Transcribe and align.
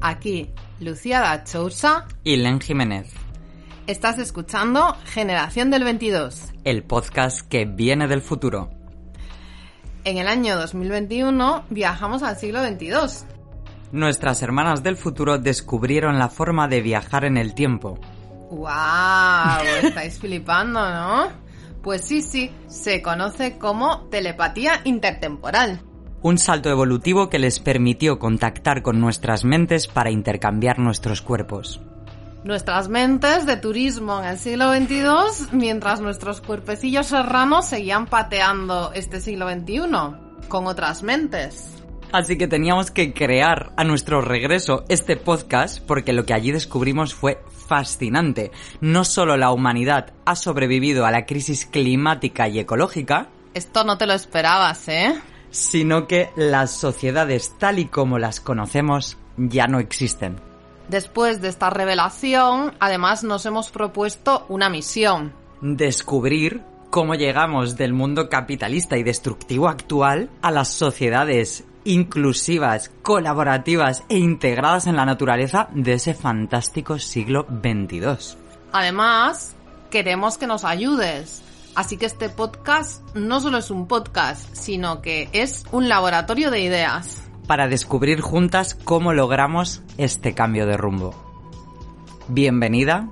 Aquí, 0.00 0.50
Lucía 0.78 1.20
Dachousa 1.20 2.06
y 2.24 2.36
Len 2.36 2.58
Jiménez. 2.58 3.12
Estás 3.86 4.18
escuchando 4.18 4.96
Generación 5.04 5.68
del 5.70 5.84
22, 5.84 6.52
el 6.64 6.84
podcast 6.84 7.46
que 7.46 7.66
viene 7.66 8.08
del 8.08 8.22
futuro. 8.22 8.70
En 10.04 10.16
el 10.16 10.26
año 10.26 10.56
2021 10.56 11.66
viajamos 11.68 12.22
al 12.22 12.38
siglo 12.38 12.62
22. 12.62 13.26
Nuestras 13.92 14.40
hermanas 14.40 14.82
del 14.82 14.96
futuro 14.96 15.36
descubrieron 15.36 16.18
la 16.18 16.30
forma 16.30 16.66
de 16.66 16.80
viajar 16.80 17.26
en 17.26 17.36
el 17.36 17.52
tiempo. 17.52 17.98
¡Wow! 18.50 18.68
Estáis 19.82 20.18
flipando, 20.18 20.80
¿no? 20.80 21.28
Pues 21.82 22.06
sí, 22.06 22.22
sí, 22.22 22.50
se 22.68 23.02
conoce 23.02 23.58
como 23.58 24.08
telepatía 24.08 24.80
intertemporal. 24.84 25.82
Un 26.22 26.36
salto 26.36 26.68
evolutivo 26.68 27.30
que 27.30 27.38
les 27.38 27.60
permitió 27.60 28.18
contactar 28.18 28.82
con 28.82 29.00
nuestras 29.00 29.42
mentes 29.44 29.86
para 29.86 30.10
intercambiar 30.10 30.78
nuestros 30.78 31.22
cuerpos. 31.22 31.80
Nuestras 32.44 32.90
mentes 32.90 33.46
de 33.46 33.56
turismo 33.56 34.20
en 34.20 34.28
el 34.28 34.38
siglo 34.38 34.70
XXII, 34.74 35.48
mientras 35.52 36.02
nuestros 36.02 36.42
cuerpecillos 36.42 37.06
serranos 37.06 37.66
seguían 37.66 38.06
pateando 38.06 38.92
este 38.92 39.22
siglo 39.22 39.48
XXI 39.48 40.48
con 40.48 40.66
otras 40.66 41.02
mentes. 41.02 41.72
Así 42.12 42.36
que 42.36 42.48
teníamos 42.48 42.90
que 42.90 43.14
crear 43.14 43.72
a 43.78 43.84
nuestro 43.84 44.20
regreso 44.20 44.84
este 44.90 45.16
podcast 45.16 45.82
porque 45.86 46.12
lo 46.12 46.26
que 46.26 46.34
allí 46.34 46.52
descubrimos 46.52 47.14
fue 47.14 47.42
fascinante. 47.48 48.50
No 48.82 49.04
solo 49.04 49.38
la 49.38 49.52
humanidad 49.52 50.12
ha 50.26 50.36
sobrevivido 50.36 51.06
a 51.06 51.10
la 51.12 51.24
crisis 51.24 51.64
climática 51.64 52.46
y 52.46 52.58
ecológica. 52.58 53.28
Esto 53.54 53.84
no 53.84 53.96
te 53.96 54.06
lo 54.06 54.12
esperabas, 54.12 54.86
¿eh? 54.88 55.14
Sino 55.50 56.06
que 56.06 56.30
las 56.36 56.72
sociedades 56.72 57.56
tal 57.58 57.78
y 57.78 57.86
como 57.86 58.18
las 58.18 58.40
conocemos 58.40 59.16
ya 59.36 59.66
no 59.66 59.78
existen. 59.78 60.36
Después 60.88 61.40
de 61.40 61.48
esta 61.48 61.70
revelación, 61.70 62.74
además 62.80 63.22
nos 63.22 63.46
hemos 63.46 63.70
propuesto 63.70 64.44
una 64.48 64.68
misión. 64.68 65.32
Descubrir 65.60 66.62
cómo 66.90 67.14
llegamos 67.14 67.76
del 67.76 67.92
mundo 67.92 68.28
capitalista 68.28 68.96
y 68.98 69.04
destructivo 69.04 69.68
actual 69.68 70.28
a 70.42 70.50
las 70.50 70.68
sociedades 70.68 71.64
inclusivas, 71.84 72.90
colaborativas 73.02 74.04
e 74.08 74.18
integradas 74.18 74.86
en 74.86 74.96
la 74.96 75.06
naturaleza 75.06 75.68
de 75.72 75.94
ese 75.94 76.14
fantástico 76.14 76.98
siglo 76.98 77.46
XXII. 77.48 78.36
Además, 78.72 79.54
queremos 79.90 80.38
que 80.38 80.46
nos 80.46 80.64
ayudes. 80.64 81.42
Así 81.74 81.96
que 81.96 82.06
este 82.06 82.28
podcast 82.28 83.04
no 83.14 83.40
solo 83.40 83.58
es 83.58 83.70
un 83.70 83.86
podcast, 83.86 84.54
sino 84.54 85.02
que 85.02 85.28
es 85.32 85.64
un 85.72 85.88
laboratorio 85.88 86.50
de 86.50 86.60
ideas. 86.60 87.22
Para 87.46 87.68
descubrir 87.68 88.20
juntas 88.20 88.74
cómo 88.74 89.12
logramos 89.12 89.82
este 89.96 90.34
cambio 90.34 90.66
de 90.66 90.76
rumbo. 90.76 91.14
Bienvenida 92.28 93.08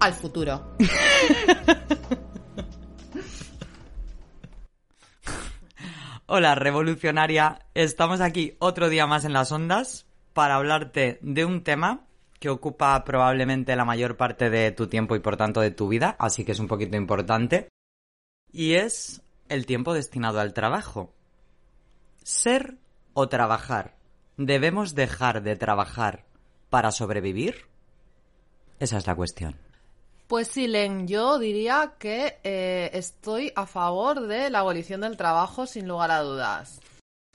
al 0.00 0.12
futuro. 0.14 0.62
Hola, 6.26 6.54
revolucionaria. 6.54 7.60
Estamos 7.74 8.20
aquí 8.20 8.56
otro 8.58 8.88
día 8.88 9.06
más 9.06 9.24
en 9.24 9.32
las 9.32 9.52
ondas 9.52 10.06
para 10.32 10.56
hablarte 10.56 11.18
de 11.22 11.44
un 11.44 11.62
tema 11.62 12.06
que 12.38 12.48
ocupa 12.48 13.02
probablemente 13.04 13.76
la 13.76 13.84
mayor 13.84 14.16
parte 14.16 14.50
de 14.50 14.70
tu 14.72 14.86
tiempo 14.88 15.16
y 15.16 15.20
por 15.20 15.36
tanto 15.36 15.60
de 15.60 15.70
tu 15.70 15.88
vida, 15.88 16.16
así 16.18 16.44
que 16.44 16.52
es 16.52 16.58
un 16.58 16.68
poquito 16.68 16.96
importante. 16.96 17.68
Y 18.52 18.74
es 18.74 19.22
el 19.48 19.66
tiempo 19.66 19.94
destinado 19.94 20.40
al 20.40 20.54
trabajo. 20.54 21.12
Ser 22.22 22.76
o 23.14 23.28
trabajar. 23.28 23.96
¿Debemos 24.36 24.94
dejar 24.94 25.42
de 25.42 25.56
trabajar 25.56 26.24
para 26.68 26.90
sobrevivir? 26.90 27.66
Esa 28.78 28.98
es 28.98 29.06
la 29.06 29.14
cuestión. 29.14 29.56
Pues 30.26 30.48
sí, 30.48 30.66
Len, 30.66 31.06
yo 31.06 31.38
diría 31.38 31.94
que 31.98 32.38
eh, 32.42 32.90
estoy 32.92 33.52
a 33.54 33.64
favor 33.64 34.26
de 34.26 34.50
la 34.50 34.58
abolición 34.58 35.02
del 35.02 35.16
trabajo 35.16 35.66
sin 35.66 35.86
lugar 35.86 36.10
a 36.10 36.20
dudas. 36.22 36.80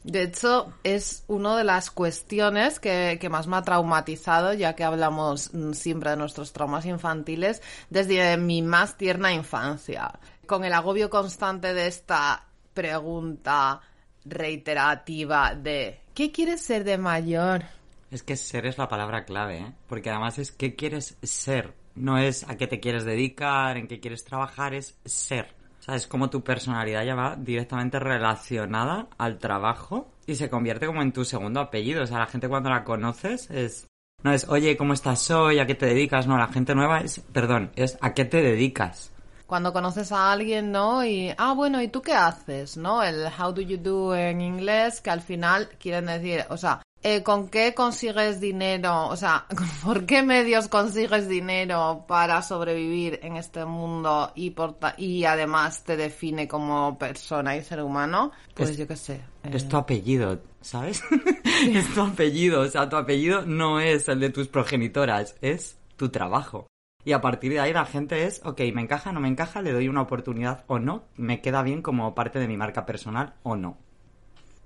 De 0.03 0.23
hecho, 0.23 0.73
es 0.83 1.23
una 1.27 1.55
de 1.57 1.63
las 1.63 1.91
cuestiones 1.91 2.79
que, 2.79 3.17
que, 3.21 3.29
más 3.29 3.47
me 3.47 3.57
ha 3.57 3.61
traumatizado, 3.61 4.53
ya 4.53 4.75
que 4.75 4.83
hablamos 4.83 5.53
mm, 5.53 5.73
siempre 5.73 6.09
de 6.11 6.17
nuestros 6.17 6.53
traumas 6.53 6.85
infantiles 6.85 7.61
desde 7.89 8.37
mi 8.37 8.61
más 8.61 8.97
tierna 8.97 9.33
infancia. 9.33 10.19
Con 10.47 10.65
el 10.65 10.73
agobio 10.73 11.09
constante 11.09 11.73
de 11.73 11.87
esta 11.87 12.45
pregunta 12.73 13.81
reiterativa 14.25 15.55
de 15.55 15.99
¿qué 16.13 16.31
quieres 16.31 16.61
ser 16.61 16.83
de 16.83 16.97
mayor? 16.97 17.63
Es 18.09 18.23
que 18.23 18.35
ser 18.35 18.65
es 18.65 18.77
la 18.77 18.87
palabra 18.87 19.23
clave, 19.25 19.59
¿eh? 19.59 19.73
Porque 19.87 20.09
además 20.09 20.39
es 20.39 20.51
¿qué 20.51 20.75
quieres 20.75 21.17
ser? 21.23 21.73
no 21.95 22.17
es 22.17 22.47
a 22.49 22.57
qué 22.57 22.67
te 22.67 22.79
quieres 22.79 23.05
dedicar, 23.05 23.77
en 23.77 23.87
qué 23.87 23.99
quieres 23.99 24.23
trabajar, 24.23 24.73
es 24.73 24.95
ser. 25.05 25.53
O 25.81 25.83
sea, 25.83 25.95
es 25.95 26.05
como 26.05 26.29
tu 26.29 26.43
personalidad 26.43 27.03
ya 27.03 27.15
va 27.15 27.35
directamente 27.35 27.97
relacionada 27.97 29.07
al 29.17 29.39
trabajo 29.39 30.11
y 30.27 30.35
se 30.35 30.47
convierte 30.47 30.85
como 30.85 31.01
en 31.01 31.11
tu 31.11 31.25
segundo 31.25 31.59
apellido. 31.59 32.03
O 32.03 32.05
sea, 32.05 32.19
la 32.19 32.27
gente 32.27 32.47
cuando 32.47 32.69
la 32.69 32.83
conoces 32.83 33.49
es... 33.49 33.87
No 34.21 34.31
es, 34.31 34.47
oye, 34.47 34.77
¿cómo 34.77 34.93
estás 34.93 35.31
hoy? 35.31 35.57
¿A 35.57 35.65
qué 35.65 35.73
te 35.73 35.87
dedicas? 35.87 36.27
No, 36.27 36.37
la 36.37 36.49
gente 36.49 36.75
nueva 36.75 36.99
es, 36.99 37.19
perdón, 37.33 37.71
es 37.75 37.97
¿a 37.99 38.13
qué 38.13 38.25
te 38.25 38.43
dedicas? 38.43 39.11
Cuando 39.47 39.73
conoces 39.73 40.11
a 40.11 40.31
alguien, 40.31 40.71
¿no? 40.71 41.03
Y, 41.03 41.33
ah, 41.35 41.53
bueno, 41.53 41.81
¿y 41.81 41.87
tú 41.87 42.03
qué 42.03 42.13
haces? 42.13 42.77
¿No? 42.77 43.01
El 43.01 43.25
how 43.25 43.51
do 43.51 43.61
you 43.61 43.77
do 43.77 44.15
en 44.15 44.39
inglés, 44.39 45.01
que 45.01 45.09
al 45.09 45.21
final 45.21 45.67
quieren 45.79 46.05
decir, 46.05 46.45
o 46.49 46.57
sea, 46.57 46.83
eh, 47.03 47.23
¿con 47.23 47.49
qué 47.49 47.73
consigues 47.73 48.39
dinero? 48.39 49.07
O 49.07 49.15
sea, 49.15 49.45
¿por 49.83 50.05
qué 50.05 50.23
medios 50.23 50.67
consigues 50.67 51.27
dinero 51.27 52.05
para 52.07 52.41
sobrevivir 52.41 53.19
en 53.23 53.37
este 53.37 53.65
mundo 53.65 54.31
y, 54.35 54.55
y 54.97 55.25
además 55.25 55.83
te 55.83 55.97
define 55.97 56.47
como 56.47 56.97
persona 56.97 57.55
y 57.55 57.63
ser 57.63 57.81
humano? 57.81 58.31
Pues 58.53 58.77
yo 58.77 58.87
qué 58.87 58.95
sé. 58.95 59.21
Es 59.43 59.67
tu 59.67 59.77
apellido, 59.77 60.39
¿sabes? 60.61 61.03
es 61.67 61.93
tu 61.93 62.01
apellido. 62.01 62.61
O 62.61 62.67
sea, 62.67 62.89
tu 62.89 62.95
apellido 62.95 63.45
no 63.45 63.79
es 63.79 64.07
el 64.07 64.19
de 64.19 64.29
tus 64.29 64.47
progenitoras, 64.47 65.35
es 65.41 65.77
tu 65.95 66.09
trabajo. 66.09 66.67
Y 67.03 67.13
a 67.13 67.21
partir 67.21 67.51
de 67.51 67.59
ahí 67.59 67.73
la 67.73 67.85
gente 67.85 68.25
es, 68.25 68.41
ok, 68.45 68.61
me 68.73 68.81
encaja, 68.81 69.11
no 69.11 69.19
me 69.19 69.27
encaja, 69.27 69.61
le 69.61 69.73
doy 69.73 69.87
una 69.87 70.01
oportunidad 70.01 70.65
o 70.67 70.77
no, 70.77 71.05
me 71.15 71.41
queda 71.41 71.63
bien 71.63 71.81
como 71.81 72.13
parte 72.13 72.37
de 72.37 72.47
mi 72.47 72.57
marca 72.57 72.85
personal 72.85 73.33
o 73.41 73.55
no. 73.55 73.77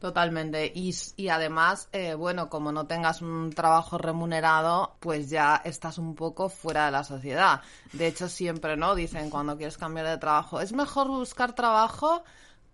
Totalmente. 0.05 0.71
Y, 0.75 0.93
y 1.17 1.29
además, 1.29 1.89
eh, 1.91 2.13
bueno, 2.13 2.47
como 2.47 2.71
no 2.71 2.85
tengas 2.85 3.23
un 3.23 3.49
trabajo 3.49 3.97
remunerado, 3.97 4.97
pues 4.99 5.31
ya 5.31 5.63
estás 5.65 5.97
un 5.97 6.13
poco 6.13 6.47
fuera 6.47 6.85
de 6.85 6.91
la 6.91 7.03
sociedad. 7.03 7.61
De 7.91 8.05
hecho, 8.05 8.29
siempre, 8.29 8.77
¿no? 8.77 8.93
Dicen 8.93 9.31
cuando 9.31 9.57
quieres 9.57 9.79
cambiar 9.79 10.05
de 10.05 10.19
trabajo, 10.19 10.61
es 10.61 10.73
mejor 10.73 11.07
buscar 11.07 11.53
trabajo 11.53 12.23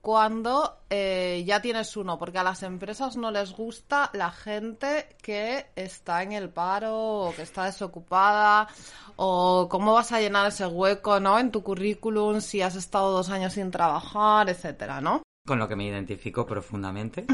cuando 0.01 0.79
eh, 0.89 1.41
ya 1.47 1.61
tienes 1.61 1.95
uno, 1.95 2.19
porque 2.19 2.39
a 2.39 2.43
las 2.43 2.63
empresas 2.63 3.15
no 3.15 3.31
les 3.31 3.53
gusta 3.53 4.09
la 4.11 4.31
gente 4.31 5.15
que 5.21 5.67
está 5.77 6.23
en 6.23 6.33
el 6.33 6.49
paro 6.49 6.97
o 6.97 7.33
que 7.33 7.43
está 7.43 7.63
desocupada 7.63 8.67
o 9.15 9.69
cómo 9.69 9.93
vas 9.93 10.11
a 10.11 10.19
llenar 10.19 10.47
ese 10.47 10.67
hueco, 10.67 11.21
¿no? 11.21 11.39
En 11.39 11.49
tu 11.49 11.63
currículum 11.63 12.41
si 12.41 12.61
has 12.61 12.75
estado 12.75 13.09
dos 13.11 13.29
años 13.29 13.53
sin 13.53 13.71
trabajar, 13.71 14.49
etcétera, 14.49 14.99
¿no? 14.99 15.21
Con 15.51 15.59
lo 15.59 15.67
que 15.67 15.75
me 15.75 15.85
identifico 15.85 16.45
profundamente. 16.45 17.25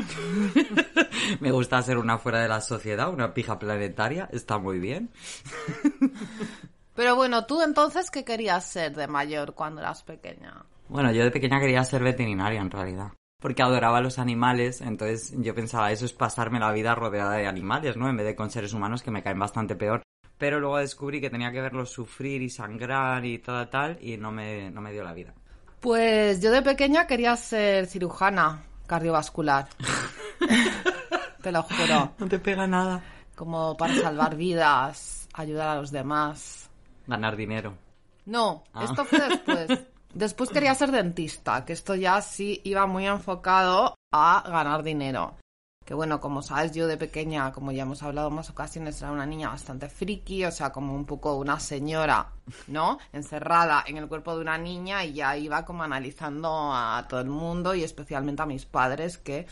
me 1.40 1.52
gusta 1.52 1.80
ser 1.84 2.00
una 2.00 2.18
fuera 2.18 2.40
de 2.40 2.48
la 2.48 2.62
sociedad, 2.62 3.14
una 3.14 3.32
pija 3.32 3.60
planetaria, 3.60 4.28
está 4.34 4.58
muy 4.58 4.80
bien. 4.80 5.12
Pero 6.96 7.16
bueno, 7.16 7.46
tú 7.46 7.62
entonces, 7.62 8.10
¿qué 8.10 8.26
querías 8.26 8.66
ser 8.66 8.96
de 8.96 9.08
mayor 9.08 9.54
cuando 9.54 9.82
eras 9.82 10.02
pequeña? 10.02 10.66
Bueno, 10.90 11.12
yo 11.12 11.26
de 11.26 11.30
pequeña 11.30 11.60
quería 11.60 11.84
ser 11.84 12.02
veterinaria 12.02 12.60
en 12.60 12.72
realidad. 12.72 13.12
Porque 13.40 13.62
adoraba 13.62 14.02
los 14.02 14.18
animales, 14.18 14.82
entonces 14.82 15.36
yo 15.38 15.54
pensaba, 15.54 15.92
eso 15.92 16.06
es 16.06 16.14
pasarme 16.14 16.60
la 16.60 16.72
vida 16.72 16.96
rodeada 16.96 17.34
de 17.34 17.46
animales, 17.46 17.98
¿no? 17.98 18.10
En 18.10 18.18
vez 18.18 18.26
de 18.26 18.36
con 18.36 18.50
seres 18.50 18.74
humanos 18.74 19.04
que 19.04 19.12
me 19.12 19.22
caen 19.22 19.38
bastante 19.38 19.76
peor. 19.76 20.02
Pero 20.40 20.60
luego 20.60 20.80
descubrí 20.80 21.22
que 21.22 21.30
tenía 21.30 21.52
que 21.52 21.62
verlos 21.62 21.92
sufrir 21.92 22.42
y 22.42 22.50
sangrar 22.50 23.24
y 23.26 23.38
todo 23.38 23.68
tal, 23.68 24.00
y 24.02 24.18
no 24.18 24.32
me, 24.32 24.72
no 24.72 24.82
me 24.82 24.92
dio 24.92 25.04
la 25.04 25.14
vida. 25.14 25.36
Pues 25.80 26.42
yo 26.42 26.52
de 26.52 26.62
pequeña 26.62 27.08
quería 27.08 27.36
ser 27.36 27.88
cirujana 27.88 28.64
cardiovascular. 28.88 29.68
te 31.42 31.52
lo 31.52 31.64
juro. 31.64 32.14
No 32.18 32.28
te 32.28 32.40
pega 32.40 32.68
nada. 32.68 33.04
Como 33.36 33.78
para 33.78 33.94
salvar 33.96 34.36
vidas, 34.36 35.28
ayudar 35.34 35.70
a 35.70 35.76
los 35.76 35.92
demás. 35.92 36.70
Ganar 37.06 37.36
dinero. 37.36 37.78
No, 38.26 38.64
ah. 38.74 38.84
esto 38.84 39.06
fue 39.06 39.20
después. 39.20 39.86
Después 40.14 40.50
quería 40.50 40.74
ser 40.74 40.92
dentista, 40.92 41.64
que 41.64 41.74
esto 41.74 41.94
ya 41.94 42.22
sí 42.22 42.62
iba 42.64 42.88
muy 42.88 43.06
enfocado 43.06 43.94
a 44.12 44.44
ganar 44.48 44.82
dinero 44.82 45.36
que 45.88 45.94
bueno, 45.94 46.20
como 46.20 46.42
sabes, 46.42 46.74
yo 46.74 46.86
de 46.86 46.98
pequeña, 46.98 47.54
como 47.54 47.72
ya 47.72 47.84
hemos 47.84 48.04
hablado 48.04 48.28
en 48.28 48.36
más 48.36 48.50
ocasiones, 48.50 49.02
era 49.02 49.10
una 49.10 49.26
niña 49.26 49.48
bastante 49.48 49.88
friki, 49.88 50.44
o 50.44 50.52
sea, 50.52 50.74
como 50.74 50.94
un 50.94 51.06
poco 51.06 51.36
una 51.38 51.62
señora, 51.62 52.34
¿no? 52.68 52.98
Encerrada 53.14 53.86
en 53.88 53.96
el 53.96 54.10
cuerpo 54.10 54.36
de 54.36 54.42
una 54.42 54.58
niña 54.58 55.06
y 55.06 55.14
ya 55.14 55.38
iba 55.38 55.64
como 55.64 55.84
analizando 55.84 56.74
a 56.74 57.06
todo 57.08 57.22
el 57.22 57.30
mundo 57.30 57.74
y 57.74 57.86
especialmente 57.86 58.42
a 58.42 58.46
mis 58.46 58.66
padres 58.66 59.18
que 59.18 59.48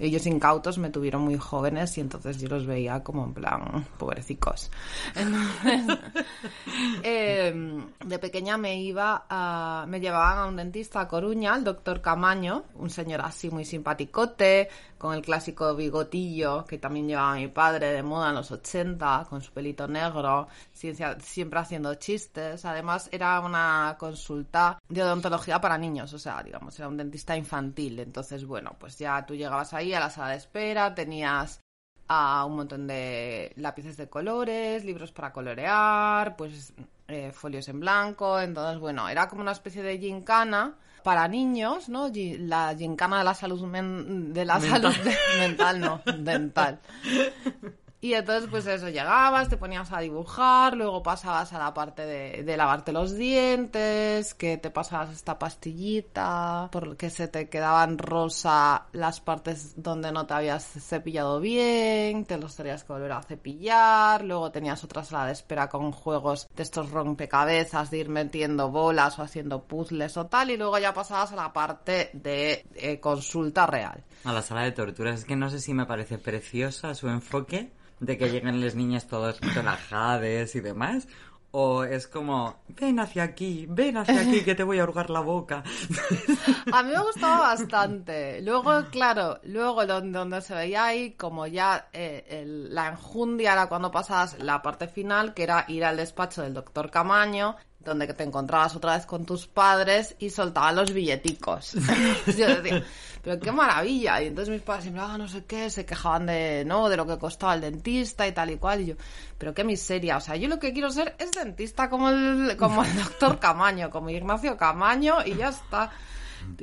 ellos 0.00 0.26
incautos 0.26 0.78
me 0.78 0.90
tuvieron 0.90 1.22
muy 1.22 1.36
jóvenes 1.36 1.96
y 1.98 2.00
entonces 2.00 2.40
yo 2.40 2.48
los 2.48 2.66
veía 2.66 3.02
como 3.02 3.24
en 3.24 3.34
plan 3.34 3.86
pobrecicos. 3.98 4.70
Entonces, 5.14 5.98
eh, 7.02 7.82
de 8.04 8.18
pequeña 8.18 8.56
me 8.56 8.80
iba 8.80 9.26
a, 9.28 9.84
me 9.86 10.00
llevaban 10.00 10.38
a 10.38 10.46
un 10.46 10.56
dentista 10.56 11.00
a 11.00 11.08
Coruña, 11.08 11.54
el 11.54 11.64
doctor 11.64 12.00
Camaño, 12.00 12.64
un 12.74 12.90
señor 12.90 13.20
así 13.20 13.50
muy 13.50 13.64
simpaticote, 13.64 14.68
con 15.00 15.14
el 15.14 15.22
clásico 15.22 15.74
bigotillo 15.74 16.64
que 16.66 16.76
también 16.76 17.08
llevaba 17.08 17.34
mi 17.34 17.48
padre 17.48 17.92
de 17.92 18.02
moda 18.02 18.28
en 18.28 18.34
los 18.34 18.50
80, 18.50 19.26
con 19.30 19.40
su 19.40 19.50
pelito 19.50 19.88
negro, 19.88 20.48
siempre 20.72 21.58
haciendo 21.58 21.94
chistes. 21.94 22.64
Además 22.66 23.08
era 23.10 23.40
una 23.40 23.96
consulta 23.98 24.78
de 24.88 25.02
odontología 25.02 25.60
para 25.60 25.78
niños, 25.78 26.12
o 26.12 26.18
sea, 26.18 26.42
digamos, 26.42 26.78
era 26.78 26.88
un 26.88 26.98
dentista 26.98 27.34
infantil. 27.34 27.98
Entonces, 28.00 28.44
bueno, 28.44 28.76
pues 28.78 28.98
ya 28.98 29.24
tú 29.24 29.34
llegabas 29.34 29.72
ahí 29.72 29.89
a 29.94 30.00
la 30.00 30.10
sala 30.10 30.30
de 30.30 30.36
espera, 30.36 30.94
tenías 30.94 31.60
a 32.08 32.44
un 32.44 32.56
montón 32.56 32.86
de 32.86 33.52
lápices 33.56 33.96
de 33.96 34.08
colores, 34.08 34.84
libros 34.84 35.12
para 35.12 35.32
colorear, 35.32 36.34
pues 36.36 36.72
eh, 37.06 37.30
folios 37.32 37.68
en 37.68 37.80
blanco. 37.80 38.40
Entonces, 38.40 38.80
bueno, 38.80 39.08
era 39.08 39.28
como 39.28 39.42
una 39.42 39.52
especie 39.52 39.82
de 39.82 39.98
gincana 39.98 40.76
para 41.02 41.28
niños, 41.28 41.88
¿no? 41.88 42.10
La 42.12 42.74
gincana 42.76 43.18
de 43.18 43.24
la 43.24 43.34
salud 43.34 43.60
de 43.64 44.44
la 44.44 44.60
salud 44.60 44.94
mental, 45.38 45.80
no, 45.80 46.02
dental. 46.18 46.80
Y 48.02 48.14
entonces, 48.14 48.48
pues 48.50 48.66
eso, 48.66 48.88
llegabas, 48.88 49.50
te 49.50 49.58
ponías 49.58 49.92
a 49.92 50.00
dibujar, 50.00 50.74
luego 50.74 51.02
pasabas 51.02 51.52
a 51.52 51.58
la 51.58 51.74
parte 51.74 52.06
de, 52.06 52.56
lavarte 52.56 52.92
los 52.92 53.14
dientes, 53.14 54.32
que 54.32 54.56
te 54.56 54.70
pasabas 54.70 55.10
esta 55.10 55.38
pastillita, 55.38 56.70
porque 56.72 57.10
se 57.10 57.28
te 57.28 57.50
quedaban 57.50 57.98
rosa 57.98 58.86
las 58.92 59.20
partes 59.20 59.74
donde 59.76 60.12
no 60.12 60.26
te 60.26 60.32
habías 60.32 60.64
cepillado 60.64 61.40
bien, 61.40 62.24
te 62.24 62.38
los 62.38 62.56
tenías 62.56 62.84
que 62.84 62.94
volver 62.94 63.12
a 63.12 63.22
cepillar, 63.22 64.24
luego 64.24 64.50
tenías 64.50 64.82
otra 64.82 65.04
sala 65.04 65.26
de 65.26 65.32
espera 65.32 65.68
con 65.68 65.92
juegos 65.92 66.48
de 66.56 66.62
estos 66.62 66.90
rompecabezas, 66.90 67.90
de 67.90 67.98
ir 67.98 68.08
metiendo 68.08 68.70
bolas 68.70 69.18
o 69.18 69.22
haciendo 69.22 69.64
puzzles 69.64 70.16
o 70.16 70.24
tal, 70.24 70.50
y 70.50 70.56
luego 70.56 70.78
ya 70.78 70.94
pasabas 70.94 71.32
a 71.32 71.36
la 71.36 71.52
parte 71.52 72.08
de 72.14 72.64
eh, 72.76 72.98
consulta 72.98 73.66
real. 73.66 74.02
A 74.24 74.32
la 74.32 74.40
sala 74.40 74.62
de 74.64 74.72
torturas, 74.72 75.20
es 75.20 75.24
que 75.26 75.36
no 75.36 75.50
sé 75.50 75.60
si 75.60 75.74
me 75.74 75.84
parece 75.84 76.16
preciosa 76.16 76.94
su 76.94 77.06
enfoque 77.08 77.72
de 78.00 78.18
que 78.18 78.30
lleguen 78.30 78.60
las 78.60 78.74
niñas 78.74 79.06
todas 79.06 79.40
relajadas 79.40 80.54
y 80.54 80.60
demás? 80.60 81.06
¿O 81.52 81.82
es 81.82 82.06
como, 82.06 82.62
ven 82.68 83.00
hacia 83.00 83.24
aquí, 83.24 83.66
ven 83.68 83.96
hacia 83.96 84.20
aquí 84.20 84.42
que 84.42 84.54
te 84.54 84.62
voy 84.62 84.78
a 84.78 84.84
ahogar 84.84 85.10
la 85.10 85.18
boca? 85.18 85.64
A 86.72 86.82
mí 86.84 86.92
me 86.92 87.02
gustaba 87.02 87.40
bastante. 87.40 88.40
Luego, 88.40 88.84
claro, 88.90 89.40
luego 89.42 89.84
donde, 89.84 90.42
se 90.42 90.54
veía 90.54 90.84
ahí 90.84 91.12
como 91.14 91.48
ya 91.48 91.88
eh, 91.92 92.44
la 92.46 92.88
enjundia 92.90 93.54
era 93.54 93.68
cuando 93.68 93.90
pasabas 93.90 94.38
la 94.38 94.62
parte 94.62 94.86
final, 94.86 95.34
que 95.34 95.42
era 95.42 95.64
ir 95.66 95.84
al 95.84 95.96
despacho 95.96 96.42
del 96.42 96.54
doctor 96.54 96.88
Camaño 96.88 97.56
donde 97.80 98.06
te 98.12 98.24
encontrabas 98.24 98.76
otra 98.76 98.94
vez 98.94 99.06
con 99.06 99.24
tus 99.24 99.46
padres 99.46 100.14
y 100.18 100.30
soltaban 100.30 100.76
los 100.76 100.92
billeticos. 100.92 101.72
yo 102.38 102.46
decía, 102.60 102.84
pero 103.22 103.38
qué 103.38 103.52
maravilla. 103.52 104.22
Y 104.22 104.28
entonces 104.28 104.52
mis 104.52 104.62
padres 104.62 104.84
siempre, 104.84 105.02
ah, 105.04 105.18
no 105.18 105.28
sé 105.28 105.44
qué, 105.44 105.70
se 105.70 105.84
quejaban 105.84 106.26
de, 106.26 106.64
no, 106.64 106.88
de 106.88 106.96
lo 106.96 107.06
que 107.06 107.18
costaba 107.18 107.54
el 107.54 107.60
dentista 107.60 108.26
y 108.26 108.32
tal 108.32 108.50
y 108.50 108.56
cual. 108.56 108.82
Y 108.82 108.86
yo, 108.86 108.94
pero 109.38 109.54
qué 109.54 109.64
miseria. 109.64 110.16
O 110.16 110.20
sea, 110.20 110.36
yo 110.36 110.48
lo 110.48 110.58
que 110.58 110.72
quiero 110.72 110.90
ser 110.90 111.16
es 111.18 111.32
dentista 111.32 111.90
como 111.90 112.10
el, 112.10 112.56
como 112.56 112.84
el 112.84 112.94
doctor 112.96 113.38
Camaño, 113.38 113.90
como 113.90 114.10
Ignacio 114.10 114.56
Camaño 114.56 115.16
y 115.24 115.34
ya 115.34 115.48
está. 115.48 115.90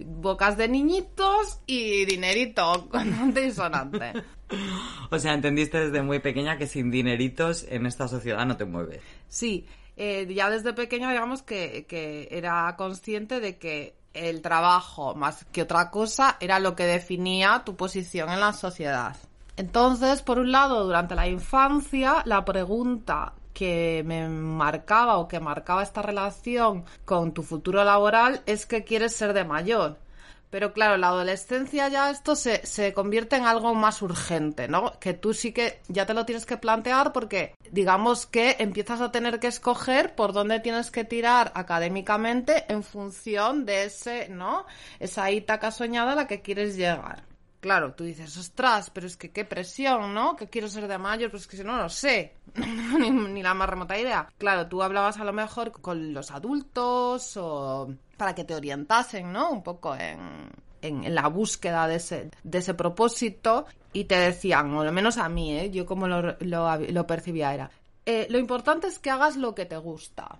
Bocas 0.05 0.57
de 0.57 0.67
niñitos 0.67 1.59
y 1.67 2.05
dinerito 2.05 2.89
con 2.89 3.33
y 3.37 3.51
sonante. 3.51 4.13
O 5.11 5.19
sea, 5.19 5.33
entendiste 5.33 5.77
desde 5.77 6.01
muy 6.01 6.19
pequeña 6.19 6.57
que 6.57 6.67
sin 6.67 6.89
dineritos 6.89 7.65
en 7.69 7.85
esta 7.85 8.07
sociedad 8.07 8.45
no 8.45 8.55
te 8.55 8.63
mueves. 8.63 9.01
Sí, 9.27 9.67
eh, 9.97 10.25
ya 10.33 10.49
desde 10.49 10.71
pequeño, 10.71 11.09
digamos 11.09 11.41
que, 11.41 11.85
que 11.85 12.29
era 12.31 12.73
consciente 12.77 13.41
de 13.41 13.57
que 13.57 13.97
el 14.17 14.41
trabajo, 14.41 15.15
más 15.15 15.45
que 15.51 15.61
otra 15.61 15.89
cosa, 15.91 16.37
era 16.39 16.59
lo 16.59 16.75
que 16.75 16.85
definía 16.85 17.63
tu 17.65 17.75
posición 17.75 18.29
en 18.29 18.39
la 18.39 18.53
sociedad. 18.53 19.15
Entonces, 19.55 20.21
por 20.21 20.39
un 20.39 20.51
lado, 20.51 20.83
durante 20.85 21.15
la 21.15 21.27
infancia, 21.27 22.21
la 22.25 22.45
pregunta 22.45 23.33
que 23.53 24.03
me 24.05 24.29
marcaba 24.29 25.17
o 25.17 25.27
que 25.27 25.39
marcaba 25.39 25.81
esta 25.81 26.03
relación 26.03 26.85
con 27.05 27.31
tu 27.31 27.41
futuro 27.41 27.83
laboral 27.83 28.43
es 28.45 28.67
que 28.67 28.83
quieres 28.83 29.15
ser 29.15 29.33
de 29.33 29.45
mayor. 29.45 29.97
Pero 30.49 30.71
claro, 30.71 30.95
la 30.97 31.09
adolescencia 31.09 31.89
ya 31.89 32.09
esto 32.09 32.35
se, 32.35 32.65
se, 32.65 32.93
convierte 32.93 33.35
en 33.35 33.45
algo 33.45 33.75
más 33.75 34.01
urgente, 34.01 34.69
¿no? 34.69 34.97
Que 34.99 35.13
tú 35.13 35.33
sí 35.33 35.51
que 35.51 35.81
ya 35.89 36.05
te 36.05 36.13
lo 36.13 36.25
tienes 36.25 36.45
que 36.45 36.55
plantear 36.55 37.11
porque 37.11 37.53
digamos 37.71 38.25
que 38.25 38.55
empiezas 38.59 39.01
a 39.01 39.11
tener 39.11 39.39
que 39.39 39.47
escoger 39.47 40.15
por 40.15 40.31
dónde 40.31 40.61
tienes 40.61 40.89
que 40.89 41.03
tirar 41.03 41.51
académicamente 41.53 42.65
en 42.69 42.83
función 42.83 43.65
de 43.65 43.85
ese, 43.85 44.29
¿no? 44.29 44.65
Esa 44.99 45.29
ítaca 45.31 45.71
soñada 45.71 46.13
a 46.13 46.15
la 46.15 46.27
que 46.27 46.41
quieres 46.41 46.77
llegar. 46.77 47.26
Claro, 47.59 47.93
tú 47.93 48.03
dices, 48.03 48.37
ostras, 48.37 48.91
pero 48.91 49.07
es 49.07 49.17
que 49.17 49.31
qué 49.31 49.43
presión, 49.43 50.13
¿no? 50.13 50.35
Que 50.35 50.47
quiero 50.47 50.67
ser 50.67 50.87
de 50.87 50.97
mayor, 50.97 51.31
pues 51.31 51.43
es 51.43 51.47
que 51.47 51.57
si 51.57 51.63
no 51.63 51.77
lo 51.77 51.89
sé, 51.89 52.35
ni, 52.99 53.09
ni 53.09 53.41
la 53.41 53.53
más 53.53 53.69
remota 53.69 53.97
idea. 53.97 54.27
Claro, 54.37 54.67
tú 54.67 54.83
hablabas 54.83 55.17
a 55.17 55.23
lo 55.23 55.33
mejor 55.33 55.71
con 55.71 56.13
los 56.13 56.31
adultos 56.31 57.35
o 57.37 57.93
para 58.15 58.35
que 58.35 58.43
te 58.43 58.55
orientasen, 58.55 59.31
¿no? 59.31 59.49
Un 59.51 59.63
poco 59.63 59.95
en, 59.95 60.49
en, 60.81 61.15
la 61.15 61.27
búsqueda 61.27 61.87
de 61.87 61.95
ese, 61.95 62.29
de 62.43 62.57
ese 62.59 62.73
propósito 62.73 63.65
y 63.93 64.05
te 64.05 64.15
decían, 64.15 64.73
o 64.73 64.81
al 64.81 64.91
menos 64.91 65.17
a 65.17 65.27
mí, 65.27 65.57
¿eh? 65.57 65.71
yo 65.71 65.85
como 65.85 66.07
lo, 66.07 66.37
lo, 66.39 66.77
lo 66.77 67.07
percibía 67.07 67.53
era, 67.53 67.71
eh, 68.09 68.25
lo 68.29 68.39
importante 68.39 68.87
es 68.87 68.99
que 68.99 69.09
hagas 69.09 69.35
lo 69.35 69.53
que 69.53 69.65
te 69.65 69.75
gusta. 69.75 70.39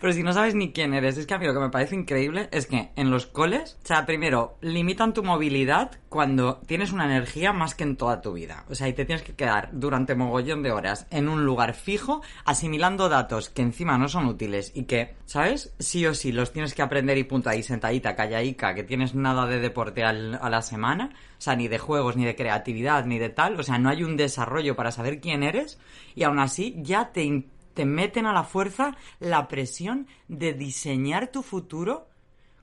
Pero 0.00 0.12
si 0.12 0.22
no 0.22 0.34
sabes 0.34 0.54
ni 0.54 0.72
quién 0.72 0.92
eres, 0.92 1.16
es 1.16 1.26
que 1.26 1.32
a 1.32 1.38
mí 1.38 1.46
lo 1.46 1.54
que 1.54 1.60
me 1.60 1.70
parece 1.70 1.94
increíble 1.94 2.50
es 2.52 2.66
que 2.66 2.90
en 2.96 3.10
los 3.10 3.24
coles, 3.24 3.78
o 3.82 3.86
sea, 3.86 4.04
primero, 4.04 4.58
limitan 4.60 5.14
tu 5.14 5.22
movilidad 5.22 5.92
cuando 6.10 6.56
tienes 6.66 6.90
una 6.92 7.04
energía 7.04 7.52
más 7.52 7.76
que 7.76 7.84
en 7.84 7.96
toda 7.96 8.20
tu 8.20 8.32
vida. 8.32 8.64
O 8.68 8.74
sea, 8.74 8.88
y 8.88 8.92
te 8.92 9.04
tienes 9.04 9.22
que 9.22 9.36
quedar 9.36 9.68
durante 9.72 10.16
mogollón 10.16 10.60
de 10.64 10.72
horas 10.72 11.06
en 11.10 11.28
un 11.28 11.44
lugar 11.46 11.72
fijo, 11.72 12.20
asimilando 12.44 13.08
datos 13.08 13.48
que 13.48 13.62
encima 13.62 13.96
no 13.96 14.08
son 14.08 14.26
útiles 14.26 14.72
y 14.74 14.82
que, 14.82 15.14
¿sabes? 15.24 15.72
Sí 15.78 16.04
o 16.06 16.14
sí 16.14 16.32
los 16.32 16.52
tienes 16.52 16.74
que 16.74 16.82
aprender 16.82 17.16
y 17.16 17.22
punto 17.22 17.48
ahí 17.48 17.62
sentadita, 17.62 18.16
callaica, 18.16 18.74
que 18.74 18.82
tienes 18.82 19.14
nada 19.14 19.46
de 19.46 19.60
deporte 19.60 20.02
a 20.02 20.12
la 20.12 20.62
semana. 20.62 21.10
O 21.38 21.40
sea, 21.40 21.54
ni 21.54 21.68
de 21.68 21.78
juegos, 21.78 22.16
ni 22.16 22.24
de 22.24 22.34
creatividad, 22.34 23.04
ni 23.04 23.20
de 23.20 23.28
tal. 23.28 23.58
O 23.60 23.62
sea, 23.62 23.78
no 23.78 23.88
hay 23.88 24.02
un 24.02 24.16
desarrollo 24.16 24.74
para 24.74 24.90
saber 24.90 25.20
quién 25.20 25.44
eres. 25.44 25.78
Y 26.16 26.24
aún 26.24 26.40
así 26.40 26.74
ya 26.78 27.12
te, 27.12 27.46
te 27.72 27.84
meten 27.84 28.26
a 28.26 28.32
la 28.32 28.42
fuerza 28.42 28.96
la 29.20 29.46
presión 29.46 30.08
de 30.26 30.54
diseñar 30.54 31.28
tu 31.28 31.44
futuro 31.44 32.08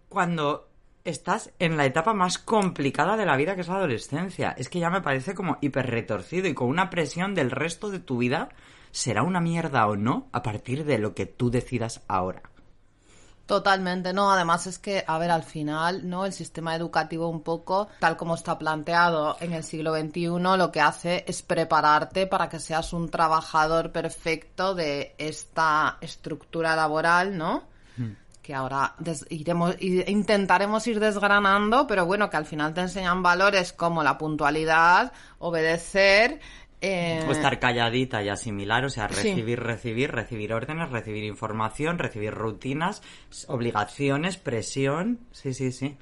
cuando 0.10 0.67
estás 1.10 1.52
en 1.60 1.78
la 1.78 1.86
etapa 1.86 2.14
más 2.14 2.38
complicada 2.38 3.16
de 3.16 3.26
la 3.26 3.38
vida 3.38 3.56
que 3.56 3.62
es 3.62 3.68
la 3.68 3.76
adolescencia. 3.76 4.54
Es 4.58 4.70
que 4.70 4.80
ya 4.80 4.90
me 4.90 5.02
parece 5.02 5.34
como 5.34 5.58
hiper 5.62 5.90
retorcido 5.90 6.48
y 6.48 6.54
con 6.54 6.68
una 6.68 6.90
presión 6.90 7.34
del 7.34 7.52
resto 7.52 7.90
de 7.90 8.00
tu 8.00 8.18
vida 8.18 8.50
será 8.92 9.24
una 9.24 9.40
mierda 9.40 9.88
o 9.88 9.96
no 9.96 10.28
a 10.32 10.44
partir 10.44 10.84
de 10.84 10.98
lo 10.98 11.16
que 11.16 11.26
tú 11.26 11.50
decidas 11.50 12.02
ahora. 12.08 12.42
Totalmente, 13.46 14.12
no. 14.12 14.30
Además 14.30 14.68
es 14.68 14.78
que, 14.78 15.06
a 15.08 15.18
ver, 15.18 15.32
al 15.32 15.44
final, 15.44 16.08
¿no? 16.10 16.26
El 16.26 16.34
sistema 16.34 16.76
educativo 16.76 17.30
un 17.30 17.42
poco, 17.42 17.88
tal 18.00 18.18
como 18.18 18.36
está 18.36 18.60
planteado 18.60 19.38
en 19.40 19.54
el 19.54 19.64
siglo 19.64 19.98
XXI, 19.98 20.28
lo 20.58 20.70
que 20.74 20.82
hace 20.82 21.24
es 21.26 21.42
prepararte 21.42 22.28
para 22.28 22.50
que 22.50 22.60
seas 22.60 22.92
un 22.92 23.10
trabajador 23.10 23.94
perfecto 23.94 24.76
de 24.76 25.16
esta 25.18 25.98
estructura 26.02 26.76
laboral, 26.76 27.38
¿no? 27.38 27.64
Hmm. 27.96 28.12
Que 28.48 28.56
ahora 28.56 28.96
iremos, 29.28 29.76
intentaremos 29.82 30.88
ir 30.88 31.02
desgranando, 31.02 31.86
pero 31.86 32.06
bueno, 32.06 32.30
que 32.30 32.38
al 32.38 32.46
final 32.46 32.74
te 32.74 32.80
enseñan 32.80 33.22
valores 33.22 33.74
como 33.74 34.04
la 34.04 34.18
puntualidad, 34.18 35.12
obedecer, 35.40 36.40
eh... 36.80 37.26
O 37.28 37.32
estar 37.34 37.60
calladita 37.60 38.24
y 38.24 38.30
asimilar, 38.30 38.86
o 38.86 38.90
sea, 38.90 39.10
recibir, 39.10 39.60
recibir, 39.60 40.14
recibir 40.14 40.54
órdenes, 40.54 40.90
recibir 40.92 41.26
información, 41.26 42.00
recibir 42.00 42.34
rutinas, 42.34 43.02
obligaciones, 43.50 44.38
presión. 44.38 45.20
Sí, 45.34 45.54
sí, 45.54 45.74
sí. 45.74 45.98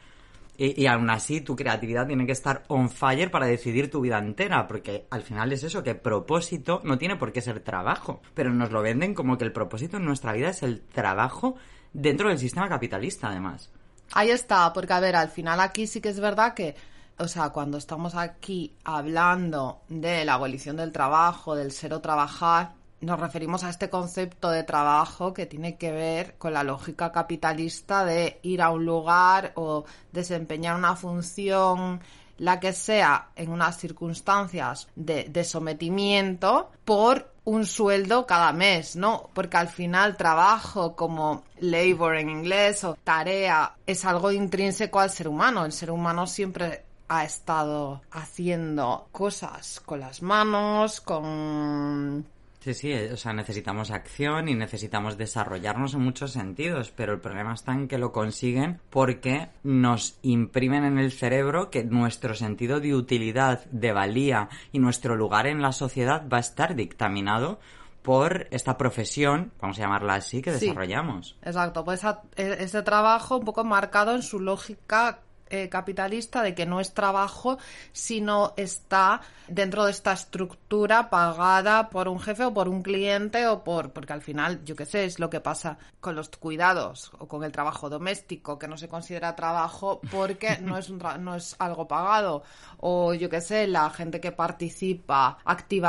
Y, 0.57 0.81
y, 0.81 0.88
aún 0.88 1.09
así 1.09 1.41
tu 1.41 1.55
creatividad 1.55 2.07
tiene 2.07 2.25
que 2.25 2.31
estar 2.31 2.63
on 2.67 2.89
fire 2.89 3.29
para 3.31 3.45
decidir 3.45 3.91
tu 3.91 4.01
vida 4.01 4.17
entera, 4.17 4.67
porque 4.67 5.05
al 5.09 5.21
final 5.21 5.51
es 5.51 5.63
eso, 5.63 5.83
que 5.83 5.95
propósito 5.95 6.81
no 6.83 6.97
tiene 6.97 7.15
por 7.15 7.31
qué 7.31 7.41
ser 7.41 7.59
trabajo, 7.59 8.21
pero 8.33 8.53
nos 8.53 8.71
lo 8.71 8.81
venden 8.81 9.13
como 9.13 9.38
que 9.38 9.45
el 9.45 9.51
propósito 9.51 9.97
en 9.97 10.05
nuestra 10.05 10.33
vida 10.33 10.50
es 10.50 10.63
el 10.63 10.81
trabajo 10.81 11.55
dentro 11.93 12.29
del 12.29 12.39
sistema 12.39 12.69
capitalista, 12.69 13.29
además. 13.29 13.71
Ahí 14.13 14.29
está, 14.29 14.71
porque 14.71 14.93
a 14.93 15.00
ver, 15.00 15.15
al 15.15 15.29
final 15.29 15.59
aquí 15.59 15.88
sí 15.88 16.00
que 16.00 16.09
es 16.09 16.19
verdad 16.19 16.53
que 16.53 16.75
o 17.17 17.27
sea, 17.27 17.50
cuando 17.50 17.77
estamos 17.77 18.13
aquí 18.15 18.75
hablando 18.83 19.81
de 19.88 20.25
la 20.25 20.33
abolición 20.33 20.75
del 20.75 20.91
trabajo, 20.91 21.55
del 21.55 21.71
ser 21.71 21.93
o 21.93 22.01
trabajar, 22.01 22.74
nos 23.01 23.19
referimos 23.19 23.63
a 23.63 23.69
este 23.69 23.89
concepto 23.89 24.49
de 24.49 24.63
trabajo 24.63 25.33
que 25.33 25.45
tiene 25.45 25.77
que 25.77 25.91
ver 25.91 26.35
con 26.37 26.53
la 26.53 26.63
lógica 26.63 27.11
capitalista 27.11 28.05
de 28.05 28.39
ir 28.41 28.61
a 28.61 28.71
un 28.71 28.85
lugar 28.85 29.51
o 29.55 29.85
desempeñar 30.11 30.75
una 30.75 30.95
función 30.95 32.01
la 32.37 32.59
que 32.59 32.73
sea 32.73 33.29
en 33.35 33.51
unas 33.51 33.77
circunstancias 33.77 34.87
de, 34.95 35.43
sometimiento 35.43 36.71
por 36.83 37.31
un 37.45 37.65
sueldo 37.65 38.25
cada 38.25 38.51
mes, 38.51 38.95
¿no? 38.95 39.29
Porque 39.33 39.57
al 39.57 39.69
final 39.69 40.17
trabajo 40.17 40.95
como 40.95 41.43
labor 41.59 42.17
en 42.17 42.29
inglés 42.29 42.83
o 42.83 42.97
tarea 43.03 43.75
es 43.85 44.03
algo 44.03 44.31
intrínseco 44.31 44.99
al 44.99 45.11
ser 45.11 45.27
humano. 45.27 45.63
El 45.63 45.71
ser 45.71 45.91
humano 45.91 46.27
siempre 46.27 46.83
ha 47.07 47.23
estado 47.23 48.01
haciendo 48.11 49.07
cosas 49.11 49.79
con 49.79 49.99
las 49.99 50.21
manos, 50.23 51.01
con 51.01 52.25
Sí, 52.65 52.74
sí, 52.74 52.91
eh, 52.91 53.12
o 53.13 53.17
sea, 53.17 53.31
necesitamos 53.31 53.91
acción 53.91 54.50
y 54.50 54.55
necesitamos 54.55 55.19
desarrollarnos 55.19 55.93
en 55.93 56.01
muchos 56.01 56.31
sentidos, 56.31 56.91
pero 56.95 57.13
el 57.13 57.19
problema 57.22 57.53
está 57.53 57.74
en 57.74 57.88
que 57.88 58.00
lo 58.00 58.12
consiguen 58.12 58.81
porque 58.89 59.50
nos 59.62 60.17
imprimen 60.24 60.84
en 60.84 60.98
el 60.98 61.12
cerebro 61.12 61.69
que 61.69 61.84
nuestro 61.84 62.34
sentido 62.34 62.79
de 62.79 62.95
utilidad, 62.95 63.65
de 63.65 63.91
valía 63.93 64.50
y 64.72 64.79
nuestro 64.79 65.15
lugar 65.15 65.45
en 65.45 65.62
la 65.62 65.74
sociedad 65.74 66.27
va 66.27 66.38
a 66.38 66.39
estar 66.39 66.74
dictaminado 66.75 67.60
por 68.01 68.48
esta 68.50 68.77
profesión, 68.79 69.51
vamos 69.62 69.77
a 69.77 69.81
llamarla 69.84 70.15
así, 70.15 70.41
que 70.41 70.51
Sí. 70.57 70.65
desarrollamos. 70.65 71.38
Exacto, 71.43 71.86
pues 71.86 72.03
a- 72.03 72.24
e- 72.36 72.57
ese 72.62 72.81
trabajo 72.81 73.38
un 73.38 73.45
poco 73.45 73.63
marcado 73.63 74.15
en 74.15 74.24
su 74.24 74.39
lógica 74.39 75.19
eh, 75.63 75.69
capitalista 75.69 76.41
de 76.43 76.53
que 76.53 76.65
no 76.65 76.79
es 76.79 76.93
trabajo, 76.93 77.57
sino 77.91 78.53
está 78.57 79.21
dentro 79.47 79.85
de 79.85 79.91
esta 79.91 80.12
estructura 80.13 81.09
pagada 81.09 81.89
por 81.89 82.07
un 82.07 82.19
jefe 82.19 82.45
o 82.45 82.53
por 82.53 82.67
un 82.67 82.81
cliente 82.81 83.47
o 83.47 83.63
por, 83.63 83.91
porque 83.91 84.13
al 84.13 84.21
final, 84.21 84.63
yo 84.65 84.75
qué 84.75 84.85
sé, 84.85 85.05
es 85.05 85.19
lo 85.19 85.29
que 85.29 85.39
pasa 85.39 85.77
con 86.01 86.15
los 86.15 86.29
cuidados 86.29 87.12
o 87.19 87.27
con 87.27 87.43
el 87.43 87.51
trabajo 87.51 87.89
doméstico, 87.89 88.57
que 88.59 88.67
no 88.67 88.77
se 88.77 88.88
considera 88.88 89.35
trabajo 89.35 90.01
porque 90.12 90.57
no 90.62 90.77
es, 90.77 90.89
un 90.89 91.00
tra- 91.00 91.17
no 91.19 91.35
es 91.35 91.55
algo 91.59 91.88
pagado. 91.88 92.43
O 92.77 93.13
yo 93.13 93.29
qué 93.29 93.41
sé, 93.41 93.67
la 93.67 93.89
gente 93.89 94.19
que 94.19 94.31
participa 94.31 95.38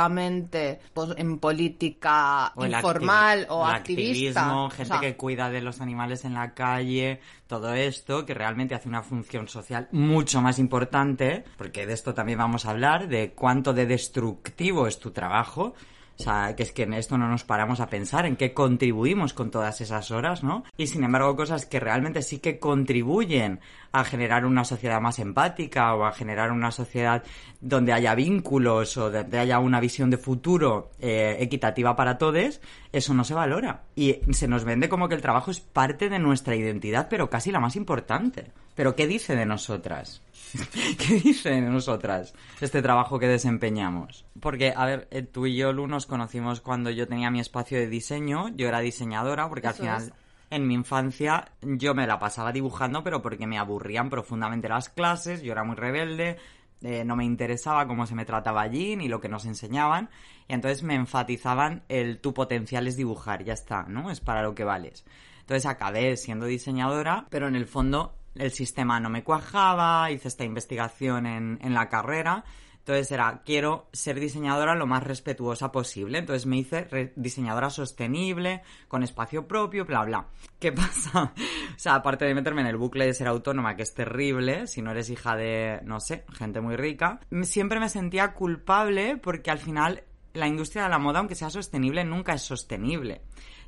activamente 0.01 0.79
pues, 0.93 1.09
en 1.17 1.39
política 1.39 2.51
O 2.55 2.65
el 2.65 2.73
activi- 2.73 2.77
informal 2.77 3.47
o 3.49 3.65
activista. 3.65 4.41
O 4.65 4.69
gente 4.69 4.85
sea, 4.93 4.99
que 4.99 5.15
cuida 5.17 5.49
de 5.49 5.61
los 5.61 5.81
animales 5.81 6.25
en 6.25 6.33
la 6.33 6.53
calle, 6.53 7.19
todo 7.47 7.73
esto 7.73 8.25
que 8.25 8.33
realmente 8.33 8.75
hace 8.75 8.89
una 8.89 9.03
función 9.03 9.47
social 9.47 9.87
mucho 9.91 10.41
más 10.41 10.59
importante, 10.59 11.45
porque 11.57 11.85
de 11.85 11.93
esto 11.93 12.13
también 12.13 12.39
vamos 12.39 12.65
a 12.65 12.71
hablar, 12.71 13.07
de 13.07 13.31
cuánto 13.31 13.73
de 13.73 13.85
destructivo 13.85 14.87
es 14.87 14.99
tu 14.99 15.11
trabajo. 15.11 15.73
O 16.19 16.23
sea, 16.23 16.55
que 16.55 16.63
es 16.63 16.71
que 16.71 16.83
en 16.83 16.93
esto 16.93 17.17
no 17.17 17.29
nos 17.29 17.43
paramos 17.43 17.79
a 17.79 17.89
pensar 17.89 18.25
en 18.25 18.35
qué 18.35 18.53
contribuimos 18.53 19.33
con 19.33 19.51
todas 19.51 19.81
esas 19.81 20.09
horas, 20.09 20.43
¿no? 20.43 20.63
Y 20.75 20.87
sin 20.87 21.03
embargo, 21.03 21.35
cosas 21.35 21.67
que 21.67 21.79
realmente 21.79 22.23
sí 22.23 22.39
que 22.39 22.57
contribuyen 22.57 23.59
a 23.91 24.03
generar 24.03 24.45
una 24.45 24.63
sociedad 24.63 24.99
más 24.99 25.19
empática 25.19 25.93
o 25.93 26.05
a 26.05 26.11
generar 26.11 26.51
una 26.51 26.71
sociedad 26.71 27.23
donde 27.61 27.93
haya 27.93 28.15
vínculos 28.15 28.97
o 28.97 29.11
donde 29.11 29.37
haya 29.37 29.59
una 29.59 29.79
visión 29.79 30.09
de 30.09 30.17
futuro 30.17 30.89
eh, 30.99 31.37
equitativa 31.39 31.95
para 31.95 32.17
todos, 32.17 32.61
eso 32.91 33.13
no 33.13 33.23
se 33.23 33.35
valora. 33.35 33.83
Y 33.95 34.21
se 34.31 34.47
nos 34.47 34.63
vende 34.63 34.89
como 34.89 35.07
que 35.07 35.15
el 35.15 35.21
trabajo 35.21 35.51
es 35.51 35.59
parte 35.59 36.09
de 36.09 36.19
nuestra 36.19 36.55
identidad, 36.55 37.07
pero 37.09 37.29
casi 37.29 37.51
la 37.51 37.59
más 37.59 37.75
importante. 37.75 38.51
Pero 38.77 38.95
¿qué 38.95 39.07
dice 39.07 39.35
de 39.35 39.47
nosotras? 39.47 40.21
¿Qué 40.99 41.15
dice 41.15 41.49
de 41.49 41.61
nosotras 41.61 42.35
este 42.61 42.83
trabajo 42.83 43.17
que 43.17 43.27
desempeñamos? 43.27 44.23
Porque, 44.39 44.71
a 44.73 44.85
ver, 44.85 45.07
eh, 45.09 45.23
tú 45.23 45.47
y 45.47 45.55
yo, 45.57 45.73
Lu, 45.73 45.87
nos 45.87 46.05
conocimos 46.05 46.61
cuando 46.61 46.91
yo 46.91 47.07
tenía 47.07 47.31
mi 47.31 47.39
espacio 47.39 47.79
de 47.79 47.87
diseño, 47.87 48.49
yo 48.49 48.67
era 48.67 48.79
diseñadora, 48.79 49.49
porque 49.49 49.67
Eso 49.67 49.69
al 49.69 49.81
final... 49.81 50.03
es. 50.03 50.13
En 50.49 50.65
mi 50.65 50.75
infancia 50.75 51.51
yo 51.61 51.93
me 51.93 52.07
la 52.07 52.19
pasaba 52.19 52.53
dibujando, 52.53 53.03
pero 53.03 53.21
porque 53.21 53.45
me 53.45 53.57
aburrían 53.57 54.09
profundamente 54.09 54.69
las 54.69 54.87
clases, 54.87 55.41
yo 55.41 55.51
era 55.51 55.65
muy 55.65 55.75
rebelde, 55.75 56.37
eh, 56.83 57.03
no 57.03 57.17
me 57.17 57.25
interesaba 57.25 57.85
cómo 57.85 58.05
se 58.05 58.15
me 58.15 58.23
trataba 58.23 58.61
allí 58.61 58.95
ni 58.95 59.09
lo 59.09 59.19
que 59.19 59.27
nos 59.27 59.45
enseñaban, 59.45 60.09
y 60.47 60.53
entonces 60.53 60.83
me 60.83 60.95
enfatizaban 60.95 61.83
el 61.89 62.21
tu 62.21 62.33
potencial 62.33 62.87
es 62.87 62.95
dibujar, 62.95 63.43
ya 63.43 63.51
está, 63.51 63.83
¿no? 63.89 64.09
Es 64.09 64.21
para 64.21 64.41
lo 64.41 64.55
que 64.55 64.63
vales. 64.63 65.03
Entonces 65.41 65.65
acabé 65.65 66.15
siendo 66.15 66.45
diseñadora, 66.45 67.25
pero 67.29 67.49
en 67.49 67.57
el 67.57 67.65
fondo 67.65 68.13
el 68.39 68.51
sistema 68.51 68.99
no 68.99 69.09
me 69.09 69.23
cuajaba, 69.23 70.11
hice 70.11 70.27
esta 70.27 70.43
investigación 70.43 71.25
en, 71.25 71.59
en 71.61 71.73
la 71.73 71.89
carrera, 71.89 72.43
entonces 72.87 73.11
era, 73.11 73.41
quiero 73.45 73.89
ser 73.91 74.17
diseñadora 74.17 74.73
lo 74.73 74.87
más 74.87 75.03
respetuosa 75.03 75.73
posible. 75.73 76.19
Entonces 76.19 76.45
me 76.45 76.55
hice 76.55 76.87
diseñadora 77.17 77.69
sostenible, 77.69 78.61
con 78.87 79.03
espacio 79.03 79.45
propio, 79.45 79.83
bla, 79.83 80.05
bla. 80.05 80.27
¿Qué 80.57 80.71
pasa? 80.73 81.33
O 81.35 81.79
sea, 81.79 81.95
aparte 81.95 82.23
de 82.23 82.33
meterme 82.33 82.61
en 82.61 82.67
el 82.67 82.77
bucle 82.77 83.05
de 83.05 83.13
ser 83.13 83.27
autónoma, 83.27 83.75
que 83.75 83.83
es 83.83 83.93
terrible, 83.93 84.67
si 84.67 84.81
no 84.81 84.91
eres 84.91 85.09
hija 85.09 85.35
de, 85.35 85.81
no 85.83 85.99
sé, 85.99 86.23
gente 86.31 86.61
muy 86.61 86.77
rica, 86.77 87.19
siempre 87.41 87.81
me 87.81 87.89
sentía 87.89 88.33
culpable 88.33 89.17
porque 89.17 89.51
al 89.51 89.59
final 89.59 90.05
la 90.33 90.47
industria 90.47 90.83
de 90.83 90.89
la 90.89 90.97
moda, 90.97 91.19
aunque 91.19 91.35
sea 91.35 91.49
sostenible, 91.49 92.05
nunca 92.05 92.35
es 92.35 92.43
sostenible. 92.43 93.21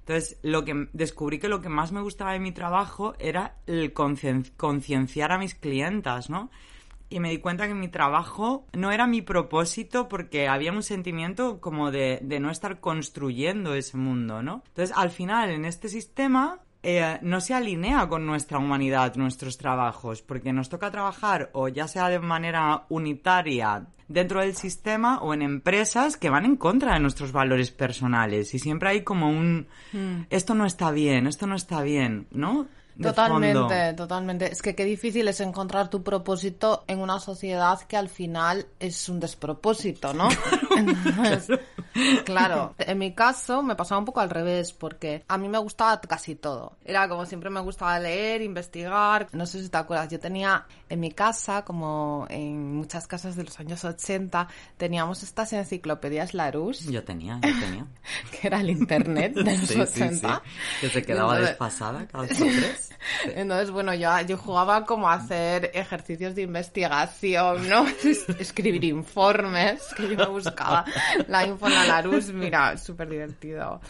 Entonces, 0.09 0.39
lo 0.41 0.65
que 0.65 0.87
descubrí 0.91 1.37
que 1.37 1.47
lo 1.47 1.61
que 1.61 1.69
más 1.69 1.91
me 1.91 2.01
gustaba 2.01 2.33
de 2.33 2.39
mi 2.39 2.51
trabajo 2.51 3.13
era 3.19 3.57
el 3.67 3.93
concien- 3.93 4.51
concienciar 4.57 5.31
a 5.31 5.37
mis 5.37 5.53
clientas, 5.53 6.31
¿no? 6.31 6.49
y 7.11 7.19
me 7.19 7.29
di 7.29 7.37
cuenta 7.37 7.67
que 7.67 7.73
mi 7.75 7.89
trabajo 7.89 8.65
no 8.73 8.91
era 8.91 9.05
mi 9.07 9.21
propósito 9.21 10.07
porque 10.07 10.47
había 10.47 10.71
un 10.71 10.81
sentimiento 10.83 11.59
como 11.59 11.91
de, 11.91 12.19
de 12.23 12.39
no 12.39 12.49
estar 12.51 12.79
construyendo 12.79 13.73
ese 13.73 13.97
mundo, 13.97 14.43
¿no? 14.43 14.63
Entonces, 14.67 14.95
al 14.95 15.09
final, 15.09 15.49
en 15.49 15.65
este 15.65 15.89
sistema 15.89 16.59
eh, 16.83 17.17
no 17.23 17.41
se 17.41 17.55
alinea 17.55 18.07
con 18.07 18.25
nuestra 18.27 18.59
humanidad, 18.59 19.15
nuestros 19.15 19.57
trabajos, 19.57 20.21
porque 20.21 20.53
nos 20.53 20.69
toca 20.69 20.91
trabajar 20.91 21.49
o 21.53 21.67
ya 21.67 21.87
sea 21.87 22.09
de 22.09 22.19
manera 22.19 22.85
unitaria 22.89 23.87
dentro 24.09 24.41
del 24.41 24.55
sistema 24.55 25.19
o 25.19 25.33
en 25.33 25.41
empresas 25.41 26.17
que 26.17 26.29
van 26.29 26.43
en 26.43 26.57
contra 26.57 26.95
de 26.95 26.99
nuestros 26.99 27.31
valores 27.31 27.71
personales 27.71 28.53
y 28.53 28.59
siempre 28.59 28.89
hay 28.89 29.03
como 29.03 29.29
un 29.29 29.67
esto 30.29 30.55
no 30.55 30.65
está 30.65 30.91
bien, 30.91 31.27
esto 31.27 31.47
no 31.47 31.55
está 31.55 31.81
bien, 31.81 32.27
¿no? 32.31 32.67
De 32.95 33.07
Totalmente, 33.07 33.57
fondo. 33.57 33.95
totalmente. 33.95 34.51
Es 34.51 34.61
que 34.61 34.75
qué 34.75 34.83
difícil 34.83 35.25
es 35.29 35.39
encontrar 35.39 35.89
tu 35.89 36.03
propósito 36.03 36.83
en 36.85 36.99
una 36.99 37.21
sociedad 37.21 37.79
que 37.87 37.95
al 37.95 38.09
final 38.09 38.65
es 38.77 39.07
un 39.07 39.21
despropósito, 39.21 40.13
¿no? 40.13 40.27
Entonces, 40.75 41.47
claro, 41.47 41.78
en 42.79 42.97
mi 42.97 43.13
caso 43.13 43.61
me 43.63 43.75
pasaba 43.75 43.99
un 43.99 44.05
poco 44.05 44.19
al 44.19 44.29
revés, 44.29 44.73
porque 44.73 45.23
a 45.27 45.37
mí 45.37 45.49
me 45.49 45.57
gustaba 45.57 45.99
casi 46.01 46.35
todo. 46.35 46.77
Era 46.85 47.07
como 47.09 47.25
siempre 47.25 47.49
me 47.49 47.59
gustaba 47.61 47.99
leer, 47.99 48.41
investigar. 48.41 49.27
No 49.31 49.45
sé 49.45 49.61
si 49.63 49.69
te 49.69 49.77
acuerdas, 49.77 50.09
yo 50.09 50.19
tenía 50.19 50.65
en 50.89 50.99
mi 50.99 51.11
casa, 51.11 51.63
como 51.63 52.25
en 52.29 52.75
muchas 52.75 53.07
casas 53.07 53.35
de 53.35 53.43
los 53.43 53.59
años 53.59 53.83
80, 53.85 54.47
teníamos 54.77 55.23
estas 55.23 55.53
enciclopedias 55.53 56.33
Larousse, 56.33 56.91
Yo 56.91 57.03
tenía, 57.03 57.35
yo 57.43 57.49
tenía. 57.59 57.85
que 58.41 58.47
era 58.47 58.59
el 58.61 58.69
internet 58.71 59.33
de 59.33 59.43
los 59.43 59.59
Sí, 59.61 59.67
sí, 59.67 59.81
80. 59.81 60.41
sí. 60.45 60.49
Que 60.81 60.89
se 60.89 61.03
quedaba 61.03 61.33
Entonces- 61.33 61.49
desfasada 61.49 62.07
cada 62.07 62.23
dos 62.27 62.37
tres. 62.37 62.89
Sí. 63.23 63.29
Entonces, 63.35 63.71
bueno, 63.71 63.93
yo, 63.93 64.09
yo 64.27 64.37
jugaba 64.37 64.85
como 64.85 65.09
a 65.09 65.13
hacer 65.13 65.71
ejercicios 65.73 66.35
de 66.35 66.41
investigación, 66.43 67.69
¿no? 67.69 67.85
Es- 68.03 68.27
Escribir 68.39 68.83
informes, 68.85 69.81
que 69.95 70.09
yo 70.09 70.17
me 70.17 70.25
buscaba 70.27 70.85
la 71.27 71.45
info 71.45 71.67
en 71.89 71.95
la 71.95 72.01
Larus, 72.01 72.33
mira, 72.33 72.77
súper 72.77 73.09
divertido. 73.09 73.81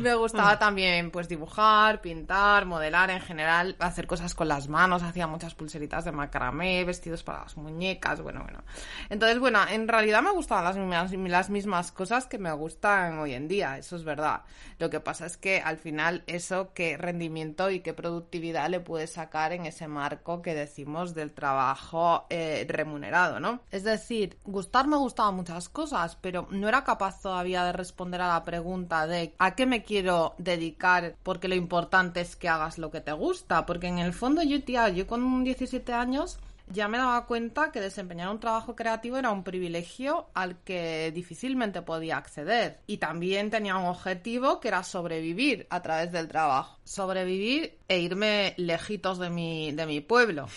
Me 0.00 0.14
gustaba 0.14 0.58
también 0.58 1.10
pues 1.10 1.28
dibujar, 1.28 2.00
pintar, 2.00 2.66
modelar 2.66 3.10
en 3.10 3.20
general, 3.20 3.76
hacer 3.78 4.06
cosas 4.06 4.34
con 4.34 4.48
las 4.48 4.68
manos, 4.68 5.02
hacía 5.02 5.26
muchas 5.26 5.54
pulseritas 5.54 6.04
de 6.04 6.12
macramé, 6.12 6.84
vestidos 6.84 7.22
para 7.22 7.42
las 7.42 7.56
muñecas, 7.56 8.20
bueno, 8.20 8.42
bueno. 8.42 8.62
Entonces, 9.10 9.38
bueno, 9.38 9.60
en 9.68 9.88
realidad 9.88 10.22
me 10.22 10.30
gustaban 10.30 10.64
las 10.64 10.76
mismas, 10.76 11.12
las 11.12 11.50
mismas 11.50 11.92
cosas 11.92 12.26
que 12.26 12.38
me 12.38 12.52
gustan 12.52 13.18
hoy 13.18 13.34
en 13.34 13.48
día, 13.48 13.78
eso 13.78 13.96
es 13.96 14.04
verdad. 14.04 14.42
Lo 14.78 14.90
que 14.90 15.00
pasa 15.00 15.26
es 15.26 15.36
que 15.36 15.60
al 15.60 15.78
final 15.78 16.22
eso 16.26 16.72
qué 16.74 16.96
rendimiento 16.96 17.70
y 17.70 17.80
qué 17.80 17.94
productividad 17.94 18.68
le 18.68 18.80
puedes 18.80 19.12
sacar 19.12 19.52
en 19.52 19.66
ese 19.66 19.88
marco 19.88 20.42
que 20.42 20.54
decimos 20.54 21.14
del 21.14 21.32
trabajo 21.32 22.26
eh, 22.30 22.64
remunerado, 22.68 23.40
¿no? 23.40 23.60
Es 23.70 23.84
decir, 23.84 24.38
gustar 24.44 24.86
me 24.86 24.96
gustaban 24.96 25.34
muchas 25.34 25.68
cosas, 25.68 26.16
pero 26.16 26.48
no 26.50 26.68
era 26.68 26.84
capaz 26.84 27.20
todavía 27.20 27.64
de 27.64 27.72
responder 27.72 28.20
a 28.20 28.28
la 28.28 28.44
pregunta 28.44 29.06
de 29.06 29.34
¿a 29.38 29.54
qué 29.54 29.66
me 29.66 29.81
quiero 29.82 30.34
dedicar? 30.38 31.14
Porque 31.22 31.48
lo 31.48 31.54
importante 31.54 32.20
es 32.20 32.36
que 32.36 32.48
hagas 32.48 32.78
lo 32.78 32.90
que 32.90 33.00
te 33.00 33.12
gusta, 33.12 33.66
porque 33.66 33.88
en 33.88 33.98
el 33.98 34.12
fondo 34.12 34.42
yo, 34.42 34.62
tía, 34.62 34.88
yo 34.88 35.06
con 35.06 35.44
17 35.44 35.92
años 35.92 36.38
ya 36.68 36.88
me 36.88 36.98
daba 36.98 37.26
cuenta 37.26 37.70
que 37.70 37.80
desempeñar 37.80 38.30
un 38.30 38.40
trabajo 38.40 38.74
creativo 38.74 39.18
era 39.18 39.30
un 39.30 39.44
privilegio 39.44 40.26
al 40.34 40.58
que 40.60 41.12
difícilmente 41.12 41.82
podía 41.82 42.16
acceder. 42.16 42.80
Y 42.86 42.98
también 42.98 43.50
tenía 43.50 43.76
un 43.76 43.86
objetivo 43.86 44.60
que 44.60 44.68
era 44.68 44.82
sobrevivir 44.82 45.66
a 45.70 45.82
través 45.82 46.12
del 46.12 46.28
trabajo. 46.28 46.78
Sobrevivir 46.84 47.78
e 47.88 48.00
irme 48.00 48.54
lejitos 48.56 49.18
de 49.18 49.30
mi, 49.30 49.72
de 49.72 49.86
mi 49.86 50.00
pueblo. 50.00 50.48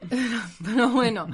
Pero 0.64 0.88
bueno, 0.88 1.28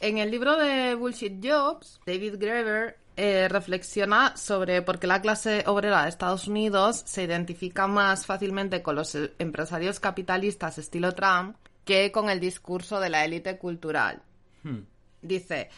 en 0.00 0.18
el 0.18 0.30
libro 0.30 0.56
de 0.56 0.94
Bullshit 0.94 1.44
Jobs, 1.44 2.00
David 2.04 2.34
Graeber 2.38 2.98
eh, 3.22 3.50
reflexiona 3.50 4.34
sobre 4.34 4.80
por 4.80 4.98
qué 4.98 5.06
la 5.06 5.20
clase 5.20 5.64
obrera 5.66 6.04
de 6.04 6.08
Estados 6.08 6.48
Unidos 6.48 7.02
se 7.04 7.24
identifica 7.24 7.86
más 7.86 8.24
fácilmente 8.24 8.80
con 8.80 8.96
los 8.96 9.14
eh, 9.14 9.34
empresarios 9.38 10.00
capitalistas 10.00 10.78
estilo 10.78 11.12
Trump 11.12 11.54
que 11.84 12.10
con 12.12 12.30
el 12.30 12.40
discurso 12.40 12.98
de 12.98 13.10
la 13.10 13.26
élite 13.26 13.58
cultural. 13.58 14.22
Hmm. 14.62 14.84
Dice, 15.20 15.68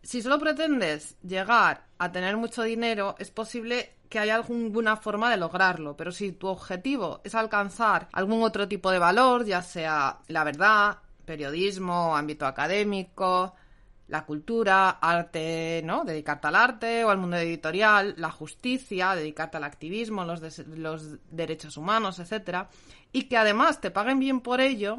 si 0.00 0.22
solo 0.22 0.38
pretendes 0.38 1.16
llegar 1.22 1.86
a 1.98 2.12
tener 2.12 2.36
mucho 2.36 2.62
dinero, 2.62 3.16
es 3.18 3.32
posible 3.32 3.96
que 4.08 4.20
haya 4.20 4.36
alguna 4.36 4.96
forma 4.96 5.28
de 5.28 5.38
lograrlo, 5.38 5.96
pero 5.96 6.12
si 6.12 6.30
tu 6.30 6.46
objetivo 6.46 7.20
es 7.24 7.34
alcanzar 7.34 8.10
algún 8.12 8.44
otro 8.44 8.68
tipo 8.68 8.92
de 8.92 9.00
valor, 9.00 9.44
ya 9.44 9.60
sea 9.60 10.20
la 10.28 10.44
verdad, 10.44 10.98
periodismo, 11.24 12.16
ámbito 12.16 12.46
académico, 12.46 13.56
la 14.12 14.26
cultura, 14.26 14.90
arte, 14.90 15.80
¿no? 15.86 16.04
Dedicarte 16.04 16.46
al 16.46 16.54
arte 16.54 17.02
o 17.02 17.08
al 17.08 17.16
mundo 17.16 17.38
editorial, 17.38 18.14
la 18.18 18.30
justicia, 18.30 19.14
dedicarte 19.14 19.56
al 19.56 19.64
activismo, 19.64 20.26
los, 20.26 20.58
los 20.68 21.16
derechos 21.30 21.78
humanos, 21.78 22.18
etcétera, 22.18 22.68
y 23.10 23.22
que 23.22 23.38
además 23.38 23.80
te 23.80 23.90
paguen 23.90 24.18
bien 24.18 24.42
por 24.42 24.60
ello, 24.60 24.98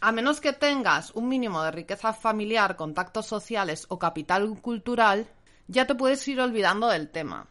a 0.00 0.12
menos 0.12 0.42
que 0.42 0.52
tengas 0.52 1.12
un 1.12 1.30
mínimo 1.30 1.62
de 1.62 1.70
riqueza 1.70 2.12
familiar, 2.12 2.76
contactos 2.76 3.24
sociales 3.24 3.86
o 3.88 3.98
capital 3.98 4.60
cultural, 4.60 5.26
ya 5.66 5.86
te 5.86 5.94
puedes 5.94 6.28
ir 6.28 6.38
olvidando 6.38 6.88
del 6.88 7.08
tema. 7.08 7.46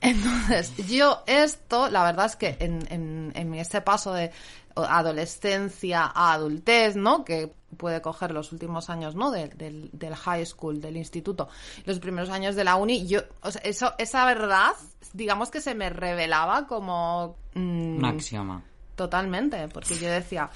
Entonces, 0.00 0.76
yo 0.88 1.22
esto, 1.26 1.88
la 1.88 2.04
verdad 2.04 2.26
es 2.26 2.36
que 2.36 2.56
en, 2.60 2.86
en, 2.90 3.32
en 3.34 3.54
este 3.54 3.80
paso 3.80 4.12
de 4.12 4.30
adolescencia 4.74 6.10
a 6.14 6.32
adultez, 6.34 6.96
¿no? 6.96 7.24
Que 7.24 7.52
puede 7.76 8.00
coger 8.02 8.30
los 8.30 8.52
últimos 8.52 8.90
años, 8.90 9.14
¿no? 9.14 9.30
De- 9.30 9.48
del, 9.48 9.90
del 9.92 10.14
high 10.14 10.44
school, 10.46 10.80
del 10.80 10.96
instituto, 10.96 11.48
los 11.84 11.98
primeros 11.98 12.30
años 12.30 12.54
de 12.56 12.64
la 12.64 12.76
uni, 12.76 13.06
yo, 13.06 13.20
o 13.42 13.50
sea, 13.50 13.60
eso, 13.62 13.92
esa 13.98 14.24
verdad, 14.24 14.72
digamos 15.12 15.50
que 15.50 15.60
se 15.60 15.74
me 15.74 15.90
revelaba 15.90 16.66
como... 16.66 17.36
mm, 17.54 17.96
Un 17.98 18.04
axioma. 18.04 18.62
Totalmente, 18.94 19.68
porque 19.68 19.98
yo 19.98 20.08
decía, 20.10 20.48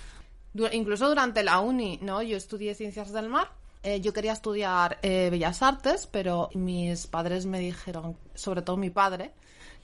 incluso 0.72 1.08
durante 1.08 1.42
la 1.42 1.60
uni, 1.60 1.98
¿no? 2.02 2.22
Yo 2.22 2.36
estudié 2.36 2.74
ciencias 2.74 3.12
del 3.12 3.28
mar. 3.28 3.50
Eh, 3.82 4.00
yo 4.00 4.12
quería 4.12 4.32
estudiar 4.32 4.98
eh, 5.02 5.28
bellas 5.30 5.62
artes, 5.62 6.06
pero 6.06 6.50
mis 6.54 7.06
padres 7.06 7.46
me 7.46 7.58
dijeron, 7.60 8.16
sobre 8.34 8.62
todo 8.62 8.76
mi 8.76 8.90
padre, 8.90 9.32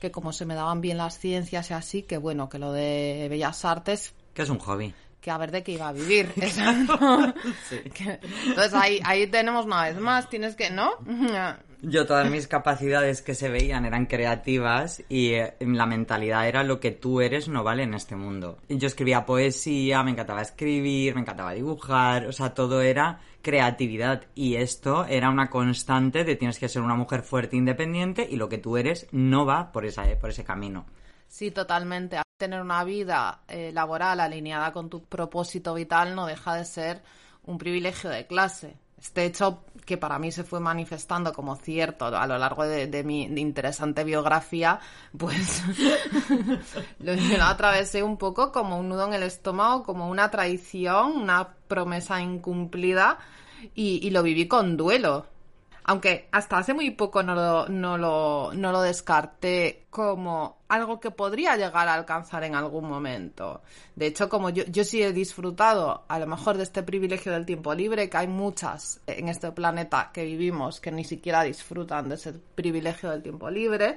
que 0.01 0.11
como 0.11 0.33
se 0.33 0.45
me 0.45 0.55
daban 0.55 0.81
bien 0.81 0.99
las 0.99 1.19
ciencias 1.19 1.71
y 1.71 1.75
así, 1.75 2.03
que 2.03 2.19
bueno, 2.19 2.49
que 2.49 2.59
lo 2.59 2.73
de 2.73 3.27
bellas 3.31 3.65
artes, 3.65 4.13
Que 4.35 4.43
es 4.43 4.51
un 4.51 4.59
hobby. 4.59 4.93
que 5.21 5.31
a 5.31 5.39
ver 5.39 5.51
de 5.51 5.63
qué 5.63 5.73
iba 5.73 5.89
a 5.89 5.93
vivir. 5.93 6.33
Exacto. 6.37 6.99
Entonces 8.47 8.75
ahí, 8.75 9.01
ahí 9.05 9.27
tenemos 9.27 9.65
una 9.67 9.85
vez 9.85 9.99
más, 9.99 10.29
tienes 10.29 10.55
que, 10.57 10.71
¿no? 10.71 10.91
Yo 11.83 12.07
todas 12.07 12.31
mis 12.31 12.49
capacidades 12.49 13.23
que 13.23 13.35
se 13.35 13.49
veían 13.49 13.85
eran 13.85 14.07
creativas 14.07 15.03
y 15.09 15.33
eh, 15.35 15.55
la 15.61 15.87
mentalidad 15.87 16.49
era 16.49 16.65
lo 16.65 16.81
que 16.81 16.91
tú 16.91 17.21
eres 17.21 17.49
no 17.49 17.63
vale 17.63 17.83
en 17.83 17.95
este 17.95 18.17
mundo. 18.17 18.59
Yo 18.69 18.87
escribía 18.87 19.27
poesía, 19.27 20.03
me 20.03 20.13
encantaba 20.13 20.43
escribir, 20.43 21.15
me 21.15 21.21
encantaba 21.21 21.53
dibujar, 21.53 22.27
o 22.27 22.33
sea, 22.33 22.55
todo 22.55 22.81
era 22.81 23.21
creatividad 23.43 24.25
y 24.35 24.57
esto 24.57 25.05
era 25.07 25.31
una 25.31 25.51
constante 25.51 26.25
de 26.25 26.37
tienes 26.37 26.59
que 26.59 26.69
ser 26.69 26.83
una 26.83 26.97
mujer 26.97 27.23
fuerte 27.23 27.57
independiente 27.57 28.27
y 28.29 28.37
lo 28.37 28.49
que 28.49 28.59
tú 28.59 28.77
eres 28.77 29.07
no 29.13 29.47
va 29.47 29.71
por, 29.71 29.85
esa, 29.85 30.05
por 30.21 30.31
ese 30.31 30.45
camino. 30.45 30.87
Sí, 31.29 31.51
totalmente. 31.51 32.21
Tener 32.39 32.61
una 32.61 32.85
vida 32.85 33.43
eh, 33.49 33.71
laboral 33.73 34.21
alineada 34.21 34.73
con 34.73 34.89
tu 34.89 35.05
propósito 35.05 35.75
vital 35.75 36.15
no 36.15 36.27
deja 36.27 36.55
de 36.55 36.65
ser 36.65 37.03
un 37.45 37.59
privilegio 37.59 38.11
de 38.11 38.27
clase. 38.27 38.77
Este 38.99 39.27
hecho 39.27 39.63
que 39.85 39.97
para 39.99 40.19
mí 40.19 40.33
se 40.33 40.43
fue 40.43 40.59
manifestando 40.59 41.33
como 41.33 41.57
cierto 41.57 42.07
a 42.07 42.27
lo 42.27 42.39
largo 42.39 42.65
de, 42.65 43.05
mi 43.05 43.25
interesante 43.25 44.05
biografía, 44.05 44.81
pues 45.17 45.63
lo, 47.01 47.13
atravesé 47.45 48.03
un 48.03 48.17
poco 48.17 48.53
como 48.53 48.79
un 48.79 48.89
nudo 48.89 49.07
en 49.07 49.15
el 49.15 49.23
estómago, 49.23 49.85
como 49.85 50.09
una 50.09 50.31
traición, 50.31 51.13
una 51.13 51.49
promesa 51.69 52.21
incumplida 52.21 53.19
y 53.75 54.09
lo 54.11 54.23
viví 54.23 54.49
con 54.49 54.77
duelo. 54.77 55.27
Aunque 55.89 56.29
hasta 56.33 56.59
hace 56.59 56.75
muy 56.75 56.91
poco 56.91 57.23
no 57.23 57.37
lo, 57.37 57.69
no 57.69 57.97
lo, 57.97 58.51
no 58.53 58.73
lo 58.73 58.83
descarté 58.83 59.87
como 59.89 60.59
algo 60.69 60.99
que 60.99 61.13
podría 61.13 61.57
llegar 61.57 61.87
a 61.87 61.95
alcanzar 61.95 62.43
en 62.43 62.57
algún 62.57 62.89
momento. 62.89 63.63
De 63.95 64.09
hecho, 64.09 64.29
como 64.29 64.51
yo, 64.51 64.65
yo 64.65 64.83
sí 64.83 65.01
he 65.01 65.13
disfrutado 65.13 66.05
a 66.09 66.19
lo 66.19 66.27
mejor 66.27 66.57
de 66.57 66.65
este 66.65 66.83
privilegio 66.83 67.31
del 67.31 67.47
tiempo 67.47 67.73
libre, 67.73 68.11
que 68.11 68.17
hay 68.17 68.27
muchas 68.27 69.01
en 69.07 69.29
este 69.29 69.53
planeta 69.53 70.11
que 70.13 70.25
vivimos 70.25 70.81
que 70.81 70.91
ni 70.91 71.05
siquiera 71.05 71.45
disfrutan 71.45 72.09
de 72.09 72.17
ese 72.17 72.33
privilegio 72.33 73.11
del 73.11 73.23
tiempo 73.23 73.49
libre. 73.49 73.97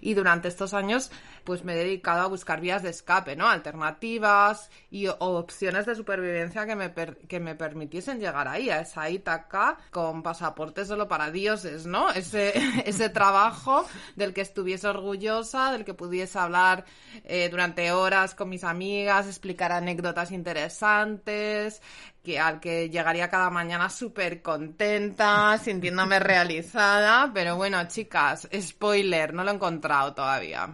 Y 0.00 0.14
durante 0.14 0.48
estos 0.48 0.74
años, 0.74 1.12
pues 1.48 1.64
me 1.64 1.72
he 1.72 1.76
dedicado 1.76 2.20
a 2.20 2.26
buscar 2.26 2.60
vías 2.60 2.82
de 2.82 2.90
escape, 2.90 3.34
¿no? 3.34 3.48
Alternativas 3.48 4.70
y 4.90 5.06
opciones 5.06 5.86
de 5.86 5.94
supervivencia 5.94 6.66
que 6.66 6.76
me, 6.76 6.90
per- 6.90 7.16
que 7.26 7.40
me 7.40 7.54
permitiesen 7.54 8.20
llegar 8.20 8.46
ahí, 8.48 8.68
a 8.68 8.80
esa 8.82 9.08
Ítaca, 9.08 9.78
con 9.90 10.22
pasaporte 10.22 10.84
solo 10.84 11.08
para 11.08 11.30
dioses, 11.30 11.86
¿no? 11.86 12.10
Ese, 12.10 12.52
ese 12.84 13.08
trabajo 13.08 13.86
del 14.14 14.34
que 14.34 14.42
estuviese 14.42 14.88
orgullosa, 14.88 15.72
del 15.72 15.86
que 15.86 15.94
pudiese 15.94 16.38
hablar 16.38 16.84
eh, 17.24 17.48
durante 17.50 17.92
horas 17.92 18.34
con 18.34 18.50
mis 18.50 18.62
amigas, 18.62 19.26
explicar 19.26 19.72
anécdotas 19.72 20.30
interesantes, 20.32 21.80
que 22.22 22.38
al 22.38 22.60
que 22.60 22.90
llegaría 22.90 23.30
cada 23.30 23.48
mañana 23.48 23.88
súper 23.88 24.42
contenta, 24.42 25.56
sintiéndome 25.64 26.18
realizada, 26.18 27.30
pero 27.32 27.56
bueno, 27.56 27.82
chicas, 27.88 28.46
spoiler, 28.60 29.32
no 29.32 29.44
lo 29.44 29.50
he 29.50 29.54
encontrado 29.54 30.12
todavía. 30.12 30.68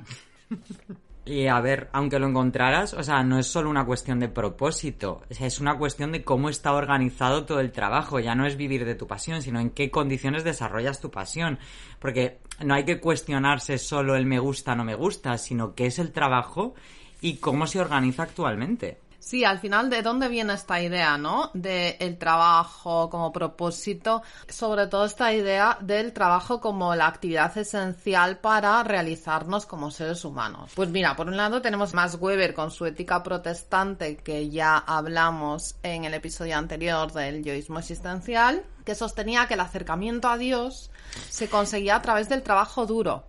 Y 1.27 1.47
a 1.47 1.59
ver, 1.61 1.89
aunque 1.93 2.19
lo 2.19 2.29
encontraras, 2.29 2.93
o 2.93 3.03
sea, 3.03 3.23
no 3.23 3.39
es 3.39 3.47
solo 3.47 3.71
una 3.71 3.87
cuestión 3.87 4.21
de 4.21 4.29
propósito, 4.29 5.23
o 5.31 5.35
sea, 5.35 5.47
es 5.47 5.59
una 5.59 5.79
cuestión 5.79 6.13
de 6.13 6.23
cómo 6.23 6.51
está 6.51 6.75
organizado 6.75 7.47
todo 7.47 7.61
el 7.61 7.73
trabajo. 7.73 8.21
Ya 8.21 8.35
no 8.35 8.45
es 8.47 8.59
vivir 8.59 8.85
de 8.85 8.95
tu 8.95 9.07
pasión, 9.07 9.41
sino 9.41 9.59
en 9.59 9.71
qué 9.71 9.91
condiciones 9.91 10.45
desarrollas 10.45 11.01
tu 11.01 11.11
pasión. 11.11 11.59
Porque 11.99 12.41
no 12.61 12.75
hay 12.75 12.85
que 12.85 13.01
cuestionarse 13.01 13.79
solo 13.79 14.17
el 14.17 14.27
me 14.27 14.39
gusta, 14.39 14.75
no 14.75 14.85
me 14.85 14.95
gusta, 14.95 15.39
sino 15.39 15.75
qué 15.75 15.87
es 15.87 15.99
el 15.99 16.13
trabajo 16.13 16.75
y 17.23 17.37
cómo 17.37 17.67
se 17.67 17.81
organiza 17.81 18.25
actualmente. 18.25 18.99
Sí, 19.25 19.43
al 19.43 19.59
final, 19.59 19.89
¿de 19.89 20.03
dónde 20.03 20.29
viene 20.29 20.53
esta 20.53 20.83
idea, 20.83 21.17
no? 21.17 21.51
De 21.55 21.97
el 21.99 22.19
trabajo 22.19 23.09
como 23.09 23.33
propósito, 23.33 24.23
sobre 24.51 24.87
todo 24.87 25.07
esta 25.07 25.33
idea 25.33 25.79
del 25.81 26.13
trabajo 26.13 26.61
como 26.61 26.95
la 26.95 27.07
actividad 27.07 27.57
esencial 27.57 28.37
para 28.37 28.83
realizarnos 28.83 29.65
como 29.65 29.91
seres 29.91 30.27
humanos. 30.27 30.73
Pues 30.75 30.91
mira, 30.91 31.17
por 31.17 31.29
un 31.29 31.39
lado 31.39 31.63
tenemos 31.63 31.95
Max 31.95 32.19
Weber 32.21 32.53
con 32.53 32.71
su 32.71 32.85
ética 32.85 33.23
protestante, 33.23 34.19
que 34.19 34.51
ya 34.51 34.77
hablamos 34.77 35.77
en 35.83 36.05
el 36.05 36.13
episodio 36.13 36.59
anterior 36.59 37.11
del 37.11 37.43
yoísmo 37.43 37.79
existencial, 37.79 38.63
que 38.85 38.95
sostenía 38.95 39.47
que 39.47 39.55
el 39.55 39.61
acercamiento 39.61 40.29
a 40.29 40.37
Dios 40.37 40.91
se 41.31 41.49
conseguía 41.49 41.97
a 41.97 42.03
través 42.03 42.29
del 42.29 42.43
trabajo 42.43 42.85
duro 42.85 43.25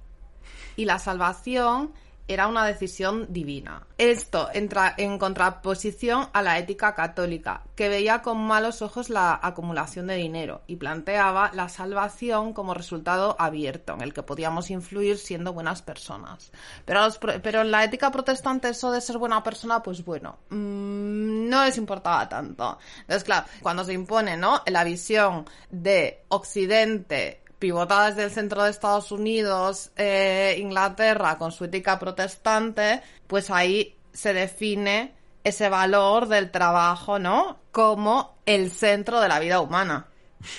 y 0.76 0.84
la 0.84 1.00
salvación 1.00 1.94
era 2.28 2.48
una 2.48 2.66
decisión 2.66 3.28
divina. 3.30 3.86
Esto 3.98 4.50
entra 4.54 4.94
en 4.98 5.20
contraposición 5.20 6.28
a 6.34 6.42
la 6.42 6.58
ética 6.58 6.96
católica, 6.96 7.62
que 7.76 7.90
veía 7.90 8.22
con 8.22 8.40
malos 8.46 8.82
ojos 8.82 9.10
la 9.10 9.40
acumulación 9.42 10.08
de 10.08 10.16
dinero 10.16 10.62
y 10.68 10.78
planteaba 10.78 11.52
la 11.54 11.70
salvación 11.70 12.54
como 12.54 12.74
resultado 12.74 13.36
abierto, 13.40 13.94
en 13.94 14.02
el 14.02 14.14
que 14.14 14.24
podíamos 14.24 14.72
influir 14.72 15.18
siendo 15.18 15.54
buenas 15.54 15.82
personas. 15.82 16.52
Pero, 16.86 17.02
los 17.02 17.18
pero 17.18 17.62
en 17.62 17.72
la 17.72 17.84
ética 17.84 18.12
protestante 18.12 18.70
eso 18.70 18.92
de 18.92 19.02
ser 19.02 19.18
buena 19.18 19.44
persona, 19.44 19.84
pues 19.84 20.04
bueno, 20.04 20.40
mm, 20.50 21.50
no 21.50 21.64
les 21.64 21.78
importaba 21.78 22.28
tanto. 22.28 22.80
Entonces, 23.02 23.24
claro, 23.24 23.46
cuando 23.62 23.84
se 23.84 23.94
impone, 23.94 24.36
¿no? 24.36 24.62
La 24.66 24.84
visión 24.84 25.46
de 25.70 26.24
Occidente 26.30 27.45
pivotada 27.66 28.12
desde 28.12 28.26
el 28.26 28.30
centro 28.30 28.64
de 28.64 28.70
Estados 28.70 29.12
Unidos, 29.12 29.90
eh, 29.96 30.56
Inglaterra, 30.60 31.40
con 31.40 31.52
su 31.52 31.66
ética 31.66 31.98
protestante, 31.98 33.02
pues 33.26 33.50
ahí 33.50 33.96
se 34.14 34.36
define 34.36 35.16
ese 35.44 35.68
valor 35.68 36.28
del 36.28 36.52
trabajo, 36.52 37.18
¿no? 37.18 37.58
Como 37.72 38.38
el 38.46 38.70
centro 38.70 39.20
de 39.20 39.30
la 39.30 39.40
vida 39.40 39.62
humana. 39.62 40.06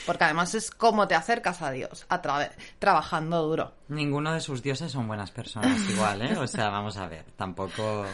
Porque 0.05 0.25
además 0.25 0.57
es 0.57 0.73
cómo 0.73 1.07
te 1.07 1.14
acercas 1.14 1.62
a 1.62 1.71
Dios, 1.71 2.07
a 2.09 2.21
través, 2.21 2.51
trabajando 2.81 3.40
duro. 3.47 3.73
Ninguno 3.87 4.33
de 4.33 4.40
sus 4.40 4.61
dioses 4.61 4.90
son 4.90 5.07
buenas 5.07 5.31
personas 5.31 5.79
igual, 5.88 6.23
¿eh? 6.23 6.37
O 6.37 6.47
sea, 6.49 6.71
vamos 6.71 6.97
a 6.97 7.07
ver, 7.07 7.25
tampoco 7.37 8.05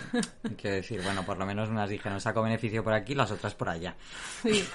quiero 0.61 0.77
decir, 0.77 1.01
bueno, 1.03 1.25
por 1.25 1.39
lo 1.39 1.47
menos 1.47 1.71
unas 1.71 1.89
dijeron 1.89 2.21
saco 2.21 2.43
beneficio 2.43 2.85
por 2.85 2.93
aquí, 2.93 3.15
las 3.15 3.31
otras 3.31 3.55
por 3.55 3.71
allá. 3.71 3.97
Sí. 4.43 4.69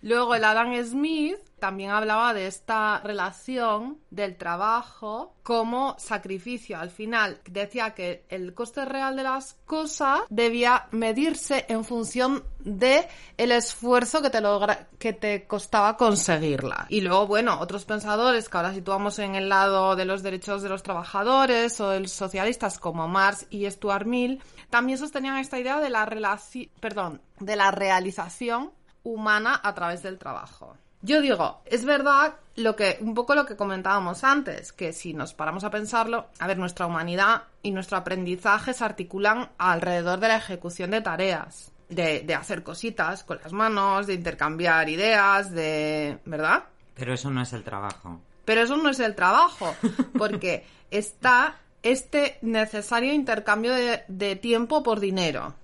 Luego 0.00 0.34
el 0.34 0.44
Adam 0.44 0.72
Smith 0.86 1.36
también 1.66 1.90
hablaba 1.90 2.32
de 2.32 2.46
esta 2.46 3.00
relación 3.00 3.98
del 4.10 4.36
trabajo 4.36 5.34
como 5.42 5.96
sacrificio. 5.98 6.78
Al 6.78 6.90
final 6.90 7.40
decía 7.44 7.92
que 7.92 8.24
el 8.28 8.54
coste 8.54 8.84
real 8.84 9.16
de 9.16 9.24
las 9.24 9.54
cosas 9.66 10.20
debía 10.28 10.86
medirse 10.92 11.66
en 11.68 11.84
función 11.84 12.44
de 12.60 13.08
el 13.36 13.50
esfuerzo 13.50 14.22
que 14.22 14.30
te 14.30 14.40
que 15.00 15.12
te 15.12 15.48
costaba 15.48 15.96
conseguirla. 15.96 16.86
Y 16.88 17.00
luego, 17.00 17.26
bueno, 17.26 17.58
otros 17.58 17.84
pensadores 17.84 18.48
que 18.48 18.56
ahora 18.58 18.72
situamos 18.72 19.18
en 19.18 19.34
el 19.34 19.48
lado 19.48 19.96
del 19.96 20.06
los 20.06 20.22
derechos 20.22 20.62
de 20.62 20.68
los 20.68 20.84
trabajadores 20.84 21.80
o 21.80 21.90
de 21.90 22.06
socialistas 22.06 22.78
como 22.78 23.08
Marx 23.08 23.48
y 23.50 23.68
Stuart 23.68 24.06
Mill 24.06 24.40
también 24.70 24.98
sostenían 24.98 25.38
esta 25.38 25.58
idea 25.58 25.80
de 25.80 25.90
la 25.90 26.06
de 27.40 27.56
la 27.56 27.70
realización 27.72 28.70
humana 29.02 29.60
a 29.64 29.74
través 29.74 30.04
del 30.04 30.16
trabajo. 30.16 30.76
Yo 31.06 31.20
digo, 31.20 31.60
es 31.66 31.84
verdad 31.84 32.34
lo 32.56 32.74
que, 32.74 32.98
un 33.00 33.14
poco 33.14 33.36
lo 33.36 33.46
que 33.46 33.54
comentábamos 33.54 34.24
antes, 34.24 34.72
que 34.72 34.92
si 34.92 35.14
nos 35.14 35.34
paramos 35.34 35.62
a 35.62 35.70
pensarlo, 35.70 36.26
a 36.40 36.48
ver, 36.48 36.58
nuestra 36.58 36.84
humanidad 36.84 37.44
y 37.62 37.70
nuestro 37.70 37.96
aprendizaje 37.96 38.74
se 38.74 38.84
articulan 38.84 39.50
alrededor 39.56 40.18
de 40.18 40.26
la 40.26 40.38
ejecución 40.38 40.90
de 40.90 41.02
tareas, 41.02 41.70
de, 41.88 42.22
de 42.22 42.34
hacer 42.34 42.64
cositas 42.64 43.22
con 43.22 43.38
las 43.40 43.52
manos, 43.52 44.08
de 44.08 44.14
intercambiar 44.14 44.88
ideas, 44.88 45.52
de. 45.52 46.18
¿verdad? 46.24 46.64
Pero 46.96 47.14
eso 47.14 47.30
no 47.30 47.40
es 47.40 47.52
el 47.52 47.62
trabajo. 47.62 48.20
Pero 48.44 48.62
eso 48.62 48.76
no 48.76 48.88
es 48.88 48.98
el 48.98 49.14
trabajo, 49.14 49.76
porque 50.18 50.66
está 50.90 51.54
este 51.84 52.38
necesario 52.42 53.12
intercambio 53.12 53.72
de, 54.08 54.36
tiempo 54.36 54.82
por 54.82 54.98
dinero 54.98 55.54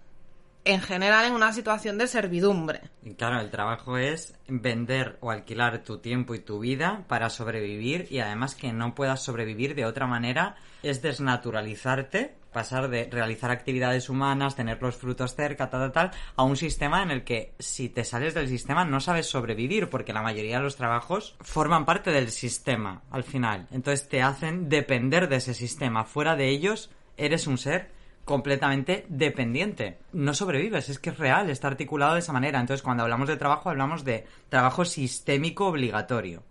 en 0.64 0.80
general 0.80 1.26
en 1.26 1.32
una 1.32 1.52
situación 1.52 1.98
de 1.98 2.06
servidumbre. 2.06 2.80
Claro, 3.16 3.40
el 3.40 3.50
trabajo 3.50 3.98
es 3.98 4.34
vender 4.48 5.18
o 5.20 5.30
alquilar 5.30 5.82
tu 5.82 5.98
tiempo 5.98 6.34
y 6.34 6.40
tu 6.40 6.60
vida 6.60 7.04
para 7.08 7.30
sobrevivir 7.30 8.06
y 8.10 8.20
además 8.20 8.54
que 8.54 8.72
no 8.72 8.94
puedas 8.94 9.22
sobrevivir 9.22 9.74
de 9.74 9.86
otra 9.86 10.06
manera 10.06 10.56
es 10.82 11.02
desnaturalizarte 11.02 12.36
pasar 12.52 12.88
de 12.88 13.08
realizar 13.10 13.50
actividades 13.50 14.08
humanas, 14.08 14.54
tener 14.54 14.80
los 14.80 14.96
frutos 14.96 15.34
cerca, 15.34 15.70
tal, 15.70 15.80
tal, 15.80 15.92
tal, 15.92 16.20
a 16.36 16.44
un 16.44 16.56
sistema 16.56 17.02
en 17.02 17.10
el 17.10 17.24
que 17.24 17.54
si 17.58 17.88
te 17.88 18.04
sales 18.04 18.34
del 18.34 18.48
sistema 18.48 18.84
no 18.84 19.00
sabes 19.00 19.26
sobrevivir, 19.26 19.88
porque 19.88 20.12
la 20.12 20.22
mayoría 20.22 20.58
de 20.58 20.62
los 20.62 20.76
trabajos 20.76 21.34
forman 21.40 21.86
parte 21.86 22.10
del 22.10 22.30
sistema 22.30 23.02
al 23.10 23.24
final. 23.24 23.66
Entonces 23.72 24.08
te 24.08 24.22
hacen 24.22 24.68
depender 24.68 25.28
de 25.28 25.36
ese 25.36 25.54
sistema. 25.54 26.04
Fuera 26.04 26.36
de 26.36 26.50
ellos, 26.50 26.90
eres 27.16 27.46
un 27.46 27.58
ser 27.58 27.90
completamente 28.24 29.04
dependiente. 29.08 29.98
No 30.12 30.34
sobrevives, 30.34 30.88
es 30.88 30.98
que 30.98 31.10
es 31.10 31.18
real, 31.18 31.50
está 31.50 31.68
articulado 31.68 32.14
de 32.14 32.20
esa 32.20 32.32
manera. 32.32 32.60
Entonces, 32.60 32.82
cuando 32.82 33.02
hablamos 33.02 33.28
de 33.28 33.36
trabajo, 33.36 33.70
hablamos 33.70 34.04
de 34.04 34.26
trabajo 34.48 34.84
sistémico 34.84 35.66
obligatorio. 35.66 36.42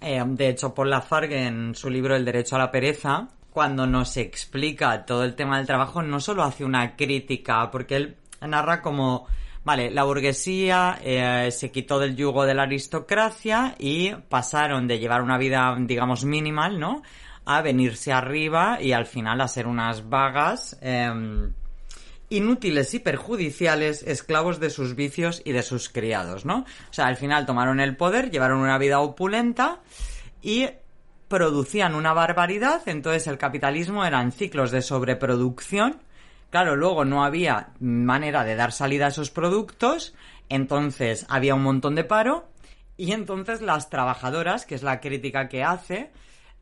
Eh, 0.00 0.22
de 0.26 0.48
hecho, 0.48 0.74
Paul 0.74 0.90
Lafargue, 0.90 1.46
en 1.46 1.74
su 1.74 1.90
libro 1.90 2.14
El 2.14 2.24
derecho 2.24 2.56
a 2.56 2.60
la 2.60 2.70
pereza, 2.70 3.28
cuando 3.52 3.86
nos 3.86 4.16
explica 4.16 5.04
todo 5.04 5.24
el 5.24 5.34
tema 5.34 5.58
del 5.58 5.66
trabajo, 5.66 6.02
no 6.02 6.20
solo 6.20 6.44
hace 6.44 6.64
una 6.64 6.94
crítica, 6.94 7.70
porque 7.70 7.96
él 7.96 8.16
narra 8.40 8.82
como, 8.82 9.26
vale, 9.64 9.90
la 9.90 10.04
burguesía 10.04 10.98
eh, 11.02 11.50
se 11.50 11.72
quitó 11.72 11.98
del 11.98 12.14
yugo 12.14 12.44
de 12.44 12.54
la 12.54 12.62
aristocracia 12.62 13.74
y 13.78 14.14
pasaron 14.14 14.86
de 14.86 15.00
llevar 15.00 15.22
una 15.22 15.38
vida, 15.38 15.76
digamos, 15.80 16.24
minimal, 16.24 16.78
¿no? 16.78 17.02
A 17.48 17.62
venirse 17.62 18.12
arriba 18.12 18.78
y 18.80 18.92
al 18.92 19.06
final 19.06 19.40
a 19.40 19.48
ser 19.48 19.66
unas 19.66 20.08
vagas. 20.08 20.76
Em, 20.82 21.52
inútiles 22.30 22.92
y 22.94 22.98
perjudiciales, 22.98 24.02
esclavos 24.02 24.60
de 24.60 24.70
sus 24.70 24.94
vicios 24.94 25.40
y 25.44 25.52
de 25.52 25.62
sus 25.62 25.88
criados, 25.88 26.44
¿no? 26.44 26.58
O 26.58 26.92
sea, 26.92 27.06
al 27.06 27.16
final 27.16 27.46
tomaron 27.46 27.80
el 27.80 27.96
poder, 27.96 28.30
llevaron 28.30 28.60
una 28.60 28.78
vida 28.78 29.00
opulenta 29.00 29.80
y 30.42 30.68
producían 31.28 31.94
una 31.94 32.12
barbaridad, 32.12 32.82
entonces 32.86 33.26
el 33.26 33.38
capitalismo 33.38 34.04
eran 34.04 34.32
ciclos 34.32 34.70
de 34.70 34.82
sobreproducción. 34.82 36.00
Claro, 36.50 36.76
luego 36.76 37.04
no 37.04 37.24
había 37.24 37.68
manera 37.80 38.44
de 38.44 38.56
dar 38.56 38.72
salida 38.72 39.06
a 39.06 39.08
esos 39.08 39.30
productos, 39.30 40.14
entonces 40.48 41.26
había 41.28 41.54
un 41.54 41.62
montón 41.62 41.94
de 41.94 42.04
paro 42.04 42.48
y 42.96 43.12
entonces 43.12 43.60
las 43.60 43.90
trabajadoras, 43.90 44.64
que 44.64 44.74
es 44.74 44.82
la 44.82 45.00
crítica 45.00 45.48
que 45.48 45.62
hace, 45.62 46.10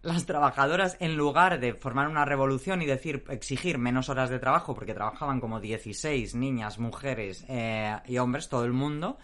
las 0.07 0.25
trabajadoras 0.25 0.97
en 1.01 1.17
lugar 1.17 1.59
de 1.59 1.75
formar 1.75 2.09
una 2.09 2.25
revolución 2.25 2.81
y 2.81 2.87
decir 2.87 3.25
exigir 3.29 3.77
menos 3.77 4.09
horas 4.09 4.31
de 4.31 4.39
trabajo 4.39 4.73
porque 4.73 4.95
trabajaban 4.95 5.41
como 5.41 5.61
16 5.61 6.35
niñas, 6.37 6.79
mujeres 6.79 7.45
eh, 7.49 7.97
y 8.07 8.19
hombres, 8.19 8.49
todo 8.49 8.65
el 8.65 8.73
mundo, 8.73 9.19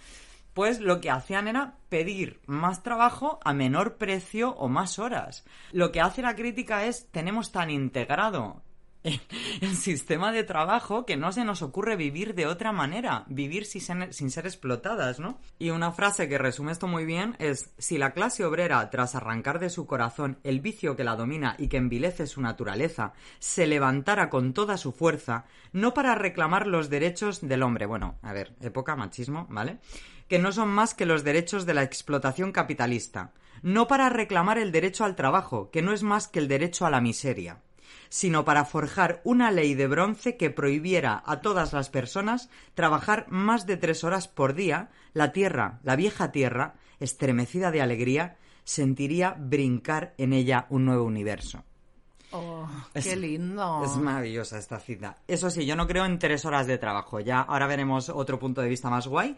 pues 0.55 0.81
lo 0.81 1.01
que 1.01 1.11
hacían 1.11 1.47
era 1.47 1.77
pedir 1.89 2.41
más 2.47 2.83
trabajo 2.83 3.39
a 3.45 3.53
menor 3.53 3.97
precio 3.97 4.51
o 4.57 4.69
más 4.69 4.99
horas. 4.99 5.45
Lo 5.71 5.93
que 5.93 6.01
hace 6.01 6.21
la 6.21 6.35
crítica 6.35 6.85
es 6.85 7.07
tenemos 7.13 7.53
tan 7.53 7.71
integrado 7.71 8.61
el 9.61 9.77
sistema 9.77 10.33
de 10.33 10.45
trabajo 10.45 11.05
que 11.05 11.17
no 11.17 11.33
se 11.33 11.45
nos 11.45 11.63
ocurre 11.63 11.97
vivir 11.97 12.35
de 12.35 12.47
otra 12.47 12.73
manera, 12.73 13.25
vivir 13.29 13.65
sin 13.65 14.31
ser, 14.31 14.47
explotadas, 14.47 15.19
¿no? 15.19 15.39
Y 15.59 15.71
una 15.71 15.93
frase 15.93 16.29
que 16.29 16.39
resume 16.39 16.73
esto 16.73 16.87
muy 16.87 17.05
bien 17.05 17.37
es, 17.39 17.71
si 17.79 17.99
la 17.99 18.13
clase 18.13 18.45
obrera, 18.45 18.89
tras 18.91 19.15
arrancar 19.15 19.59
de 19.59 19.71
su 19.71 19.87
corazón 19.87 20.39
el 20.45 20.61
vicio 20.61 20.97
que 20.97 21.05
la 21.05 21.17
domina 21.17 21.57
y 21.59 21.69
que 21.69 21.79
envilece 21.79 22.27
su 22.27 22.41
naturaleza, 22.41 23.13
se 23.39 23.67
levantara 23.67 24.31
con 24.31 24.53
toda 24.53 24.77
su 24.77 24.93
fuerza, 24.93 25.47
no 25.73 25.95
para 25.95 26.15
reclamar 26.15 26.67
los 26.67 26.91
derechos 26.91 27.41
del 27.41 27.63
hombre, 27.63 27.87
bueno, 27.87 28.19
a 28.23 28.33
ver, 28.33 28.55
época 28.61 28.95
machismo, 28.95 29.47
¿vale? 29.51 29.79
que 30.29 30.39
no 30.39 30.51
son 30.51 30.69
más 30.71 30.95
que 30.95 31.05
los 31.05 31.25
derechos 31.25 31.67
de 31.67 31.75
la 31.75 31.83
explotación 31.83 32.53
capitalista, 32.53 33.33
no 33.63 33.87
para 33.87 34.09
reclamar 34.09 34.57
el 34.57 34.73
derecho 34.73 35.05
al 35.05 35.15
trabajo, 35.15 35.71
que 35.71 35.83
no 35.83 35.93
es 35.93 36.03
más 36.03 36.27
que 36.27 36.39
el 36.39 36.49
derecho 36.49 36.87
a 36.87 36.91
la 36.91 37.03
miseria, 37.03 37.61
sino 38.09 38.45
para 38.45 38.65
forjar 38.65 39.21
una 39.25 39.51
ley 39.51 39.75
de 39.75 39.87
bronce 39.87 40.37
que 40.37 40.51
prohibiera 40.51 41.23
a 41.25 41.41
todas 41.41 41.73
las 41.73 41.91
personas 41.91 42.51
trabajar 42.75 43.27
más 43.29 43.67
de 43.67 43.77
tres 43.77 44.05
horas 44.05 44.29
por 44.29 44.55
día, 44.55 44.91
la 45.15 45.33
tierra, 45.33 45.81
la 45.83 45.97
vieja 45.97 46.33
tierra, 46.33 46.75
estremecida 47.01 47.71
de 47.71 47.83
alegría, 47.83 48.37
sentiría 48.65 49.35
brincar 49.39 50.15
en 50.19 50.33
ella 50.33 50.67
un 50.71 50.85
nuevo 50.85 51.05
universo. 51.05 51.65
Oh, 52.33 52.67
qué 52.95 53.15
lindo. 53.15 53.83
Es 53.85 53.97
maravillosa 53.97 54.59
esta 54.59 54.81
cita. 54.81 55.19
Eso 55.29 55.51
sí, 55.51 55.67
yo 55.67 55.77
no 55.77 55.87
creo 55.87 56.07
en 56.07 56.19
tres 56.19 56.47
horas 56.47 56.67
de 56.67 56.79
trabajo. 56.79 57.21
Ya 57.21 57.41
ahora 57.41 57.67
veremos 57.67 58.09
otro 58.09 58.39
punto 58.39 58.63
de 58.63 58.69
vista 58.69 58.89
más 58.89 59.07
guay. 59.07 59.37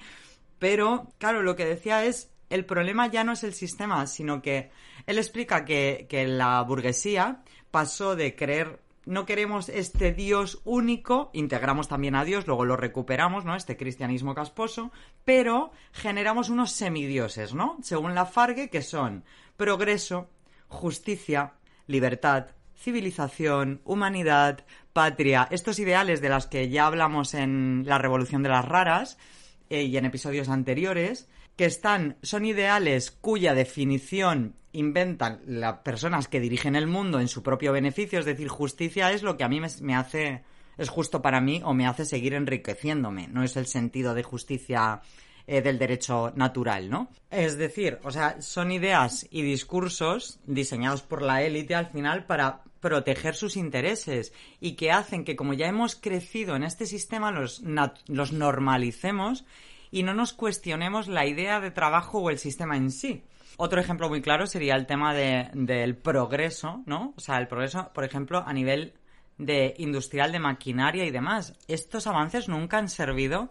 Pero, 0.60 1.08
claro, 1.18 1.42
lo 1.42 1.56
que 1.56 1.64
decía 1.64 2.04
es, 2.04 2.30
el 2.50 2.64
problema 2.64 3.08
ya 3.08 3.24
no 3.24 3.32
es 3.32 3.42
el 3.42 3.52
sistema, 3.52 4.06
sino 4.06 4.40
que 4.40 4.70
él 5.06 5.18
explica 5.18 5.64
que, 5.64 6.06
la 6.28 6.62
burguesía 6.62 7.42
pasó 7.74 8.14
de 8.14 8.36
creer 8.36 8.78
no 9.04 9.26
queremos 9.26 9.68
este 9.68 10.12
Dios 10.12 10.60
único, 10.62 11.30
integramos 11.32 11.88
también 11.88 12.14
a 12.14 12.24
Dios, 12.24 12.46
luego 12.46 12.64
lo 12.64 12.76
recuperamos, 12.76 13.44
¿no? 13.44 13.56
Este 13.56 13.76
cristianismo 13.76 14.32
casposo, 14.32 14.92
pero 15.24 15.72
generamos 15.90 16.50
unos 16.50 16.70
semidioses, 16.70 17.52
¿no? 17.52 17.76
Según 17.82 18.14
la 18.14 18.26
Fargue, 18.26 18.70
que 18.70 18.80
son 18.80 19.24
progreso, 19.56 20.30
justicia, 20.68 21.54
libertad, 21.88 22.46
civilización, 22.76 23.80
humanidad, 23.84 24.64
patria, 24.92 25.48
estos 25.50 25.80
ideales 25.80 26.20
de 26.20 26.28
los 26.28 26.46
que 26.46 26.68
ya 26.68 26.86
hablamos 26.86 27.34
en 27.34 27.82
la 27.86 27.98
Revolución 27.98 28.44
de 28.44 28.50
las 28.50 28.64
Raras, 28.64 29.18
eh, 29.68 29.82
y 29.82 29.96
en 29.96 30.04
episodios 30.04 30.48
anteriores, 30.48 31.28
que 31.56 31.66
están, 31.66 32.16
son 32.22 32.44
ideales 32.44 33.10
cuya 33.10 33.54
definición 33.54 34.56
inventan 34.72 35.40
las 35.46 35.78
personas 35.78 36.26
que 36.28 36.40
dirigen 36.40 36.74
el 36.74 36.86
mundo 36.86 37.20
en 37.20 37.28
su 37.28 37.42
propio 37.42 37.72
beneficio, 37.72 38.18
es 38.18 38.24
decir, 38.24 38.48
justicia 38.48 39.12
es 39.12 39.22
lo 39.22 39.36
que 39.36 39.44
a 39.44 39.48
mí 39.48 39.60
me, 39.80 39.94
hace, 39.94 40.42
es 40.76 40.88
justo 40.88 41.22
para 41.22 41.40
mí 41.40 41.62
o 41.64 41.74
me 41.74 41.86
hace 41.86 42.04
seguir 42.04 42.34
enriqueciéndome, 42.34 43.28
no 43.28 43.44
es 43.44 43.56
el 43.56 43.66
sentido 43.66 44.14
de 44.14 44.24
justicia 44.24 45.00
eh, 45.46 45.62
del 45.62 45.78
derecho 45.78 46.32
natural, 46.34 46.90
¿no? 46.90 47.08
Es 47.30 47.56
decir, 47.56 48.00
o 48.02 48.10
sea, 48.10 48.42
son 48.42 48.72
ideas 48.72 49.26
y 49.30 49.42
discursos 49.42 50.40
diseñados 50.44 51.02
por 51.02 51.22
la 51.22 51.42
élite 51.42 51.76
al 51.76 51.86
final 51.86 52.26
para 52.26 52.62
proteger 52.80 53.36
sus 53.36 53.56
intereses 53.56 54.32
y 54.60 54.72
que 54.72 54.90
hacen 54.90 55.24
que 55.24 55.36
como 55.36 55.54
ya 55.54 55.68
hemos 55.68 55.94
crecido 55.94 56.56
en 56.56 56.64
este 56.64 56.86
sistema 56.86 57.30
los, 57.30 57.62
los 58.08 58.32
normalicemos 58.32 59.44
y 59.94 60.02
no 60.02 60.12
nos 60.12 60.32
cuestionemos 60.32 61.06
la 61.06 61.24
idea 61.24 61.60
de 61.60 61.70
trabajo 61.70 62.18
o 62.18 62.28
el 62.28 62.38
sistema 62.40 62.76
en 62.76 62.90
sí. 62.90 63.22
Otro 63.56 63.80
ejemplo 63.80 64.08
muy 64.08 64.20
claro 64.20 64.48
sería 64.48 64.74
el 64.74 64.86
tema 64.86 65.14
del 65.14 65.96
progreso, 65.96 66.82
¿no? 66.84 67.14
O 67.16 67.20
sea, 67.20 67.38
el 67.38 67.46
progreso, 67.46 67.92
por 67.94 68.02
ejemplo, 68.02 68.42
a 68.44 68.52
nivel 68.52 68.94
de 69.38 69.72
industrial, 69.78 70.32
de 70.32 70.40
maquinaria 70.40 71.04
y 71.04 71.12
demás. 71.12 71.54
Estos 71.68 72.08
avances 72.08 72.48
nunca 72.48 72.78
han 72.78 72.88
servido 72.88 73.50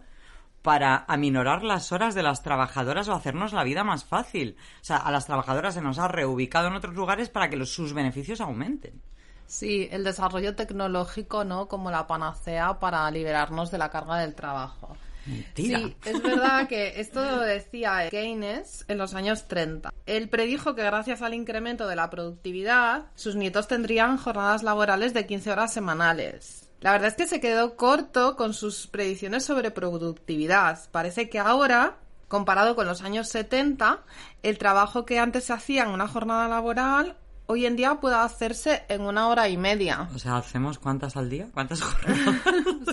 para 0.60 1.06
aminorar 1.08 1.62
las 1.62 1.92
horas 1.92 2.14
de 2.14 2.22
las 2.22 2.42
trabajadoras 2.42 3.08
o 3.08 3.14
hacernos 3.14 3.54
la 3.54 3.64
vida 3.64 3.82
más 3.82 4.04
fácil. 4.04 4.58
O 4.82 4.84
sea, 4.84 4.98
a 4.98 5.10
las 5.10 5.24
trabajadoras 5.24 5.72
se 5.72 5.80
nos 5.80 5.98
ha 5.98 6.08
reubicado 6.08 6.68
en 6.68 6.74
otros 6.74 6.94
lugares 6.94 7.30
para 7.30 7.48
que 7.48 7.64
sus 7.64 7.94
beneficios 7.94 8.42
aumenten. 8.42 9.00
Sí, 9.46 9.88
el 9.90 10.04
desarrollo 10.04 10.54
tecnológico, 10.54 11.44
¿no? 11.44 11.68
Como 11.68 11.90
la 11.90 12.06
panacea 12.06 12.80
para 12.80 13.10
liberarnos 13.10 13.70
de 13.70 13.78
la 13.78 13.88
carga 13.88 14.18
del 14.18 14.34
trabajo. 14.34 14.94
Mentira. 15.26 15.78
Sí, 15.78 15.96
es 16.04 16.22
verdad 16.22 16.68
que 16.68 17.00
esto 17.00 17.22
lo 17.24 17.40
decía 17.40 18.08
Keynes 18.10 18.84
en 18.88 18.98
los 18.98 19.14
años 19.14 19.48
30. 19.48 19.92
Él 20.06 20.28
predijo 20.28 20.74
que 20.74 20.82
gracias 20.82 21.22
al 21.22 21.34
incremento 21.34 21.86
de 21.86 21.96
la 21.96 22.10
productividad, 22.10 23.06
sus 23.14 23.36
nietos 23.36 23.68
tendrían 23.68 24.16
jornadas 24.16 24.62
laborales 24.62 25.14
de 25.14 25.26
15 25.26 25.52
horas 25.52 25.72
semanales. 25.72 26.68
La 26.80 26.92
verdad 26.92 27.08
es 27.08 27.14
que 27.14 27.26
se 27.26 27.40
quedó 27.40 27.76
corto 27.76 28.36
con 28.36 28.52
sus 28.52 28.86
predicciones 28.86 29.44
sobre 29.44 29.70
productividad. 29.70 30.78
Parece 30.90 31.30
que 31.30 31.38
ahora, 31.38 31.96
comparado 32.28 32.76
con 32.76 32.86
los 32.86 33.00
años 33.00 33.28
70, 33.28 34.02
el 34.42 34.58
trabajo 34.58 35.06
que 35.06 35.18
antes 35.18 35.44
se 35.44 35.54
hacía 35.54 35.84
en 35.84 35.90
una 35.90 36.08
jornada 36.08 36.46
laboral 36.46 37.16
hoy 37.46 37.66
en 37.66 37.76
día 37.76 37.96
puede 38.00 38.16
hacerse 38.16 38.84
en 38.88 39.02
una 39.02 39.28
hora 39.28 39.48
y 39.48 39.56
media. 39.56 40.08
O 40.14 40.18
sea, 40.18 40.36
¿hacemos 40.36 40.78
cuántas 40.78 41.16
al 41.16 41.30
día? 41.30 41.48
¿Cuántas 41.52 41.80
jornadas? 41.82 42.42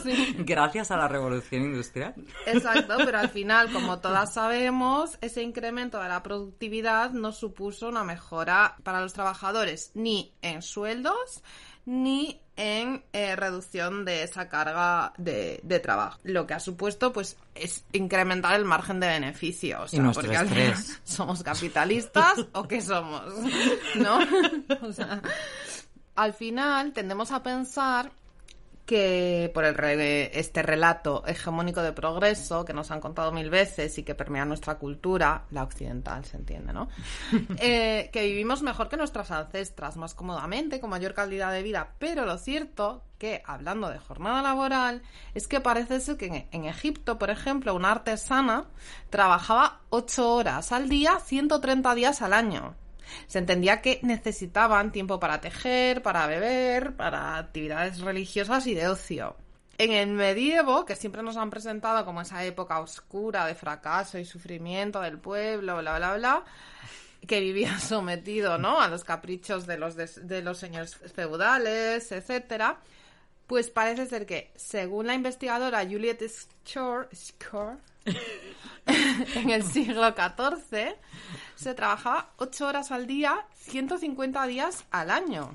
Sí. 0.04 0.36
Gracias 0.40 0.92
a 0.92 0.98
la 0.98 1.08
revolución 1.08 1.64
industrial. 1.64 2.14
Exacto, 2.46 2.96
pero 2.98 3.20
al 3.20 3.30
final, 3.30 3.70
como 3.74 4.00
todas 4.00 4.34
sabemos, 4.34 5.18
ese 5.22 5.42
incremento 5.44 6.02
de 6.02 6.10
la 6.10 6.24
productividad 6.24 7.12
no 7.12 7.32
supuso 7.32 7.90
una 7.90 8.04
mejora 8.04 8.78
para 8.84 9.02
los 9.02 9.14
trabajadores 9.14 9.92
ni 9.94 10.34
en 10.42 10.62
sueldos 10.62 11.44
ni 11.86 12.40
en 12.56 13.04
eh, 13.14 13.36
reducción 13.36 14.06
de 14.06 14.24
esa 14.24 14.48
carga 14.48 15.14
de, 15.18 15.60
de 15.64 15.80
trabajo. 15.80 16.20
Lo 16.24 16.46
que 16.46 16.54
ha 16.54 16.60
supuesto, 16.60 17.12
pues, 17.12 17.38
es 17.56 17.84
incrementar 17.92 18.56
el 18.56 18.66
margen 18.66 19.00
de 19.00 19.08
beneficio. 19.08 19.82
O 19.82 19.88
sea, 19.88 20.02
nuestro 20.02 20.24
porque 20.24 20.38
al 20.38 20.48
final. 20.48 20.76
¿Somos 21.04 21.44
capitalistas 21.44 22.46
o 22.52 22.68
qué 22.68 22.82
somos? 22.82 23.24
¿No? 23.96 24.20
O 24.82 24.94
sea, 24.94 25.22
al 26.16 26.34
final 26.34 26.94
tendemos 26.94 27.32
a 27.32 27.42
pensar 27.44 28.12
que 28.92 29.50
por 29.54 29.64
el 29.64 29.74
re- 29.74 30.38
este 30.38 30.62
relato 30.62 31.24
hegemónico 31.26 31.82
de 31.82 31.94
progreso 31.94 32.66
que 32.66 32.74
nos 32.74 32.92
han 32.92 33.00
contado 33.00 33.32
mil 33.32 33.50
veces 33.50 33.98
y 33.98 34.04
que 34.04 34.16
permea 34.16 34.44
nuestra 34.44 34.76
cultura, 34.78 35.46
la 35.52 35.64
occidental, 35.64 36.26
se 36.26 36.36
entiende, 36.36 36.74
¿no? 36.74 36.90
Eh, 37.62 38.10
que 38.12 38.24
vivimos 38.26 38.62
mejor 38.64 38.90
que 38.90 38.98
nuestras 38.98 39.32
ancestras, 39.32 39.96
más 39.96 40.14
cómodamente, 40.14 40.82
con 40.82 40.90
mayor 40.90 41.14
calidad 41.14 41.54
de 41.54 41.64
vida. 41.64 41.94
Pero 42.00 42.26
lo 42.26 42.38
cierto 42.38 43.06
que, 43.18 43.42
hablando 43.46 43.88
de 43.90 43.98
jornada 43.98 44.42
laboral, 44.42 45.04
es 45.36 45.48
que 45.48 45.62
parece 45.62 46.02
ser 46.02 46.18
que 46.18 46.26
en, 46.26 46.48
en 46.52 46.66
Egipto, 46.66 47.18
por 47.18 47.30
ejemplo, 47.30 47.74
una 47.74 47.92
artesana 47.92 48.66
trabajaba 49.10 49.80
8 49.90 50.34
horas 50.34 50.74
al 50.74 50.90
día, 50.90 51.18
130 51.24 51.96
días 51.96 52.22
al 52.22 52.34
año. 52.34 52.76
Se 53.28 53.40
entendía 53.40 53.82
que 53.82 54.00
necesitaban 54.04 54.92
tiempo 54.92 55.20
para 55.20 55.42
tejer, 55.42 56.02
para 56.02 56.28
beber, 56.28 56.96
para 56.96 57.38
actividades 57.38 58.00
religiosas 58.00 58.68
y 58.68 58.74
de 58.74 58.88
ocio. 58.88 59.36
En 59.78 59.92
el 59.92 60.10
medievo, 60.10 60.86
que 60.86 60.96
siempre 60.96 61.24
nos 61.24 61.38
han 61.38 61.50
presentado 61.50 62.06
como 62.06 62.22
esa 62.22 62.44
época 62.44 62.80
oscura 62.80 63.46
de 63.46 63.56
fracaso 63.56 64.20
y 64.20 64.26
sufrimiento 64.26 65.02
del 65.02 65.18
pueblo, 65.18 65.78
bla, 65.78 65.98
bla, 65.98 66.16
bla, 66.18 66.44
que 67.28 67.40
vivía 67.40 67.80
sometido, 67.80 68.58
¿no? 68.58 68.80
A 68.80 68.88
los 68.88 69.04
caprichos 69.04 69.66
de 69.66 69.78
los, 69.78 69.96
de 69.96 70.42
los 70.42 70.58
señores 70.58 70.96
feudales, 70.96 72.12
etcétera. 72.12 72.78
Pues 73.52 73.70
parece 73.70 74.06
ser 74.06 74.26
que, 74.26 74.50
según 74.56 75.08
la 75.08 75.14
investigadora 75.14 75.84
Juliet 75.84 76.22
Schor, 76.66 77.10
en 79.36 79.50
el 79.50 79.64
siglo 79.64 80.08
XIV 80.08 80.96
se 81.58 81.74
trabajaba 81.74 82.32
8 82.38 82.66
horas 82.66 82.92
al 82.94 83.08
día, 83.08 83.46
150 83.58 84.48
días 84.48 84.86
al 84.90 85.12
año. 85.12 85.54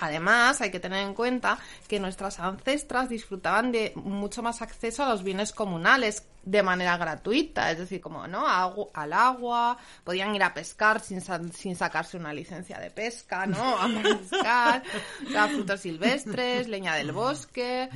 Además, 0.00 0.60
hay 0.60 0.70
que 0.70 0.80
tener 0.80 1.06
en 1.06 1.14
cuenta 1.14 1.58
que 1.86 2.00
nuestras 2.00 2.40
ancestras 2.40 3.08
disfrutaban 3.08 3.72
de 3.72 3.92
mucho 3.94 4.42
más 4.42 4.62
acceso 4.62 5.04
a 5.04 5.08
los 5.08 5.22
bienes 5.22 5.52
comunales 5.52 6.24
de 6.44 6.62
manera 6.62 6.96
gratuita, 6.96 7.70
es 7.70 7.78
decir, 7.78 8.00
como 8.00 8.26
no 8.26 8.46
Agu- 8.48 8.88
al 8.94 9.12
agua, 9.12 9.78
podían 10.02 10.34
ir 10.34 10.42
a 10.42 10.52
pescar 10.54 11.00
sin, 11.00 11.20
sa- 11.20 11.40
sin 11.52 11.76
sacarse 11.76 12.16
una 12.16 12.32
licencia 12.32 12.78
de 12.80 12.90
pesca, 12.90 13.46
¿no? 13.46 13.62
A 13.78 13.88
pescar, 14.02 14.82
o 15.26 15.30
sea, 15.30 15.48
frutos 15.48 15.80
silvestres, 15.80 16.68
leña 16.68 16.94
del 16.96 17.12
bosque, 17.12 17.88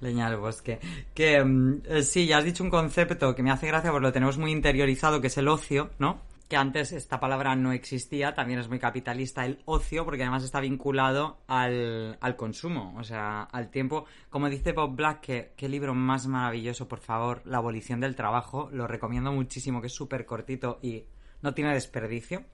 Leña 0.00 0.28
del 0.28 0.38
bosque. 0.40 0.80
Que 1.14 1.42
mm, 1.42 1.82
eh, 1.86 2.02
sí, 2.02 2.26
ya 2.26 2.38
has 2.38 2.44
dicho 2.44 2.64
un 2.64 2.70
concepto 2.70 3.34
que 3.34 3.42
me 3.44 3.50
hace 3.52 3.68
gracia 3.68 3.90
porque 3.92 4.02
lo 4.06 4.12
tenemos 4.12 4.36
muy 4.36 4.50
interiorizado, 4.50 5.20
que 5.20 5.28
es 5.28 5.38
el 5.38 5.46
ocio, 5.48 5.90
¿no? 5.98 6.20
Que 6.52 6.58
antes 6.58 6.92
esta 6.92 7.18
palabra 7.18 7.56
no 7.56 7.72
existía, 7.72 8.34
también 8.34 8.58
es 8.58 8.68
muy 8.68 8.78
capitalista 8.78 9.46
el 9.46 9.62
ocio, 9.64 10.04
porque 10.04 10.22
además 10.22 10.44
está 10.44 10.60
vinculado 10.60 11.38
al, 11.46 12.18
al 12.20 12.36
consumo, 12.36 12.94
o 12.98 13.04
sea, 13.04 13.44
al 13.44 13.70
tiempo. 13.70 14.04
Como 14.28 14.50
dice 14.50 14.72
Bob 14.72 14.94
Black, 14.94 15.20
que 15.20 15.54
qué 15.56 15.66
libro 15.70 15.94
más 15.94 16.26
maravilloso, 16.26 16.88
por 16.88 16.98
favor, 16.98 17.40
La 17.46 17.56
abolición 17.56 18.00
del 18.00 18.14
trabajo, 18.14 18.68
lo 18.70 18.86
recomiendo 18.86 19.32
muchísimo, 19.32 19.80
que 19.80 19.86
es 19.86 19.94
súper 19.94 20.26
cortito 20.26 20.78
y 20.82 21.06
no 21.40 21.54
tiene 21.54 21.72
desperdicio. 21.72 22.44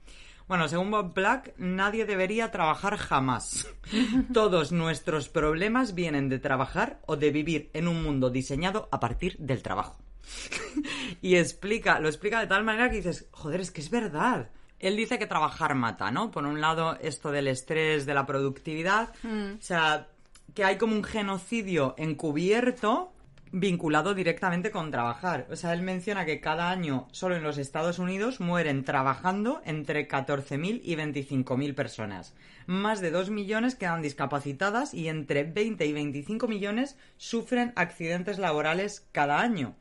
Bueno, 0.47 0.69
según 0.69 0.91
Bob 0.91 1.13
Black, 1.13 1.53
nadie 1.57 2.05
debería 2.05 2.51
trabajar 2.51 2.95
jamás. 2.95 3.67
Todos 4.33 4.71
nuestros 4.71 5.27
problemas 5.27 5.93
vienen 5.93 6.29
de 6.29 6.39
trabajar 6.39 7.01
o 7.05 7.17
de 7.17 7.31
vivir 7.31 7.69
en 7.73 7.89
un 7.89 8.01
mundo 8.01 8.29
diseñado 8.29 8.87
a 8.93 9.01
partir 9.01 9.35
del 9.39 9.61
trabajo. 9.61 9.97
y 11.21 11.35
explica, 11.35 11.99
lo 11.99 12.07
explica 12.07 12.39
de 12.39 12.47
tal 12.47 12.63
manera 12.63 12.89
que 12.89 12.97
dices, 12.97 13.27
joder, 13.31 13.61
es 13.61 13.71
que 13.71 13.81
es 13.81 13.89
verdad. 13.89 14.49
Él 14.79 14.95
dice 14.95 15.19
que 15.19 15.27
trabajar 15.27 15.75
mata, 15.75 16.09
¿no? 16.11 16.31
Por 16.31 16.45
un 16.45 16.61
lado, 16.61 16.97
esto 17.01 17.31
del 17.31 17.47
estrés, 17.47 18.05
de 18.05 18.13
la 18.13 18.25
productividad. 18.25 19.09
O 19.23 19.61
sea, 19.61 20.07
que 20.53 20.63
hay 20.63 20.77
como 20.77 20.95
un 20.95 21.03
genocidio 21.03 21.95
encubierto 21.97 23.13
vinculado 23.51 24.13
directamente 24.13 24.71
con 24.71 24.91
trabajar. 24.91 25.47
O 25.49 25.55
sea, 25.55 25.73
él 25.73 25.81
menciona 25.81 26.25
que 26.25 26.39
cada 26.39 26.69
año, 26.69 27.07
solo 27.11 27.35
en 27.35 27.43
los 27.43 27.57
Estados 27.57 27.99
Unidos, 27.99 28.39
mueren 28.39 28.83
trabajando 28.83 29.61
entre 29.65 30.07
14.000 30.07 30.81
y 30.83 30.95
25.000 30.95 31.75
personas. 31.75 32.35
Más 32.67 33.01
de 33.01 33.11
2 33.11 33.31
millones 33.31 33.75
quedan 33.75 34.01
discapacitadas 34.01 34.93
y 34.93 35.07
entre 35.07 35.43
20 35.43 35.85
y 35.85 35.93
25 35.93 36.47
millones 36.47 36.97
sufren 37.17 37.73
accidentes 37.75 38.37
laborales 38.37 39.07
cada 39.11 39.39
año. 39.39 39.75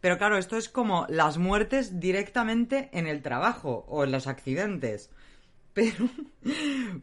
Pero 0.00 0.18
claro, 0.18 0.38
esto 0.38 0.56
es 0.56 0.68
como 0.68 1.06
las 1.08 1.38
muertes 1.38 2.00
directamente 2.00 2.88
en 2.92 3.06
el 3.06 3.22
trabajo 3.22 3.84
o 3.88 4.04
en 4.04 4.12
los 4.12 4.26
accidentes. 4.26 5.10
Pero, 5.72 6.08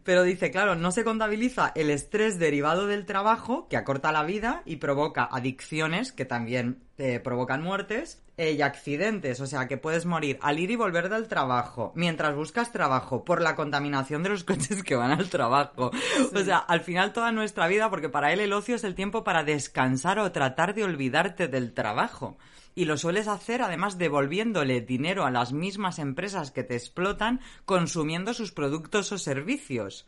pero 0.03 0.23
dice, 0.23 0.51
claro, 0.51 0.75
no 0.75 0.91
se 0.91 1.05
contabiliza 1.05 1.71
el 1.73 1.89
estrés 1.89 2.37
derivado 2.37 2.85
del 2.85 3.05
trabajo, 3.05 3.69
que 3.69 3.77
acorta 3.77 4.11
la 4.11 4.23
vida 4.23 4.61
y 4.65 4.75
provoca 4.75 5.23
adicciones, 5.31 6.11
que 6.11 6.25
también 6.25 6.83
eh, 6.97 7.21
provocan 7.21 7.63
muertes, 7.63 8.21
eh, 8.35 8.51
y 8.51 8.61
accidentes, 8.61 9.39
o 9.39 9.47
sea, 9.47 9.69
que 9.69 9.77
puedes 9.77 10.05
morir 10.05 10.37
al 10.41 10.59
ir 10.59 10.69
y 10.69 10.75
volver 10.75 11.07
del 11.07 11.29
trabajo, 11.29 11.93
mientras 11.95 12.35
buscas 12.35 12.73
trabajo, 12.73 13.23
por 13.23 13.41
la 13.41 13.55
contaminación 13.55 14.21
de 14.21 14.29
los 14.29 14.43
coches 14.43 14.83
que 14.83 14.97
van 14.97 15.11
al 15.11 15.29
trabajo. 15.29 15.91
O 16.35 16.39
sea, 16.39 16.57
al 16.57 16.81
final 16.81 17.13
toda 17.13 17.31
nuestra 17.31 17.67
vida, 17.67 17.89
porque 17.89 18.09
para 18.09 18.33
él 18.33 18.41
el 18.41 18.51
ocio 18.51 18.75
es 18.75 18.83
el 18.83 18.95
tiempo 18.95 19.23
para 19.23 19.45
descansar 19.45 20.19
o 20.19 20.31
tratar 20.33 20.75
de 20.75 20.83
olvidarte 20.83 21.47
del 21.47 21.73
trabajo 21.73 22.37
y 22.77 22.85
lo 22.85 22.95
sueles 22.95 23.27
hacer 23.27 23.63
además 23.63 23.97
devolviéndole 23.97 24.81
dinero 24.81 25.25
a 25.25 25.31
las 25.31 25.51
mismas 25.51 25.97
empresas 25.97 26.51
que 26.51 26.63
te 26.63 26.75
explotan 26.75 27.41
consumiendo 27.65 28.35
sus 28.35 28.51
productos 28.51 29.11
o 29.11 29.17
servicios. 29.17 30.05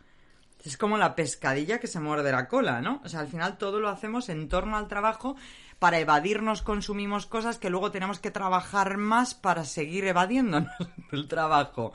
Es 0.63 0.77
como 0.77 0.99
la 0.99 1.15
pescadilla 1.15 1.79
que 1.79 1.87
se 1.87 1.99
muerde 1.99 2.31
la 2.31 2.47
cola, 2.47 2.79
¿no? 2.79 3.01
O 3.03 3.09
sea, 3.09 3.21
al 3.21 3.27
final 3.27 3.57
todo 3.57 3.79
lo 3.79 3.89
hacemos 3.89 4.29
en 4.29 4.49
torno 4.49 4.77
al 4.77 4.87
trabajo. 4.87 5.35
Para 5.79 5.97
evadirnos 5.97 6.61
consumimos 6.61 7.25
cosas 7.25 7.57
que 7.57 7.71
luego 7.71 7.89
tenemos 7.89 8.19
que 8.19 8.29
trabajar 8.29 8.97
más 8.97 9.33
para 9.33 9.65
seguir 9.65 10.05
evadiéndonos 10.05 10.69
del 11.11 11.27
trabajo. 11.27 11.91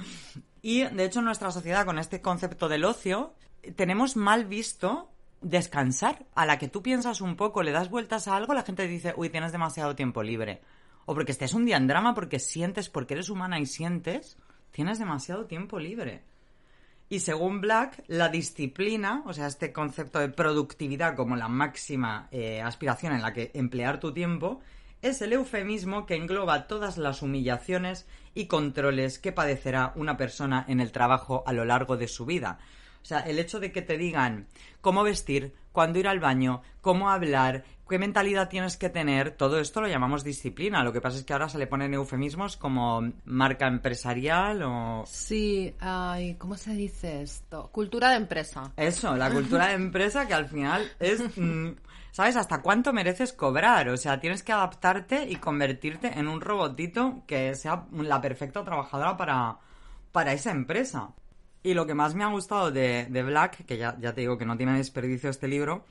Y 0.60 0.82
de 0.82 1.04
hecho 1.04 1.20
en 1.20 1.26
nuestra 1.26 1.52
sociedad 1.52 1.86
con 1.86 2.00
este 2.00 2.20
concepto 2.20 2.68
del 2.68 2.84
ocio 2.84 3.36
tenemos 3.76 4.16
mal 4.16 4.44
visto 4.44 5.13
descansar. 5.44 6.26
A 6.34 6.46
la 6.46 6.58
que 6.58 6.68
tú 6.68 6.82
piensas 6.82 7.20
un 7.20 7.36
poco, 7.36 7.62
le 7.62 7.70
das 7.70 7.90
vueltas 7.90 8.26
a 8.26 8.36
algo, 8.36 8.54
la 8.54 8.62
gente 8.62 8.88
dice, 8.88 9.14
uy, 9.16 9.30
tienes 9.30 9.52
demasiado 9.52 9.94
tiempo 9.94 10.22
libre. 10.22 10.62
O 11.06 11.14
porque 11.14 11.32
estés 11.32 11.54
un 11.54 11.66
día 11.66 11.76
en 11.76 11.86
drama, 11.86 12.14
porque 12.14 12.38
sientes, 12.38 12.88
porque 12.88 13.14
eres 13.14 13.28
humana 13.28 13.60
y 13.60 13.66
sientes, 13.66 14.38
tienes 14.70 14.98
demasiado 14.98 15.46
tiempo 15.46 15.78
libre. 15.78 16.22
Y 17.08 17.20
según 17.20 17.60
Black, 17.60 18.02
la 18.08 18.30
disciplina, 18.30 19.22
o 19.26 19.34
sea, 19.34 19.46
este 19.46 19.72
concepto 19.72 20.18
de 20.18 20.30
productividad 20.30 21.14
como 21.14 21.36
la 21.36 21.48
máxima 21.48 22.28
eh, 22.30 22.62
aspiración 22.62 23.12
en 23.12 23.22
la 23.22 23.34
que 23.34 23.50
emplear 23.54 24.00
tu 24.00 24.12
tiempo, 24.14 24.60
es 25.02 25.20
el 25.20 25.34
eufemismo 25.34 26.06
que 26.06 26.16
engloba 26.16 26.66
todas 26.66 26.96
las 26.96 27.20
humillaciones 27.20 28.06
y 28.34 28.46
controles 28.46 29.18
que 29.18 29.32
padecerá 29.32 29.92
una 29.96 30.16
persona 30.16 30.64
en 30.66 30.80
el 30.80 30.92
trabajo 30.92 31.44
a 31.46 31.52
lo 31.52 31.66
largo 31.66 31.98
de 31.98 32.08
su 32.08 32.24
vida. 32.24 32.58
O 33.04 33.06
sea, 33.06 33.20
el 33.20 33.38
hecho 33.38 33.60
de 33.60 33.70
que 33.70 33.82
te 33.82 33.98
digan 33.98 34.46
cómo 34.80 35.02
vestir, 35.02 35.54
cuándo 35.72 35.98
ir 35.98 36.08
al 36.08 36.20
baño, 36.20 36.62
cómo 36.80 37.10
hablar, 37.10 37.64
qué 37.86 37.98
mentalidad 37.98 38.48
tienes 38.48 38.78
que 38.78 38.88
tener, 38.88 39.32
todo 39.32 39.60
esto 39.60 39.82
lo 39.82 39.88
llamamos 39.88 40.24
disciplina. 40.24 40.82
Lo 40.82 40.90
que 40.90 41.02
pasa 41.02 41.18
es 41.18 41.24
que 41.24 41.34
ahora 41.34 41.50
se 41.50 41.58
le 41.58 41.66
ponen 41.66 41.92
eufemismos 41.92 42.56
como 42.56 43.12
marca 43.26 43.66
empresarial 43.66 44.62
o... 44.62 45.04
Sí, 45.06 45.74
ay, 45.80 46.36
¿cómo 46.36 46.56
se 46.56 46.72
dice 46.72 47.20
esto? 47.20 47.68
Cultura 47.70 48.08
de 48.08 48.16
empresa. 48.16 48.72
Eso, 48.74 49.14
la 49.16 49.30
cultura 49.30 49.66
de 49.66 49.74
empresa 49.74 50.26
que 50.26 50.32
al 50.32 50.48
final 50.48 50.90
es... 50.98 51.20
mm, 51.36 51.72
¿Sabes 52.10 52.36
hasta 52.36 52.62
cuánto 52.62 52.94
mereces 52.94 53.34
cobrar? 53.34 53.90
O 53.90 53.98
sea, 53.98 54.18
tienes 54.18 54.42
que 54.42 54.52
adaptarte 54.52 55.28
y 55.28 55.36
convertirte 55.36 56.18
en 56.18 56.28
un 56.28 56.40
robotito 56.40 57.22
que 57.26 57.54
sea 57.54 57.84
la 57.92 58.20
perfecta 58.22 58.64
trabajadora 58.64 59.16
para, 59.18 59.58
para 60.10 60.32
esa 60.32 60.52
empresa. 60.52 61.10
Y 61.64 61.72
lo 61.72 61.86
que 61.86 61.94
más 61.94 62.14
me 62.14 62.22
ha 62.22 62.28
gustado 62.28 62.70
de, 62.70 63.08
Black, 63.10 63.64
que 63.64 63.78
ya, 63.78 63.96
ya 63.98 64.12
te 64.12 64.20
digo 64.20 64.36
que 64.36 64.44
no 64.44 64.58
tiene 64.58 64.76
desperdicio 64.76 65.30
este 65.30 65.48
libro, 65.48 65.86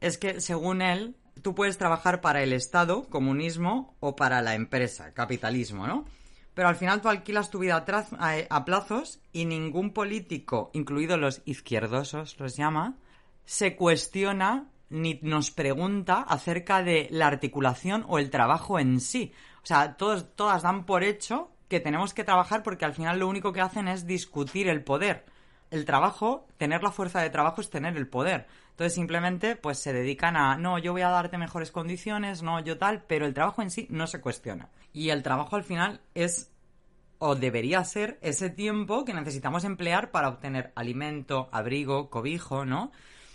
es 0.00 0.16
que 0.16 0.40
según 0.40 0.82
él, 0.82 1.16
tú 1.42 1.52
puedes 1.54 1.78
trabajar 1.78 2.20
para 2.20 2.44
el 2.44 2.52
Estado, 2.52 3.08
comunismo, 3.08 3.96
o 3.98 4.14
para 4.14 4.40
la 4.40 4.54
empresa, 4.54 5.12
capitalismo, 5.12 5.88
¿no? 5.88 6.04
Pero 6.54 6.68
al 6.68 6.76
final 6.76 7.00
tú 7.00 7.08
alquilas 7.08 7.50
tu 7.50 7.58
vida 7.58 7.84
a, 7.84 8.36
a 8.48 8.64
plazos 8.64 9.18
y 9.32 9.46
ningún 9.46 9.92
político, 9.92 10.70
incluidos 10.74 11.18
los 11.18 11.42
izquierdosos, 11.44 12.38
los 12.38 12.56
llama, 12.56 12.96
se 13.44 13.74
cuestiona 13.74 14.68
ni 14.90 15.18
nos 15.22 15.50
pregunta 15.50 16.20
acerca 16.20 16.84
de 16.84 17.08
la 17.10 17.26
articulación 17.26 18.04
o 18.06 18.20
el 18.20 18.30
trabajo 18.30 18.78
en 18.78 19.00
sí. 19.00 19.32
O 19.64 19.66
sea, 19.66 19.96
todos, 19.96 20.36
todas 20.36 20.62
dan 20.62 20.86
por 20.86 21.02
hecho 21.02 21.50
que 21.70 21.80
tenemos 21.80 22.12
que 22.12 22.24
trabajar 22.24 22.64
porque 22.64 22.84
al 22.84 22.94
final 22.94 23.20
lo 23.20 23.28
único 23.28 23.52
que 23.52 23.60
hacen 23.60 23.86
es 23.86 24.04
discutir 24.04 24.68
el 24.68 24.82
poder. 24.82 25.24
El 25.70 25.84
trabajo, 25.84 26.48
tener 26.58 26.82
la 26.82 26.90
fuerza 26.90 27.22
de 27.22 27.30
trabajo 27.30 27.60
es 27.60 27.70
tener 27.70 27.96
el 27.96 28.08
poder. 28.08 28.48
Entonces 28.70 28.92
simplemente 28.92 29.54
pues 29.54 29.78
se 29.78 29.92
dedican 29.92 30.36
a, 30.36 30.56
no, 30.56 30.78
yo 30.78 30.90
voy 30.90 31.02
a 31.02 31.10
darte 31.10 31.38
mejores 31.38 31.70
condiciones, 31.70 32.42
no, 32.42 32.58
yo 32.58 32.76
tal, 32.76 33.04
pero 33.04 33.24
el 33.24 33.34
trabajo 33.34 33.62
en 33.62 33.70
sí 33.70 33.86
no 33.88 34.08
se 34.08 34.20
cuestiona. 34.20 34.68
Y 34.92 35.10
el 35.10 35.22
trabajo 35.22 35.54
al 35.54 35.62
final 35.62 36.00
es 36.14 36.50
o 37.18 37.36
debería 37.36 37.84
ser 37.84 38.18
ese 38.20 38.50
tiempo 38.50 39.04
que 39.04 39.14
necesitamos 39.14 39.62
emplear 39.62 40.10
para 40.10 40.28
obtener 40.28 40.72
alimento, 40.74 41.48
abrigo, 41.52 42.10
cobijo, 42.10 42.64
¿no? 42.64 42.90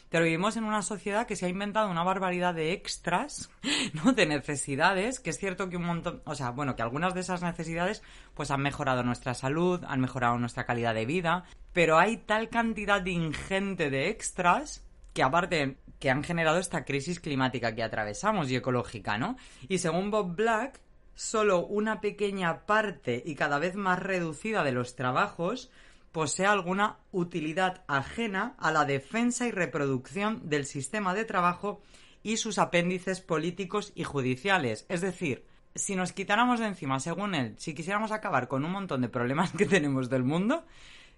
Pero 0.09 0.25
vivimos 0.25 0.55
en 0.55 0.63
una 0.63 0.81
sociedad 0.81 1.25
que 1.27 1.35
se 1.35 1.45
ha 1.45 1.49
inventado 1.49 1.89
una 1.89 2.03
barbaridad 2.03 2.53
de 2.53 2.73
extras, 2.73 3.49
¿no? 3.93 4.13
De 4.13 4.25
necesidades, 4.25 5.19
que 5.19 5.31
es 5.31 5.37
cierto 5.37 5.69
que 5.69 5.77
un 5.77 5.85
montón, 5.85 6.21
o 6.25 6.35
sea, 6.35 6.51
bueno, 6.51 6.75
que 6.75 6.81
algunas 6.81 7.13
de 7.13 7.21
esas 7.21 7.41
necesidades 7.41 8.03
pues 8.33 8.51
han 8.51 8.61
mejorado 8.61 9.03
nuestra 9.03 9.33
salud, 9.33 9.83
han 9.87 10.01
mejorado 10.01 10.37
nuestra 10.37 10.65
calidad 10.65 10.93
de 10.93 11.05
vida, 11.05 11.45
pero 11.73 11.97
hay 11.97 12.17
tal 12.17 12.49
cantidad 12.49 13.01
de 13.01 13.11
ingente 13.11 13.89
de 13.89 14.09
extras 14.09 14.83
que 15.13 15.23
aparte 15.23 15.77
que 15.99 16.09
han 16.09 16.23
generado 16.23 16.59
esta 16.59 16.85
crisis 16.85 17.19
climática 17.19 17.73
que 17.73 17.83
atravesamos 17.83 18.51
y 18.51 18.55
ecológica, 18.55 19.17
¿no? 19.17 19.37
Y 19.67 19.77
según 19.79 20.11
Bob 20.11 20.35
Black, 20.35 20.81
solo 21.15 21.65
una 21.65 22.01
pequeña 22.01 22.65
parte 22.65 23.23
y 23.25 23.35
cada 23.35 23.57
vez 23.57 23.75
más 23.75 23.99
reducida 23.99 24.63
de 24.63 24.73
los 24.73 24.95
trabajos 24.95 25.71
posee 26.15 26.45
alguna 26.45 26.99
utilidad 27.11 27.83
ajena 27.87 28.55
a 28.57 28.71
la 28.71 28.85
defensa 28.85 29.47
y 29.47 29.51
reproducción 29.51 30.47
del 30.47 30.65
sistema 30.65 31.13
de 31.13 31.25
trabajo 31.25 31.81
y 32.23 32.37
sus 32.37 32.57
apéndices 32.57 33.19
políticos 33.19 33.91
y 33.95 34.05
judiciales. 34.05 34.85
Es 34.87 35.01
decir, 35.01 35.45
si 35.75 35.97
nos 35.97 36.13
quitáramos 36.13 36.61
de 36.61 36.67
encima, 36.67 37.01
según 37.01 37.35
él, 37.35 37.55
si 37.57 37.75
quisiéramos 37.75 38.13
acabar 38.13 38.47
con 38.47 38.63
un 38.63 38.71
montón 38.71 39.01
de 39.01 39.09
problemas 39.09 39.51
que 39.57 39.65
tenemos 39.65 40.09
del 40.09 40.23
mundo, 40.23 40.63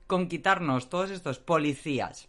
con 0.08 0.28
quitarnos 0.28 0.90
todos 0.90 1.12
estos 1.12 1.38
policías, 1.38 2.28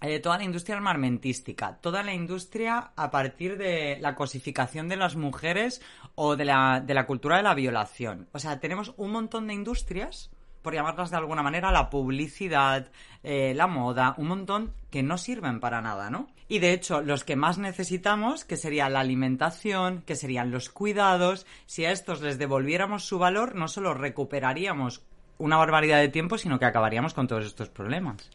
eh, 0.00 0.18
toda 0.18 0.38
la 0.38 0.44
industria 0.44 0.78
armamentística, 0.78 1.76
toda 1.76 2.02
la 2.02 2.12
industria 2.12 2.90
a 2.96 3.12
partir 3.12 3.56
de 3.56 3.98
la 4.00 4.16
cosificación 4.16 4.88
de 4.88 4.96
las 4.96 5.14
mujeres 5.14 5.80
o 6.16 6.34
de 6.34 6.46
la, 6.46 6.82
de 6.84 6.94
la 6.94 7.06
cultura 7.06 7.36
de 7.36 7.44
la 7.44 7.54
violación. 7.54 8.28
O 8.32 8.40
sea, 8.40 8.58
tenemos 8.58 8.94
un 8.96 9.12
montón 9.12 9.46
de 9.46 9.54
industrias 9.54 10.32
por 10.62 10.74
llamarlas 10.74 11.10
de 11.10 11.16
alguna 11.16 11.42
manera, 11.42 11.72
la 11.72 11.90
publicidad, 11.90 12.88
eh, 13.22 13.54
la 13.54 13.66
moda, 13.66 14.14
un 14.18 14.28
montón 14.28 14.72
que 14.90 15.02
no 15.02 15.18
sirven 15.18 15.60
para 15.60 15.80
nada, 15.80 16.10
¿no? 16.10 16.28
Y 16.48 16.58
de 16.58 16.72
hecho, 16.72 17.00
los 17.00 17.24
que 17.24 17.36
más 17.36 17.58
necesitamos, 17.58 18.44
que 18.44 18.56
sería 18.56 18.88
la 18.88 19.00
alimentación, 19.00 20.02
que 20.02 20.16
serían 20.16 20.50
los 20.50 20.68
cuidados, 20.68 21.46
si 21.66 21.84
a 21.84 21.92
estos 21.92 22.20
les 22.20 22.38
devolviéramos 22.38 23.04
su 23.04 23.18
valor, 23.18 23.54
no 23.54 23.68
solo 23.68 23.94
recuperaríamos 23.94 25.02
una 25.38 25.56
barbaridad 25.56 25.98
de 26.00 26.08
tiempo, 26.08 26.38
sino 26.38 26.58
que 26.58 26.66
acabaríamos 26.66 27.14
con 27.14 27.26
todos 27.26 27.46
estos 27.46 27.68
problemas. 27.68 28.30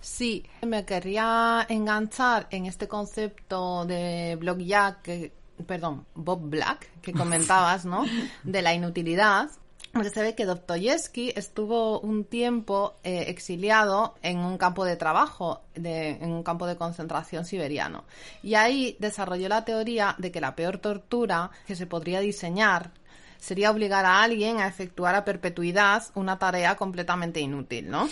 Sí, 0.00 0.44
me 0.66 0.84
querría 0.84 1.66
enganchar 1.68 2.46
en 2.50 2.66
este 2.66 2.86
concepto 2.86 3.84
de 3.84 4.36
blog 4.36 4.58
Jack, 4.58 5.32
perdón, 5.66 6.06
Bob 6.14 6.40
Black, 6.42 6.88
que 7.00 7.12
comentabas, 7.12 7.84
¿no? 7.84 8.04
De 8.44 8.62
la 8.62 8.74
inutilidad 8.74 9.50
se 10.04 10.22
ve 10.22 10.34
que 10.34 10.44
Dostoyevsky 10.44 11.32
estuvo 11.36 12.00
un 12.00 12.24
tiempo 12.24 12.94
eh, 13.02 13.24
exiliado 13.28 14.14
en 14.22 14.38
un 14.38 14.58
campo 14.58 14.84
de 14.84 14.96
trabajo, 14.96 15.62
en 15.74 16.32
un 16.32 16.42
campo 16.42 16.66
de 16.66 16.76
concentración 16.76 17.44
siberiano. 17.44 18.04
Y 18.42 18.54
ahí 18.54 18.96
desarrolló 18.98 19.48
la 19.48 19.64
teoría 19.64 20.14
de 20.18 20.30
que 20.30 20.40
la 20.40 20.54
peor 20.54 20.78
tortura 20.78 21.50
que 21.66 21.76
se 21.76 21.86
podría 21.86 22.20
diseñar 22.20 22.92
sería 23.38 23.70
obligar 23.70 24.04
a 24.04 24.22
alguien 24.22 24.58
a 24.58 24.66
efectuar 24.66 25.14
a 25.14 25.24
perpetuidad 25.24 26.04
una 26.14 26.38
tarea 26.38 26.76
completamente 26.76 27.40
inútil, 27.40 27.90
¿no? 27.90 28.08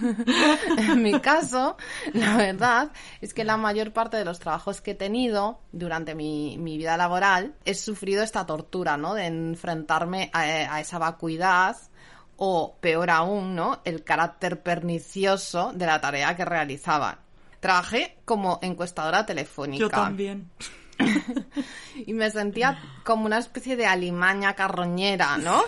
en 0.78 1.02
mi 1.02 1.20
caso, 1.20 1.76
la 2.12 2.36
verdad 2.36 2.90
es 3.20 3.34
que 3.34 3.44
la 3.44 3.56
mayor 3.56 3.92
parte 3.92 4.16
de 4.16 4.24
los 4.24 4.40
trabajos 4.40 4.80
que 4.80 4.92
he 4.92 4.94
tenido 4.94 5.60
durante 5.72 6.14
mi, 6.14 6.56
vida 6.58 6.96
laboral 6.96 7.54
he 7.64 7.74
sufrido 7.74 8.22
esta 8.22 8.46
tortura, 8.46 8.96
¿no? 8.96 9.14
De 9.14 9.26
enfrentarme 9.26 10.30
a, 10.32 10.40
a 10.40 10.80
esa 10.80 10.98
vacuidad 10.98 11.76
o, 12.36 12.76
peor 12.80 13.10
aún, 13.10 13.54
¿no? 13.54 13.80
El 13.84 14.02
carácter 14.02 14.60
pernicioso 14.62 15.72
de 15.74 15.86
la 15.86 16.00
tarea 16.00 16.34
que 16.34 16.44
realizaba. 16.44 17.18
Trabajé 17.60 18.18
como 18.24 18.58
encuestadora 18.62 19.24
telefónica. 19.24 19.80
Yo 19.80 19.90
también. 19.90 20.50
y 22.06 22.12
me 22.12 22.30
sentía 22.30 22.78
como 23.04 23.26
una 23.26 23.38
especie 23.38 23.76
de 23.76 23.86
alimaña 23.86 24.54
carroñera, 24.54 25.36
¿no? 25.38 25.62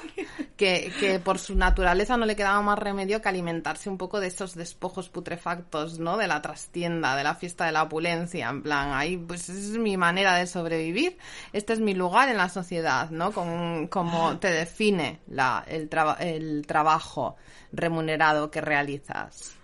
Que, 0.56 0.92
que, 1.00 1.18
por 1.18 1.38
su 1.38 1.54
naturaleza 1.54 2.16
no 2.16 2.26
le 2.26 2.36
quedaba 2.36 2.62
más 2.62 2.78
remedio 2.78 3.20
que 3.20 3.28
alimentarse 3.28 3.90
un 3.90 3.98
poco 3.98 4.20
de 4.20 4.28
esos 4.28 4.54
despojos 4.54 5.08
putrefactos, 5.08 5.98
¿no? 5.98 6.16
De 6.16 6.26
la 6.26 6.40
trastienda, 6.42 7.16
de 7.16 7.24
la 7.24 7.34
fiesta 7.34 7.66
de 7.66 7.72
la 7.72 7.82
opulencia, 7.82 8.48
en 8.48 8.62
plan, 8.62 8.92
ahí 8.92 9.16
pues 9.16 9.48
es 9.48 9.76
mi 9.78 9.96
manera 9.96 10.34
de 10.36 10.46
sobrevivir, 10.46 11.18
este 11.52 11.72
es 11.74 11.80
mi 11.80 11.94
lugar 11.94 12.28
en 12.28 12.38
la 12.38 12.48
sociedad, 12.48 13.10
¿no? 13.10 13.32
Con, 13.32 13.88
como 13.88 14.38
te 14.38 14.50
define 14.50 15.20
la, 15.28 15.64
el, 15.66 15.90
el 16.20 16.66
trabajo 16.66 17.36
remunerado 17.72 18.50
que 18.50 18.60
realizas. 18.60 19.56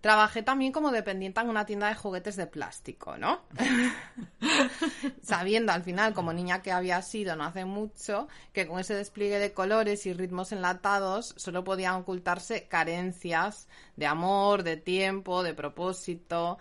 Trabajé 0.00 0.42
también 0.42 0.70
como 0.70 0.92
dependiente 0.92 1.40
en 1.40 1.48
una 1.48 1.66
tienda 1.66 1.88
de 1.88 1.96
juguetes 1.96 2.36
de 2.36 2.46
plástico, 2.46 3.16
¿no? 3.16 3.40
Sabiendo 5.22 5.72
al 5.72 5.82
final, 5.82 6.14
como 6.14 6.32
niña 6.32 6.62
que 6.62 6.70
había 6.70 7.02
sido 7.02 7.34
no 7.34 7.44
hace 7.44 7.64
mucho, 7.64 8.28
que 8.52 8.68
con 8.68 8.78
ese 8.78 8.94
despliegue 8.94 9.40
de 9.40 9.52
colores 9.52 10.06
y 10.06 10.12
ritmos 10.12 10.52
enlatados 10.52 11.34
solo 11.36 11.64
podían 11.64 11.96
ocultarse 11.96 12.68
carencias 12.68 13.66
de 13.96 14.06
amor, 14.06 14.62
de 14.62 14.76
tiempo, 14.76 15.42
de 15.42 15.54
propósito, 15.54 16.58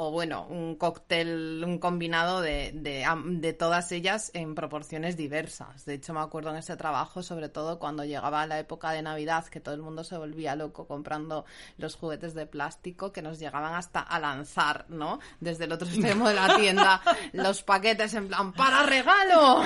o 0.00 0.12
bueno, 0.12 0.46
un 0.48 0.76
cóctel, 0.76 1.60
un 1.66 1.78
combinado 1.78 2.40
de, 2.40 2.70
de, 2.72 3.52
todas 3.52 3.90
ellas 3.90 4.30
en 4.32 4.54
proporciones 4.54 5.16
diversas. 5.16 5.84
De 5.86 5.94
hecho, 5.94 6.14
me 6.14 6.20
acuerdo 6.20 6.50
en 6.50 6.56
ese 6.56 6.76
trabajo, 6.76 7.20
sobre 7.24 7.48
todo 7.48 7.80
cuando 7.80 8.04
llegaba 8.04 8.46
la 8.46 8.60
época 8.60 8.92
de 8.92 9.02
Navidad, 9.02 9.44
que 9.46 9.58
todo 9.58 9.74
el 9.74 9.82
mundo 9.82 10.04
se 10.04 10.16
volvía 10.16 10.54
loco 10.54 10.86
comprando 10.86 11.46
los 11.78 11.96
juguetes 11.96 12.32
de 12.34 12.46
plástico 12.46 13.10
que 13.10 13.22
nos 13.22 13.40
llegaban 13.40 13.74
hasta 13.74 13.98
a 13.98 14.20
lanzar, 14.20 14.86
¿no? 14.88 15.18
Desde 15.40 15.64
el 15.64 15.72
otro 15.72 15.88
extremo 15.88 16.28
de 16.28 16.34
la 16.34 16.56
tienda, 16.56 17.02
los 17.32 17.64
paquetes 17.64 18.14
en 18.14 18.28
plan, 18.28 18.52
¡para 18.52 18.84
regalo! 18.84 19.64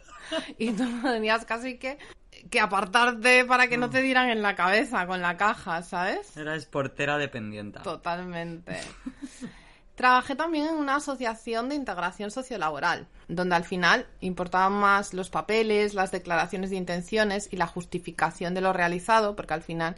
y 0.58 0.72
tú 0.72 0.84
tenías 1.02 1.44
casi 1.44 1.76
que 1.76 1.98
que 2.50 2.60
apartarte 2.60 3.44
para 3.44 3.66
que 3.68 3.76
no 3.76 3.90
te 3.90 4.00
dieran 4.02 4.28
en 4.28 4.40
la 4.40 4.54
cabeza 4.54 5.06
con 5.06 5.20
la 5.20 5.36
caja, 5.36 5.82
¿sabes? 5.82 6.36
Era 6.36 6.56
portera 6.70 7.18
dependiente. 7.18 7.80
Totalmente. 7.80 8.80
Trabajé 9.96 10.36
también 10.36 10.66
en 10.66 10.74
una 10.74 10.96
asociación 10.96 11.70
de 11.70 11.74
integración 11.74 12.30
sociolaboral, 12.30 13.06
donde 13.28 13.54
al 13.54 13.64
final 13.64 14.06
importaban 14.20 14.74
más 14.74 15.14
los 15.14 15.30
papeles, 15.30 15.94
las 15.94 16.12
declaraciones 16.12 16.68
de 16.68 16.76
intenciones 16.76 17.48
y 17.50 17.56
la 17.56 17.66
justificación 17.66 18.52
de 18.52 18.60
lo 18.60 18.74
realizado, 18.74 19.34
porque 19.34 19.54
al 19.54 19.62
final, 19.62 19.96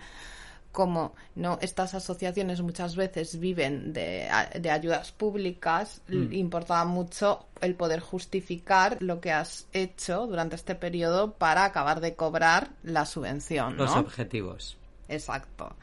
como 0.70 1.16
no 1.34 1.58
estas 1.62 1.94
asociaciones 1.94 2.62
muchas 2.62 2.94
veces 2.94 3.40
viven 3.40 3.92
de, 3.92 4.30
ayudas 4.70 5.10
públicas, 5.10 6.00
mm. 6.06 6.32
importaba 6.32 6.84
mucho 6.84 7.46
el 7.60 7.74
poder 7.74 7.98
justificar 7.98 8.98
lo 9.00 9.20
que 9.20 9.32
has 9.32 9.66
hecho 9.72 10.28
durante 10.28 10.54
este 10.54 10.76
periodo 10.76 11.32
para 11.32 11.64
acabar 11.64 12.00
de 12.00 12.14
cobrar 12.14 12.70
la 12.84 13.04
subvención. 13.04 13.76
Los 13.76 13.96
objetivos. 13.96 14.76
Exacto. 15.08 15.74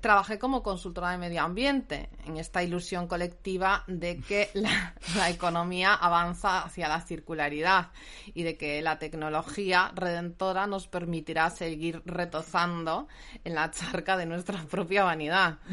Trabajé 0.00 0.38
como 0.38 0.62
consultora 0.62 1.10
de 1.10 1.18
medio 1.18 1.42
ambiente 1.42 2.08
en 2.24 2.36
esta 2.36 2.62
ilusión 2.62 3.08
colectiva 3.08 3.84
de 3.86 4.20
que 4.20 4.50
la, 4.54 4.94
economía 5.28 5.94
avanza 5.94 6.62
hacia 6.62 6.88
la 6.88 7.00
circularidad 7.00 7.90
y 8.32 8.44
de 8.44 8.56
que 8.56 8.80
la 8.82 8.98
tecnología 8.98 9.90
redentora 9.94 10.66
nos 10.66 10.86
permitirá 10.86 11.50
seguir 11.50 12.02
retozando 12.04 13.08
en 13.44 13.54
la 13.54 13.70
charca 13.70 14.16
de 14.16 14.26
nuestra 14.26 14.62
propia 14.64 15.04
vanidad. 15.04 15.58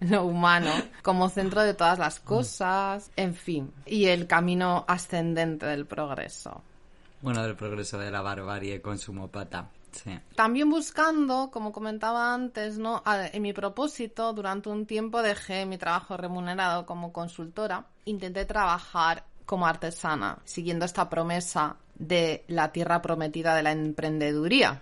lo 0.00 0.24
humano 0.24 0.70
como 1.02 1.28
centro 1.28 1.62
de 1.62 1.74
todas 1.74 1.98
las 1.98 2.20
cosas, 2.20 3.10
en 3.16 3.34
fin, 3.34 3.72
y 3.86 4.06
el 4.06 4.26
camino 4.26 4.84
ascendente 4.88 5.66
del 5.66 5.86
progreso. 5.86 6.62
Bueno, 7.20 7.42
del 7.42 7.54
progreso 7.54 7.98
de 7.98 8.10
la 8.10 8.20
barbarie 8.20 8.80
con 8.80 8.98
También 10.34 10.70
buscando, 10.70 11.50
como 11.50 11.72
comentaba 11.72 12.32
antes, 12.34 12.78
¿no? 12.78 13.02
En 13.06 13.42
mi 13.42 13.52
propósito, 13.52 14.32
durante 14.32 14.68
un 14.68 14.86
tiempo 14.86 15.22
dejé 15.22 15.66
mi 15.66 15.78
trabajo 15.78 16.16
remunerado 16.16 16.86
como 16.86 17.12
consultora. 17.12 17.86
Intenté 18.04 18.44
trabajar 18.44 19.24
como 19.46 19.66
artesana, 19.66 20.38
siguiendo 20.44 20.84
esta 20.84 21.08
promesa 21.08 21.76
de 21.94 22.44
la 22.48 22.72
tierra 22.72 23.02
prometida 23.02 23.54
de 23.54 23.62
la 23.62 23.72
emprendeduría. 23.72 24.80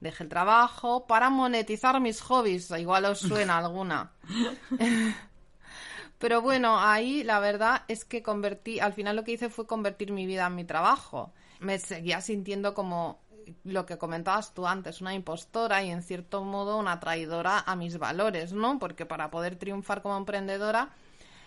Dejé 0.00 0.24
el 0.24 0.28
trabajo 0.28 1.06
para 1.06 1.30
monetizar 1.30 2.00
mis 2.00 2.20
hobbies, 2.20 2.70
igual 2.70 3.04
os 3.04 3.20
suena 3.20 3.58
alguna. 3.58 4.12
Pero 6.18 6.40
bueno, 6.40 6.80
ahí 6.80 7.22
la 7.22 7.38
verdad 7.40 7.82
es 7.88 8.04
que 8.04 8.22
convertí, 8.22 8.80
al 8.80 8.92
final 8.92 9.16
lo 9.16 9.24
que 9.24 9.32
hice 9.32 9.50
fue 9.50 9.66
convertir 9.66 10.12
mi 10.12 10.26
vida 10.26 10.46
en 10.46 10.54
mi 10.54 10.64
trabajo. 10.64 11.32
Me 11.60 11.78
seguía 11.78 12.20
sintiendo 12.20 12.74
como 12.74 13.20
lo 13.64 13.86
que 13.86 13.98
comentabas 13.98 14.54
tú 14.54 14.66
antes, 14.66 15.00
una 15.00 15.14
impostora 15.14 15.82
y 15.82 15.90
en 15.90 16.02
cierto 16.02 16.42
modo 16.44 16.76
una 16.78 17.00
traidora 17.00 17.60
a 17.60 17.76
mis 17.76 17.98
valores, 17.98 18.52
¿no? 18.52 18.78
Porque 18.78 19.06
para 19.06 19.30
poder 19.30 19.56
triunfar 19.56 20.02
como 20.02 20.16
emprendedora 20.16 20.90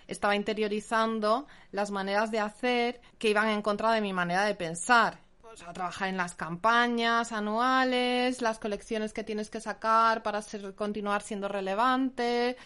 estaba 0.08 0.36
interiorizando 0.36 1.48
las 1.72 1.92
maneras 1.92 2.32
de 2.32 2.40
hacer 2.40 3.02
que 3.18 3.30
iban 3.30 3.50
en 3.50 3.62
contra 3.62 3.92
de 3.92 4.02
mi 4.02 4.14
manera 4.14 4.46
de 4.46 4.56
pensar 4.56 5.27
a 5.48 5.74
trabajar 5.74 6.10
en 6.10 6.18
las 6.18 6.36
campañas 6.36 7.32
anuales, 7.32 8.42
las 8.42 8.60
colecciones 8.60 9.14
que 9.14 9.24
tienes 9.24 9.50
que 9.50 9.62
sacar 9.62 10.22
para 10.22 10.42
ser, 10.42 10.76
continuar 10.76 11.22
siendo 11.22 11.48
relevante, 11.48 12.58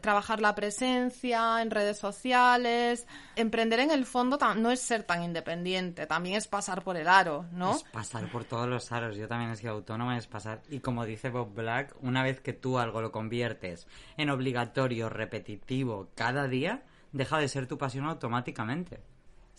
trabajar 0.00 0.40
la 0.40 0.54
presencia 0.54 1.60
en 1.60 1.70
redes 1.70 1.98
sociales. 1.98 3.06
Emprender 3.36 3.80
en 3.80 3.90
el 3.90 4.06
fondo 4.06 4.38
no 4.56 4.70
es 4.70 4.80
ser 4.80 5.02
tan 5.02 5.22
independiente, 5.22 6.06
también 6.06 6.36
es 6.36 6.48
pasar 6.48 6.82
por 6.82 6.96
el 6.96 7.08
aro, 7.08 7.44
¿no? 7.52 7.72
Es 7.76 7.82
pasar 7.84 8.30
por 8.30 8.44
todos 8.44 8.68
los 8.68 8.90
aros. 8.90 9.16
Yo 9.16 9.28
también 9.28 9.50
he 9.50 9.56
sido 9.56 9.74
autónoma, 9.74 10.16
es 10.16 10.26
pasar. 10.26 10.62
Y 10.70 10.80
como 10.80 11.04
dice 11.04 11.28
Bob 11.28 11.52
Black, 11.54 11.94
una 12.00 12.22
vez 12.22 12.40
que 12.40 12.54
tú 12.54 12.78
algo 12.78 13.02
lo 13.02 13.12
conviertes 13.12 13.86
en 14.16 14.30
obligatorio, 14.30 15.10
repetitivo, 15.10 16.08
cada 16.14 16.48
día, 16.48 16.84
deja 17.12 17.38
de 17.38 17.48
ser 17.48 17.66
tu 17.66 17.76
pasión 17.76 18.06
automáticamente. 18.06 19.00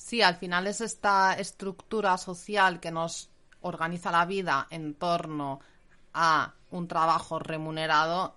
Sí, 0.01 0.21
al 0.23 0.35
final 0.35 0.65
es 0.65 0.81
esta 0.81 1.35
estructura 1.35 2.17
social 2.17 2.79
que 2.79 2.91
nos 2.91 3.29
organiza 3.61 4.11
la 4.11 4.25
vida 4.25 4.67
en 4.71 4.95
torno 4.95 5.59
a 6.13 6.53
un 6.71 6.87
trabajo 6.87 7.37
remunerado 7.37 8.35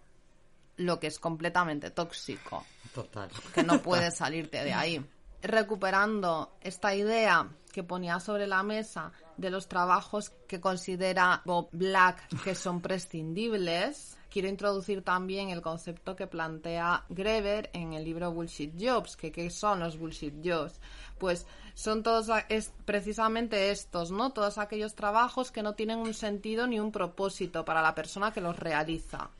lo 0.76 1.00
que 1.00 1.06
es 1.06 1.18
completamente 1.18 1.90
tóxico. 1.90 2.64
Total. 2.94 3.30
Que 3.54 3.62
no 3.62 3.80
puedes 3.82 4.14
salirte 4.14 4.62
de 4.62 4.74
ahí. 4.74 5.04
Recuperando 5.42 6.54
esta 6.60 6.94
idea 6.94 7.48
que 7.72 7.82
ponía 7.82 8.20
sobre 8.20 8.46
la 8.46 8.62
mesa 8.62 9.10
de 9.38 9.50
los 9.50 9.66
trabajos 9.66 10.30
que 10.46 10.60
considera 10.60 11.40
Bob 11.46 11.70
Black 11.72 12.28
que 12.44 12.54
son 12.54 12.82
prescindibles, 12.82 14.18
quiero 14.34 14.48
introducir 14.48 15.04
también 15.04 15.50
el 15.50 15.62
concepto 15.62 16.16
que 16.16 16.26
plantea 16.26 17.04
Greber 17.08 17.70
en 17.72 17.92
el 17.92 18.02
libro 18.02 18.32
Bullshit 18.32 18.74
Jobs, 18.76 19.16
que 19.16 19.30
qué 19.30 19.48
son 19.48 19.78
los 19.78 19.96
bullshit 19.96 20.34
jobs 20.44 20.80
pues 21.18 21.46
son 21.74 22.02
todos 22.02 22.28
es 22.48 22.72
precisamente 22.84 23.70
estos, 23.70 24.10
¿no? 24.10 24.32
Todos 24.32 24.58
aquellos 24.58 24.96
trabajos 24.96 25.52
que 25.52 25.62
no 25.62 25.74
tienen 25.74 25.98
un 25.98 26.14
sentido 26.14 26.66
ni 26.66 26.80
un 26.80 26.90
propósito 26.90 27.64
para 27.64 27.80
la 27.80 27.94
persona 27.94 28.32
que 28.32 28.40
los 28.40 28.58
realiza. 28.58 29.30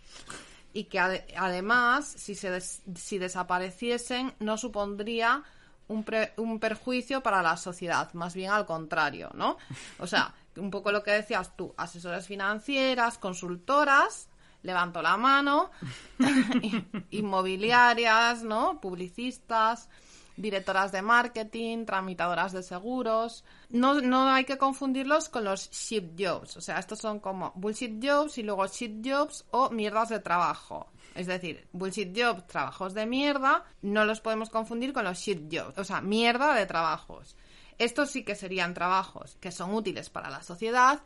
Y 0.72 0.84
que 0.84 1.00
además, 1.00 2.06
si, 2.06 2.36
se 2.36 2.60
si 2.60 3.18
desapareciesen, 3.18 4.32
no 4.38 4.56
supondría 4.56 5.42
un, 5.88 6.06
un 6.36 6.60
perjuicio 6.60 7.20
para 7.20 7.42
la 7.42 7.56
sociedad, 7.56 8.14
más 8.14 8.34
bien 8.34 8.52
al 8.52 8.64
contrario, 8.64 9.30
¿no? 9.34 9.58
O 9.98 10.06
sea, 10.06 10.32
un 10.56 10.70
poco 10.70 10.92
lo 10.92 11.02
que 11.02 11.10
decías 11.10 11.56
tú, 11.56 11.74
asesoras 11.76 12.28
financieras, 12.28 13.18
consultoras, 13.18 14.28
levanto 14.64 15.00
la 15.02 15.16
mano, 15.16 15.70
inmobiliarias, 17.10 18.42
¿no? 18.42 18.80
Publicistas, 18.80 19.88
directoras 20.36 20.90
de 20.90 21.02
marketing, 21.02 21.84
tramitadoras 21.84 22.52
de 22.52 22.62
seguros. 22.62 23.44
No, 23.68 24.00
no 24.00 24.28
hay 24.28 24.44
que 24.44 24.58
confundirlos 24.58 25.28
con 25.28 25.44
los 25.44 25.70
shit 25.70 26.18
jobs. 26.18 26.56
O 26.56 26.60
sea, 26.60 26.78
estos 26.78 26.98
son 26.98 27.20
como 27.20 27.52
bullshit 27.54 28.04
jobs 28.04 28.38
y 28.38 28.42
luego 28.42 28.66
shit 28.66 29.06
jobs 29.06 29.44
o 29.50 29.70
mierdas 29.70 30.08
de 30.08 30.18
trabajo. 30.18 30.88
Es 31.14 31.26
decir, 31.26 31.68
bullshit 31.72 32.18
jobs, 32.18 32.46
trabajos 32.46 32.94
de 32.94 33.06
mierda, 33.06 33.64
no 33.82 34.04
los 34.04 34.20
podemos 34.20 34.50
confundir 34.50 34.92
con 34.92 35.04
los 35.04 35.18
shit 35.18 35.54
jobs. 35.54 35.78
O 35.78 35.84
sea, 35.84 36.00
mierda 36.00 36.54
de 36.54 36.66
trabajos. 36.66 37.36
Estos 37.78 38.10
sí 38.10 38.24
que 38.24 38.36
serían 38.36 38.72
trabajos 38.72 39.36
que 39.40 39.50
son 39.50 39.74
útiles 39.74 40.08
para 40.08 40.30
la 40.30 40.42
sociedad, 40.42 41.00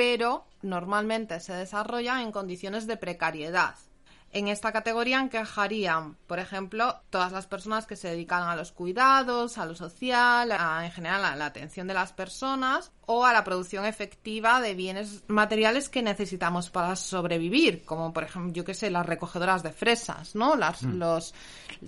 pero 0.00 0.46
normalmente 0.62 1.40
se 1.40 1.52
desarrollan 1.52 2.22
en 2.22 2.32
condiciones 2.32 2.86
de 2.86 2.96
precariedad. 2.96 3.74
En 4.32 4.48
esta 4.48 4.72
categoría 4.72 5.20
encajarían, 5.20 6.16
por 6.26 6.38
ejemplo, 6.38 7.02
todas 7.10 7.32
las 7.32 7.46
personas 7.46 7.84
que 7.84 7.96
se 7.96 8.08
dedican 8.08 8.44
a 8.44 8.56
los 8.56 8.72
cuidados, 8.72 9.58
a 9.58 9.66
lo 9.66 9.74
social, 9.74 10.52
en 10.52 10.90
general 10.90 11.26
a 11.26 11.36
la 11.36 11.44
atención 11.44 11.86
de 11.86 11.92
las 11.92 12.14
personas 12.14 12.92
o 13.04 13.26
a 13.26 13.34
la 13.34 13.44
producción 13.44 13.84
efectiva 13.84 14.62
de 14.62 14.74
bienes 14.74 15.22
materiales 15.28 15.90
que 15.90 16.02
necesitamos 16.02 16.70
para 16.70 16.96
sobrevivir, 16.96 17.84
como 17.84 18.14
por 18.14 18.24
ejemplo, 18.24 18.54
yo 18.54 18.64
qué 18.64 18.72
sé, 18.72 18.88
las 18.88 19.04
recogedoras 19.04 19.62
de 19.62 19.72
fresas, 19.72 20.34
¿no? 20.34 20.56
Las, 20.56 20.82
mm. 20.82 20.96
los, 20.96 21.34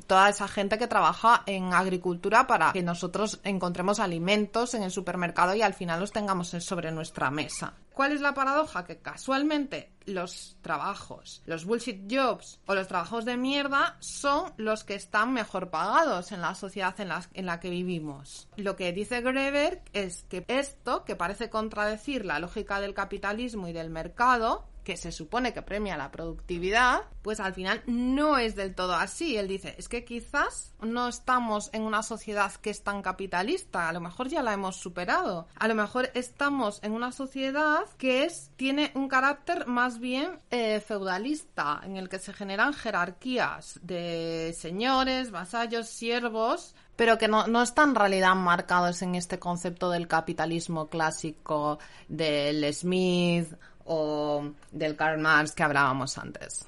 toda 0.06 0.28
esa 0.28 0.48
gente 0.48 0.76
que 0.76 0.86
trabaja 0.86 1.44
en 1.46 1.72
agricultura 1.72 2.46
para 2.46 2.74
que 2.74 2.82
nosotros 2.82 3.40
encontremos 3.42 4.00
alimentos 4.00 4.74
en 4.74 4.82
el 4.82 4.90
supermercado 4.90 5.54
y 5.54 5.62
al 5.62 5.72
final 5.72 5.98
los 5.98 6.12
tengamos 6.12 6.48
sobre 6.48 6.92
nuestra 6.92 7.30
mesa. 7.30 7.72
¿Cuál 7.94 8.12
es 8.12 8.20
la 8.20 8.34
paradoja? 8.34 8.84
Que 8.84 8.98
casualmente 8.98 9.92
los 10.06 10.56
trabajos, 10.62 11.42
los 11.46 11.64
bullshit 11.64 12.12
jobs 12.12 12.60
o 12.66 12.74
los 12.74 12.88
trabajos 12.88 13.24
de 13.24 13.36
mierda 13.36 13.96
son 14.00 14.52
los 14.56 14.84
que 14.84 14.94
están 14.94 15.32
mejor 15.32 15.70
pagados 15.70 16.32
en 16.32 16.40
la 16.40 16.54
sociedad 16.54 16.98
en 17.00 17.08
la, 17.08 17.28
en 17.34 17.46
la 17.46 17.60
que 17.60 17.70
vivimos. 17.70 18.48
Lo 18.56 18.76
que 18.76 18.92
dice 18.92 19.20
Greber 19.20 19.82
es 19.92 20.24
que 20.24 20.44
esto, 20.48 21.04
que 21.04 21.16
parece 21.16 21.50
contradecir 21.50 22.24
la 22.24 22.38
lógica 22.38 22.80
del 22.80 22.94
capitalismo 22.94 23.68
y 23.68 23.72
del 23.72 23.90
mercado, 23.90 24.66
que 24.84 24.96
se 24.96 25.12
supone 25.12 25.52
que 25.52 25.62
premia 25.62 25.96
la 25.96 26.10
productividad, 26.10 27.02
pues 27.22 27.40
al 27.40 27.54
final 27.54 27.82
no 27.86 28.38
es 28.38 28.56
del 28.56 28.74
todo 28.74 28.94
así. 28.94 29.36
Él 29.36 29.48
dice, 29.48 29.74
es 29.78 29.88
que 29.88 30.04
quizás 30.04 30.74
no 30.80 31.08
estamos 31.08 31.70
en 31.72 31.82
una 31.82 32.02
sociedad 32.02 32.52
que 32.52 32.70
es 32.70 32.82
tan 32.82 33.02
capitalista, 33.02 33.88
a 33.88 33.92
lo 33.92 34.00
mejor 34.00 34.28
ya 34.28 34.42
la 34.42 34.52
hemos 34.52 34.76
superado. 34.76 35.46
A 35.56 35.68
lo 35.68 35.74
mejor 35.74 36.10
estamos 36.14 36.80
en 36.82 36.92
una 36.92 37.12
sociedad 37.12 37.84
que 37.98 38.24
es 38.24 38.50
tiene 38.56 38.92
un 38.94 39.08
carácter 39.08 39.66
más 39.66 39.98
bien 39.98 40.40
eh, 40.50 40.80
feudalista, 40.80 41.80
en 41.84 41.96
el 41.96 42.08
que 42.08 42.18
se 42.18 42.32
generan 42.32 42.72
jerarquías 42.74 43.78
de 43.82 44.54
señores, 44.58 45.30
vasallos, 45.30 45.88
siervos, 45.88 46.74
pero 46.96 47.18
que 47.18 47.28
no, 47.28 47.46
no, 47.46 47.62
están 47.62 47.90
en 47.90 47.94
realidad 47.94 48.34
marcados 48.34 49.02
en 49.02 49.14
este 49.14 49.38
concepto 49.38 49.90
del 49.90 50.06
capitalismo 50.06 50.88
clásico 50.88 51.78
del 52.08 52.72
Smith 52.74 53.48
o 53.86 54.50
del 54.70 54.96
Karl 54.96 55.20
Marx 55.20 55.52
que 55.52 55.62
hablábamos 55.62 56.18
antes. 56.18 56.66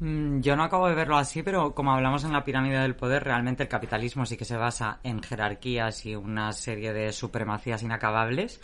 Mm, 0.00 0.40
yo 0.40 0.56
no 0.56 0.64
acabo 0.64 0.88
de 0.88 0.94
verlo 0.94 1.16
así, 1.18 1.42
pero 1.42 1.74
como 1.74 1.92
hablamos 1.92 2.24
en 2.24 2.32
la 2.32 2.42
pirámide 2.42 2.78
del 2.78 2.96
poder, 2.96 3.22
realmente 3.22 3.62
el 3.62 3.68
capitalismo 3.68 4.24
sí 4.24 4.36
que 4.36 4.46
se 4.46 4.56
basa 4.56 4.98
en 5.04 5.22
jerarquías 5.22 6.06
y 6.06 6.16
una 6.16 6.52
serie 6.52 6.92
de 6.92 7.12
supremacías 7.12 7.82
inacabables. 7.82 8.60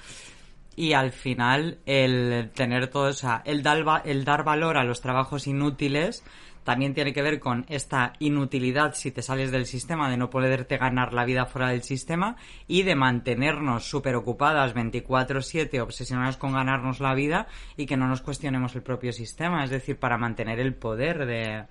Y 0.77 0.93
al 0.93 1.13
final, 1.13 1.79
el 1.87 2.51
tener 2.55 2.89
todo, 2.89 3.09
o 3.09 3.13
sea, 3.13 3.43
el 3.45 3.63
dar, 3.63 4.03
el 4.05 4.25
dar 4.25 4.45
valor 4.45 4.77
a 4.77 4.85
los 4.85 5.01
trabajos 5.01 5.47
inútiles 5.47 6.23
también 6.67 6.95
tiene 6.95 7.13
que 7.13 7.23
ver 7.23 7.39
con 7.39 7.65
esta 7.69 8.15
inutilidad 8.19 8.93
si 8.95 9.13
te 9.13 9.23
sales 9.23 9.53
del 9.53 9.67
sistema, 9.67 10.11
de 10.11 10.17
no 10.17 10.31
poderte 10.31 10.79
ganar 10.79 11.13
la 11.13 11.25
vida 11.25 11.47
fuera 11.47 11.69
del 11.69 11.85
sistema 11.85 12.35
y 12.67 12.83
de 12.83 12.97
mantenernos 12.97 13.89
súper 13.89 14.17
ocupadas 14.17 14.75
24/7, 14.75 15.81
obsesionadas 15.81 16.37
con 16.37 16.55
ganarnos 16.55 16.99
la 16.99 17.15
vida 17.15 17.47
y 17.77 17.87
que 17.87 17.97
no 17.97 18.09
nos 18.09 18.21
cuestionemos 18.21 18.75
el 18.75 18.83
propio 18.83 19.13
sistema, 19.13 19.63
es 19.63 19.71
decir, 19.71 19.97
para 19.97 20.19
mantener 20.19 20.59
el 20.59 20.75
poder 20.75 21.25
de, 21.25 21.67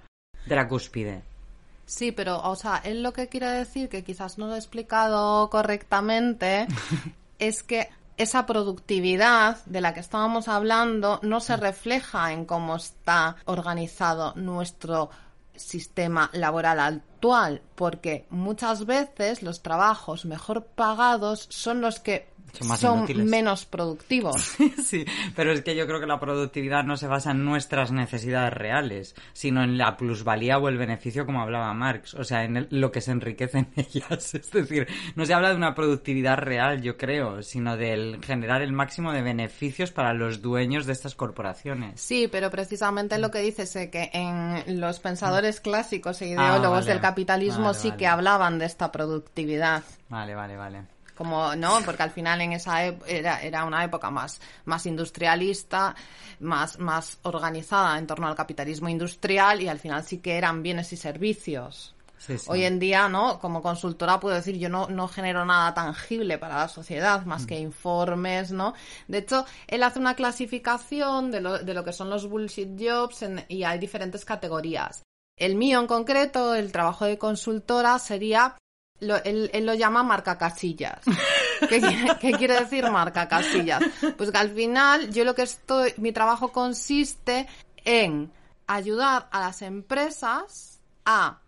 de 0.45 0.55
la 0.55 0.69
cúspide. 0.69 1.23
Sí, 1.85 2.13
pero, 2.13 2.41
o 2.41 2.55
sea, 2.55 2.77
él 2.77 3.03
lo 3.03 3.11
que 3.11 3.27
quiere 3.27 3.47
decir, 3.47 3.89
que 3.89 4.05
quizás 4.05 4.37
no 4.37 4.47
lo 4.47 4.55
he 4.55 4.57
explicado 4.57 5.49
correctamente, 5.49 6.67
es 7.37 7.63
que 7.63 7.89
esa 8.17 8.45
productividad 8.45 9.57
de 9.65 9.81
la 9.81 9.93
que 9.93 9.99
estábamos 9.99 10.47
hablando 10.47 11.19
no 11.21 11.39
se 11.39 11.57
refleja 11.57 12.31
en 12.31 12.45
cómo 12.45 12.75
está 12.75 13.35
organizado 13.45 14.33
nuestro 14.35 15.09
sistema 15.55 16.29
laboral 16.33 16.79
actual, 16.79 17.61
porque 17.75 18.25
muchas 18.29 18.85
veces 18.85 19.41
los 19.41 19.61
trabajos 19.61 20.25
mejor 20.25 20.65
pagados 20.65 21.47
son 21.49 21.81
los 21.81 21.99
que 21.99 22.29
son, 22.77 23.05
menos 23.29 23.65
productivos. 23.65 24.55
sí, 24.83 25.05
pero 25.35 25.51
es 25.51 25.61
que 25.61 25.75
yo 25.75 25.85
creo 25.87 25.99
que 25.99 26.05
la 26.05 26.19
productividad 26.19 26.83
no 26.83 26.97
se 26.97 27.07
basa 27.07 27.31
en 27.31 27.43
nuestras 27.43 27.91
necesidades 27.91 28.53
reales, 28.53 29.15
sino 29.33 29.63
en 29.63 29.77
la 29.77 29.97
plusvalía 29.97 30.57
o 30.57 30.69
el 30.69 30.77
beneficio, 30.77 31.25
como 31.25 31.41
hablaba 31.41 31.73
Marx, 31.73 32.13
o 32.13 32.23
sea, 32.23 32.43
en 32.43 32.67
lo 32.69 32.91
que 32.91 33.01
se 33.01 33.11
enriquecen 33.11 33.67
ellas. 33.75 34.35
Es 34.35 34.51
decir, 34.51 34.87
no 35.15 35.25
se 35.25 35.33
habla 35.33 35.49
de 35.49 35.55
una 35.55 35.75
productividad 35.75 36.37
real, 36.37 36.81
yo 36.81 36.97
creo, 36.97 37.41
sino 37.41 37.77
del 37.77 38.19
generar 38.23 38.61
el 38.61 38.71
máximo 38.71 39.11
de 39.11 39.21
beneficios 39.21 39.91
para 39.91 40.13
los 40.13 40.41
dueños 40.41 40.85
de 40.85 40.93
estas 40.93 41.15
corporaciones. 41.15 41.99
Sí, 41.99 42.27
pero 42.31 42.49
precisamente 42.49 43.17
lo 43.17 43.31
que 43.31 43.39
dices 43.39 43.75
es 43.75 43.89
que 43.89 44.09
en 44.13 44.79
los 44.79 44.99
pensadores 44.99 45.59
clásicos 45.59 46.21
e 46.21 46.29
ideólogos 46.29 46.85
ah, 46.85 46.89
del 46.89 47.01
capitalismo 47.01 47.73
sí 47.73 47.91
que 47.91 48.07
hablaban 48.07 48.59
de 48.59 48.65
esta 48.65 48.91
productividad. 48.91 49.83
Vale, 50.09 50.35
vale, 50.35 50.55
vale. 50.55 50.94
Como, 51.15 51.55
¿no? 51.55 51.79
Porque 51.83 52.03
al 52.03 52.11
final 52.11 52.41
en 52.41 52.53
esa 52.53 52.83
era, 52.83 53.41
era 53.41 53.65
una 53.65 53.83
época 53.83 54.11
más, 54.11 54.39
más 54.65 54.85
industrialista, 54.85 55.95
más, 56.39 56.79
más 56.79 57.19
organizada 57.23 57.97
en 57.97 58.07
torno 58.07 58.27
al 58.27 58.35
capitalismo 58.35 58.89
industrial 58.89 59.61
y 59.61 59.67
al 59.67 59.79
final 59.79 60.03
sí 60.03 60.19
que 60.19 60.37
eran 60.37 60.61
bienes 60.61 60.91
y 60.93 60.97
servicios. 60.97 61.95
Hoy 62.47 62.63
en 62.63 62.79
día, 62.79 63.07
¿no? 63.07 63.39
Como 63.39 63.61
consultora 63.61 64.19
puedo 64.19 64.35
decir, 64.35 64.57
yo 64.57 64.69
no, 64.69 64.87
no 64.87 65.07
genero 65.07 65.45
nada 65.45 65.73
tangible 65.73 66.37
para 66.37 66.57
la 66.57 66.67
sociedad, 66.67 67.23
más 67.25 67.43
mm. 67.43 67.45
que 67.45 67.59
informes, 67.59 68.51
¿no? 68.51 68.73
De 69.07 69.19
hecho, 69.19 69.45
él 69.67 69.83
hace 69.83 69.99
una 69.99 70.15
clasificación 70.15 71.29
de 71.31 71.41
lo, 71.41 71.59
de 71.59 71.73
lo 71.73 71.83
que 71.83 71.93
son 71.93 72.09
los 72.09 72.27
bullshit 72.27 72.69
jobs 72.79 73.23
y 73.47 73.63
hay 73.63 73.77
diferentes 73.79 74.25
categorías. 74.25 75.03
El 75.37 75.55
mío 75.55 75.79
en 75.81 75.87
concreto, 75.87 76.55
el 76.55 76.71
trabajo 76.71 77.05
de 77.05 77.17
consultora, 77.17 77.99
sería 77.99 78.55
lo, 78.99 79.21
él, 79.23 79.49
lo 79.65 79.73
llama 79.73 80.03
marca 80.03 80.37
casillas. 80.37 80.99
¿Qué, 81.69 81.81
¿Qué, 82.19 82.31
quiere 82.33 82.59
decir 82.59 82.89
marca 82.89 83.27
casillas? 83.27 83.83
Pues 84.17 84.31
que 84.31 84.37
al 84.37 84.51
final 84.51 85.11
yo 85.11 85.23
lo 85.23 85.35
que 85.35 85.43
estoy, 85.43 85.93
mi 85.97 86.11
trabajo 86.11 86.51
consiste 86.51 87.47
en 87.83 88.31
ayudar 88.67 89.27
a 89.31 89.39
las 89.39 89.61
empresas 89.61 90.79
a 91.05 91.39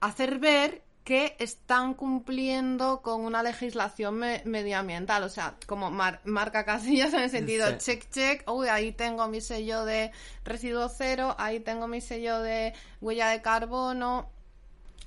hacer 0.00 0.38
ver 0.38 0.82
que 1.06 1.36
están 1.38 1.94
cumpliendo 1.94 3.00
con 3.00 3.20
una 3.20 3.40
legislación 3.40 4.18
medioambiental, 4.18 5.22
o 5.22 5.28
sea, 5.28 5.54
como 5.66 5.88
marca 5.88 6.64
casillas 6.64 7.14
en 7.14 7.20
el 7.22 7.30
sentido 7.30 7.78
check 7.78 8.10
check, 8.10 8.50
uy, 8.50 8.66
ahí 8.66 8.90
tengo 8.90 9.28
mi 9.28 9.40
sello 9.40 9.84
de 9.84 10.10
residuo 10.44 10.88
cero, 10.88 11.36
ahí 11.38 11.60
tengo 11.60 11.86
mi 11.86 12.00
sello 12.00 12.40
de 12.40 12.74
huella 13.00 13.28
de 13.28 13.40
carbono. 13.40 14.28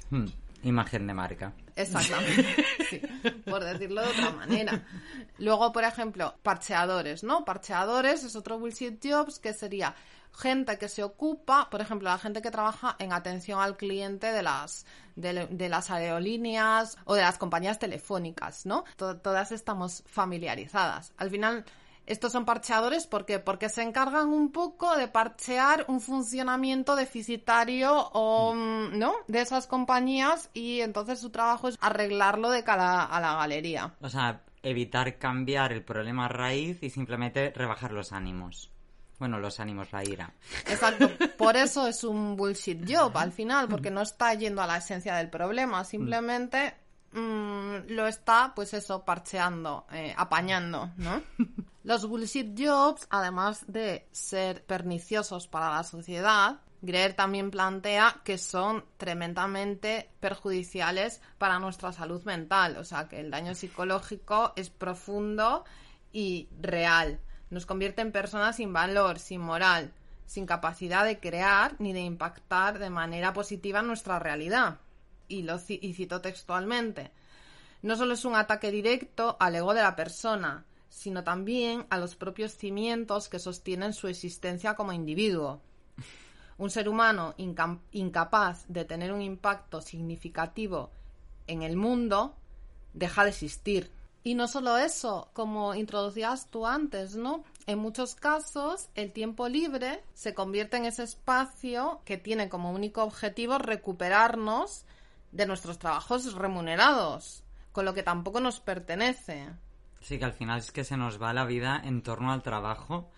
Hmm, 0.09 0.27
imagen 0.63 1.05
de 1.05 1.13
marca. 1.13 1.53
Exactamente, 1.79 2.65
sí, 2.89 3.01
por 3.49 3.63
decirlo 3.63 4.01
de 4.01 4.07
otra 4.09 4.31
manera. 4.31 4.83
Luego, 5.37 5.71
por 5.71 5.85
ejemplo, 5.85 6.35
parcheadores, 6.43 7.23
¿no? 7.23 7.45
Parcheadores 7.45 8.25
es 8.25 8.35
otro 8.35 8.59
bullshit 8.59 9.01
jobs 9.01 9.39
que 9.39 9.53
sería 9.53 9.95
gente 10.33 10.77
que 10.77 10.89
se 10.89 11.03
ocupa, 11.03 11.69
por 11.69 11.79
ejemplo, 11.79 12.09
la 12.09 12.17
gente 12.17 12.41
que 12.41 12.51
trabaja 12.51 12.97
en 12.99 13.13
atención 13.13 13.61
al 13.61 13.77
cliente 13.77 14.31
de 14.31 14.43
las, 14.43 14.85
de, 15.15 15.69
las 15.69 15.89
aerolíneas 15.89 16.97
o 17.05 17.15
de 17.15 17.21
las 17.21 17.37
compañías 17.37 17.79
telefónicas, 17.79 18.65
¿no? 18.65 18.83
todas 18.97 19.51
estamos 19.51 20.03
familiarizadas. 20.05 21.13
Al 21.17 21.29
final, 21.29 21.65
estos 22.09 22.31
son 22.31 22.43
parcheadores 22.43 23.07
porque 23.07 23.39
porque 23.39 23.69
se 23.69 23.83
encargan 23.83 24.29
un 24.29 24.51
poco 24.51 24.97
de 24.97 25.07
parchear 25.07 25.85
un 25.87 26.01
funcionamiento 26.01 26.95
deficitario 26.95 27.95
o 28.13 28.53
mm, 28.53 28.97
no 28.97 29.13
de 29.27 29.41
esas 29.41 29.67
compañías 29.67 30.49
y 30.53 30.81
entonces 30.81 31.19
su 31.19 31.29
trabajo 31.29 31.67
es 31.67 31.77
arreglarlo 31.79 32.49
de 32.49 32.63
cara 32.63 33.05
a 33.05 33.19
la 33.21 33.35
galería. 33.35 33.93
O 34.01 34.09
sea, 34.09 34.41
evitar 34.63 35.17
cambiar 35.17 35.71
el 35.71 35.83
problema 35.83 36.27
raíz 36.27 36.81
y 36.83 36.89
simplemente 36.89 37.51
rebajar 37.55 37.91
los 37.91 38.11
ánimos. 38.11 38.71
Bueno, 39.19 39.37
los 39.37 39.59
ánimos, 39.59 39.91
la 39.91 40.03
ira. 40.03 40.33
Exacto. 40.67 41.09
Por 41.37 41.57
eso 41.57 41.87
es 41.87 42.03
un 42.03 42.37
bullshit 42.37 42.89
job 42.89 43.15
al 43.17 43.33
final, 43.33 43.67
porque 43.67 43.91
no 43.91 44.01
está 44.01 44.33
yendo 44.33 44.61
a 44.61 44.67
la 44.67 44.77
esencia 44.77 45.15
del 45.15 45.29
problema, 45.29 45.83
simplemente 45.83 46.73
mm, 47.11 47.91
lo 47.91 48.07
está, 48.07 48.53
pues 48.55 48.73
eso, 48.73 49.03
parcheando, 49.03 49.85
eh, 49.91 50.13
apañando, 50.17 50.91
¿no? 50.97 51.21
Los 51.83 52.07
bullshit 52.07 52.57
jobs, 52.59 53.07
además 53.09 53.63
de 53.67 54.07
ser 54.11 54.63
perniciosos 54.65 55.47
para 55.47 55.69
la 55.69 55.83
sociedad, 55.83 56.59
Greer 56.81 57.13
también 57.13 57.51
plantea 57.51 58.21
que 58.23 58.37
son 58.37 58.85
tremendamente 58.97 60.09
perjudiciales 60.19 61.21
para 61.37 61.59
nuestra 61.59 61.91
salud 61.91 62.23
mental, 62.23 62.77
o 62.77 62.85
sea 62.85 63.07
que 63.09 63.19
el 63.19 63.31
daño 63.31 63.53
psicológico 63.53 64.53
es 64.55 64.69
profundo 64.69 65.65
y 66.13 66.47
real. 66.61 67.19
Nos 67.49 67.65
convierte 67.65 68.01
en 68.01 68.11
personas 68.11 68.55
sin 68.55 68.71
valor, 68.71 69.19
sin 69.19 69.41
moral, 69.41 69.91
sin 70.25 70.45
capacidad 70.45 71.03
de 71.03 71.19
crear 71.19 71.75
ni 71.79 71.91
de 71.91 72.01
impactar 72.01 72.79
de 72.79 72.89
manera 72.89 73.33
positiva 73.33 73.79
en 73.79 73.87
nuestra 73.87 74.19
realidad. 74.19 74.79
Y, 75.29 75.43
lo 75.43 75.57
y 75.67 75.93
cito 75.93 76.19
textualmente. 76.19 77.11
No 77.81 77.95
solo 77.95 78.15
es 78.15 78.25
un 78.25 78.35
ataque 78.35 78.71
directo 78.71 79.37
al 79.39 79.55
ego 79.55 79.73
de 79.73 79.81
la 79.81 79.95
persona, 79.95 80.65
sino 80.89 81.23
también 81.23 81.85
a 81.89 81.97
los 81.97 82.15
propios 82.15 82.57
cimientos 82.57 83.29
que 83.29 83.39
sostienen 83.39 83.93
su 83.93 84.07
existencia 84.07 84.75
como 84.75 84.91
individuo. 84.91 85.61
Un 86.57 86.69
ser 86.69 86.89
humano 86.89 87.35
incapaz 87.37 88.65
de 88.67 88.83
tener 88.83 89.13
un 89.13 89.21
impacto 89.21 89.79
significativo 89.79 90.91
en 91.47 91.63
el 91.63 91.77
mundo 91.77 92.35
deja 92.93 93.23
de 93.23 93.29
existir. 93.29 93.91
Y 94.23 94.35
no 94.35 94.49
solo 94.49 94.77
eso, 94.77 95.29
como 95.31 95.73
introducías 95.73 96.49
tú 96.49 96.65
antes, 96.65 97.15
¿no? 97.15 97.45
En 97.67 97.79
muchos 97.79 98.15
casos, 98.15 98.89
el 98.95 99.13
tiempo 99.13 99.47
libre 99.47 100.03
se 100.13 100.33
convierte 100.33 100.75
en 100.75 100.85
ese 100.85 101.03
espacio 101.03 102.01
que 102.03 102.17
tiene 102.17 102.49
como 102.49 102.71
único 102.71 103.03
objetivo 103.03 103.57
recuperarnos 103.57 104.83
de 105.31 105.45
nuestros 105.45 105.79
trabajos 105.79 106.33
remunerados, 106.33 107.43
con 107.71 107.85
lo 107.85 107.93
que 107.93 108.03
tampoco 108.03 108.39
nos 108.39 108.59
pertenece. 108.59 109.49
Sí, 110.01 110.17
que 110.17 110.25
al 110.25 110.33
final 110.33 110.59
es 110.59 110.71
que 110.71 110.83
se 110.83 110.97
nos 110.97 111.21
va 111.21 111.33
la 111.33 111.45
vida 111.45 111.81
en 111.83 112.01
torno 112.01 112.31
al 112.31 112.41
trabajo 112.41 113.11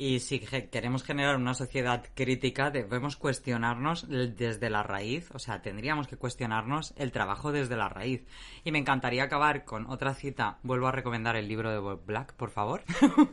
y 0.00 0.20
si 0.20 0.38
queremos 0.38 1.04
generar 1.04 1.36
una 1.36 1.52
sociedad 1.52 2.02
crítica, 2.14 2.70
debemos 2.70 3.16
cuestionarnos 3.16 4.08
desde 4.08 4.70
la 4.70 4.82
raíz, 4.82 5.30
o 5.32 5.38
sea, 5.38 5.60
tendríamos 5.60 6.08
que 6.08 6.16
cuestionarnos 6.16 6.94
el 6.96 7.12
trabajo 7.12 7.52
desde 7.52 7.76
la 7.76 7.90
raíz. 7.90 8.24
Y 8.64 8.72
me 8.72 8.78
encantaría 8.78 9.24
acabar 9.24 9.66
con 9.66 9.84
otra 9.90 10.14
cita, 10.14 10.58
vuelvo 10.62 10.86
a 10.86 10.92
recomendar 10.92 11.36
el 11.36 11.48
libro 11.48 11.70
de 11.70 11.80
Bob 11.80 12.02
Black, 12.06 12.32
por 12.32 12.48
favor. 12.48 12.82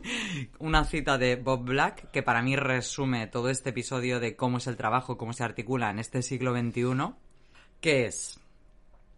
una 0.58 0.84
cita 0.84 1.16
de 1.16 1.36
Bob 1.36 1.64
Black 1.64 2.10
que 2.10 2.22
para 2.22 2.42
mí 2.42 2.54
resume 2.54 3.28
todo 3.28 3.48
este 3.48 3.70
episodio 3.70 4.20
de 4.20 4.36
cómo 4.36 4.58
es 4.58 4.66
el 4.66 4.76
trabajo, 4.76 5.16
cómo 5.16 5.32
se 5.32 5.44
articula 5.44 5.88
en 5.88 5.98
este 5.98 6.20
siglo 6.20 6.52
XXI, 6.52 7.14
que 7.80 8.06
es... 8.06 8.40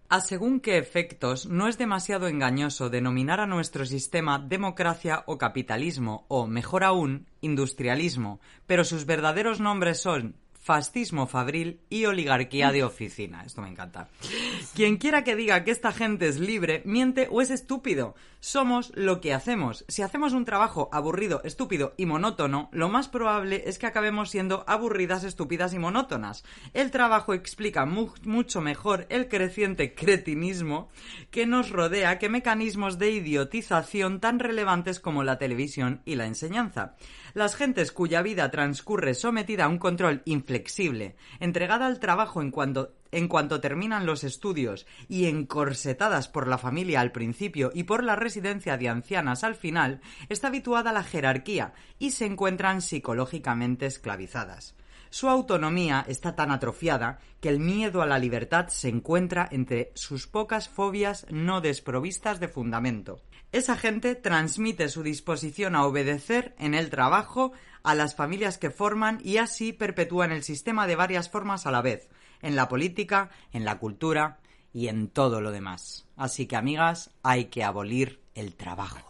A 0.09 0.21
según 0.21 0.59
qué 0.59 0.77
efectos, 0.77 1.47
no 1.47 1.69
es 1.69 1.79
demasiado 1.79 2.27
engañoso 2.27 2.91
denominar 2.91 3.39
a 3.39 3.47
nuestro 3.47 3.87
sistema 3.87 4.41
democracia 4.41 5.23
o 5.27 5.39
capitalismo, 5.39 6.25
o, 6.27 6.49
mejor 6.49 6.83
aún, 6.83 7.27
industrialismo, 7.41 8.41
pero 8.67 8.83
sus 8.85 9.07
verdaderos 9.07 9.61
nombres 9.61 10.01
son 10.01 10.35
fascismo 10.61 11.27
fabril 11.27 11.81
y 11.89 12.05
oligarquía 12.05 12.71
de 12.71 12.85
oficina. 12.85 13.43
Esto 13.45 13.63
me 13.63 13.69
encanta. 13.69 14.09
Quien 14.75 14.99
quiera 14.99 15.25
que 15.25 15.35
diga 15.35 15.65
que 15.65 15.71
esta 15.71 15.91
gente 15.91 16.29
es 16.29 16.39
libre, 16.39 16.83
miente 16.85 17.29
o 17.31 17.41
es 17.41 17.51
estúpido. 17.51 18.15
Somos 18.41 18.93
lo 18.95 19.21
que 19.21 19.35
hacemos. 19.35 19.85
Si 19.89 20.03
hacemos 20.03 20.33
un 20.33 20.45
trabajo 20.45 20.89
aburrido, 20.93 21.43
estúpido 21.45 21.95
y 21.97 22.07
monótono, 22.07 22.69
lo 22.73 22.89
más 22.89 23.09
probable 23.09 23.65
es 23.67 23.79
que 23.79 23.87
acabemos 23.87 24.31
siendo 24.31 24.65
aburridas, 24.67 25.25
estúpidas 25.25 25.75
y 25.75 25.79
monótonas. 25.79 26.45
El 26.73 26.91
trabajo 26.91 27.35
explica 27.35 27.85
mucho 27.87 28.61
mejor 28.61 29.07
el 29.11 29.29
creciente 29.29 29.95
cretinismo 29.95 30.89
que 31.31 31.47
nos 31.47 31.71
rodea 31.71 32.19
que 32.19 32.29
mecanismos 32.29 32.99
de 32.99 33.11
idiotización 33.11 34.21
tan 34.21 34.39
relevantes 34.39 35.01
como 35.01 35.23
la 35.23 35.39
televisión 35.39 36.01
y 36.05 36.15
la 36.17 36.27
enseñanza. 36.27 36.97
Las 37.35 37.55
gentes 37.57 37.93
cuya 37.93 38.22
vida 38.22 38.51
transcurre 38.51 39.14
sometida 39.14 39.64
a 39.64 39.68
un 39.68 39.78
control 39.78 40.22
inflexible, 40.24 41.16
entregada 41.39 41.87
al 41.87 42.01
trabajo 42.01 42.43
en 42.43 42.51
cuanto, 42.51 43.61
terminan 43.61 44.07
los 44.07 44.24
estudios 44.24 44.87
y 45.09 45.26
encorsetadas 45.26 46.28
por 46.28 46.49
la 46.49 46.59
familia 46.59 47.01
al 47.01 47.12
principio 47.12 47.70
y 47.74 47.85
por 47.85 48.05
la 48.05 48.16
residencia 48.16 48.76
de 48.76 48.89
ancianas 48.89 49.45
al 49.45 49.55
final, 49.55 50.01
está 50.28 50.49
habituada 50.49 50.91
a 50.91 50.95
la 50.95 51.05
jerarquía 51.05 51.72
y 51.99 52.11
se 52.11 52.26
encuentran 52.26 52.83
psicológicamente 52.83 53.87
esclavizadas. 53.87 54.74
Su 55.12 55.28
autonomía 55.28 56.05
está 56.07 56.37
tan 56.37 56.53
atrofiada 56.53 57.18
que 57.41 57.49
el 57.49 57.59
miedo 57.59 58.01
a 58.01 58.07
la 58.07 58.20
libertad 58.20 58.68
se 58.68 58.89
encuentra 58.89 59.49
entre 59.51 59.91
sus 59.95 60.28
pocas 60.28 60.68
fobias 60.68 61.26
no 61.31 61.61
desprovistas 61.61 62.39
de 62.39 62.47
fundamento. 62.47 63.20
Esa 63.53 63.77
gente 63.77 64.15
transmite 64.15 64.89
su 64.89 65.03
disposición 65.03 65.75
a 65.75 65.85
obedecer 65.85 66.55
en 66.59 66.75
el 66.75 66.89
trabajo 66.89 67.53
a 67.83 67.97
las 67.97 68.15
familias 68.15 68.59
que 68.59 68.71
forman 68.71 69.21
y 69.25 69.39
así 69.39 69.73
perpetúan 69.73 70.31
el 70.31 70.45
sistema 70.45 70.87
de 70.87 70.95
varias 70.95 71.31
formas 71.31 71.67
a 71.67 71.73
la 71.73 71.83
vez, 71.83 72.09
en 72.43 72.55
la 72.55 72.69
política, 72.69 73.31
en 73.53 73.65
la 73.65 73.79
cultura 73.79 74.39
y 74.73 74.87
en 74.87 75.09
todo 75.09 75.41
lo 75.41 75.51
demás. 75.51 76.07
Así 76.17 76.47
que, 76.47 76.55
amigas, 76.55 77.11
hay 77.25 77.47
que 77.47 77.65
abolir 77.65 78.23
el 78.35 78.55
trabajo. 78.55 79.01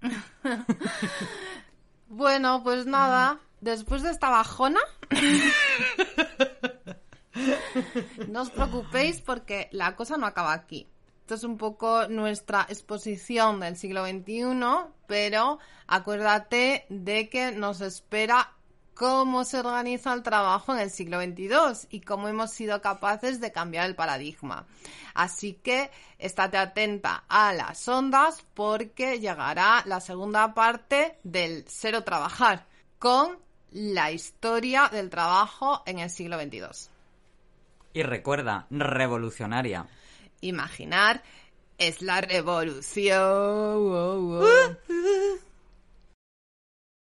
bueno, 2.08 2.62
pues 2.62 2.86
nada, 2.86 3.40
después 3.60 4.02
de 4.02 4.10
esta 4.10 4.30
bajona, 4.30 4.80
no 8.28 8.42
os 8.42 8.50
preocupéis 8.50 9.20
porque 9.22 9.68
la 9.72 9.96
cosa 9.96 10.16
no 10.16 10.26
acaba 10.26 10.52
aquí. 10.52 10.86
Esto 11.28 11.34
es 11.34 11.44
un 11.44 11.58
poco 11.58 12.08
nuestra 12.08 12.64
exposición 12.70 13.60
del 13.60 13.76
siglo 13.76 14.06
XXI, 14.06 14.48
pero 15.06 15.58
acuérdate 15.86 16.86
de 16.88 17.28
que 17.28 17.52
nos 17.52 17.82
espera 17.82 18.54
cómo 18.94 19.44
se 19.44 19.58
organiza 19.58 20.14
el 20.14 20.22
trabajo 20.22 20.72
en 20.72 20.78
el 20.80 20.90
siglo 20.90 21.20
XXII 21.20 21.88
y 21.90 22.00
cómo 22.00 22.28
hemos 22.28 22.52
sido 22.52 22.80
capaces 22.80 23.42
de 23.42 23.52
cambiar 23.52 23.84
el 23.84 23.94
paradigma. 23.94 24.64
Así 25.12 25.52
que 25.52 25.90
estate 26.18 26.56
atenta 26.56 27.24
a 27.28 27.52
las 27.52 27.86
ondas 27.88 28.42
porque 28.54 29.20
llegará 29.20 29.82
la 29.84 30.00
segunda 30.00 30.54
parte 30.54 31.18
del 31.24 31.66
Cero 31.68 32.04
Trabajar 32.04 32.64
con 32.98 33.36
la 33.72 34.12
historia 34.12 34.88
del 34.90 35.10
trabajo 35.10 35.82
en 35.84 35.98
el 35.98 36.08
siglo 36.08 36.40
XXII. 36.40 36.90
Y 37.92 38.02
recuerda, 38.02 38.66
revolucionaria. 38.70 39.86
Imaginar 40.40 41.22
es 41.78 42.02
la 42.02 42.20
revolución. 42.20 43.16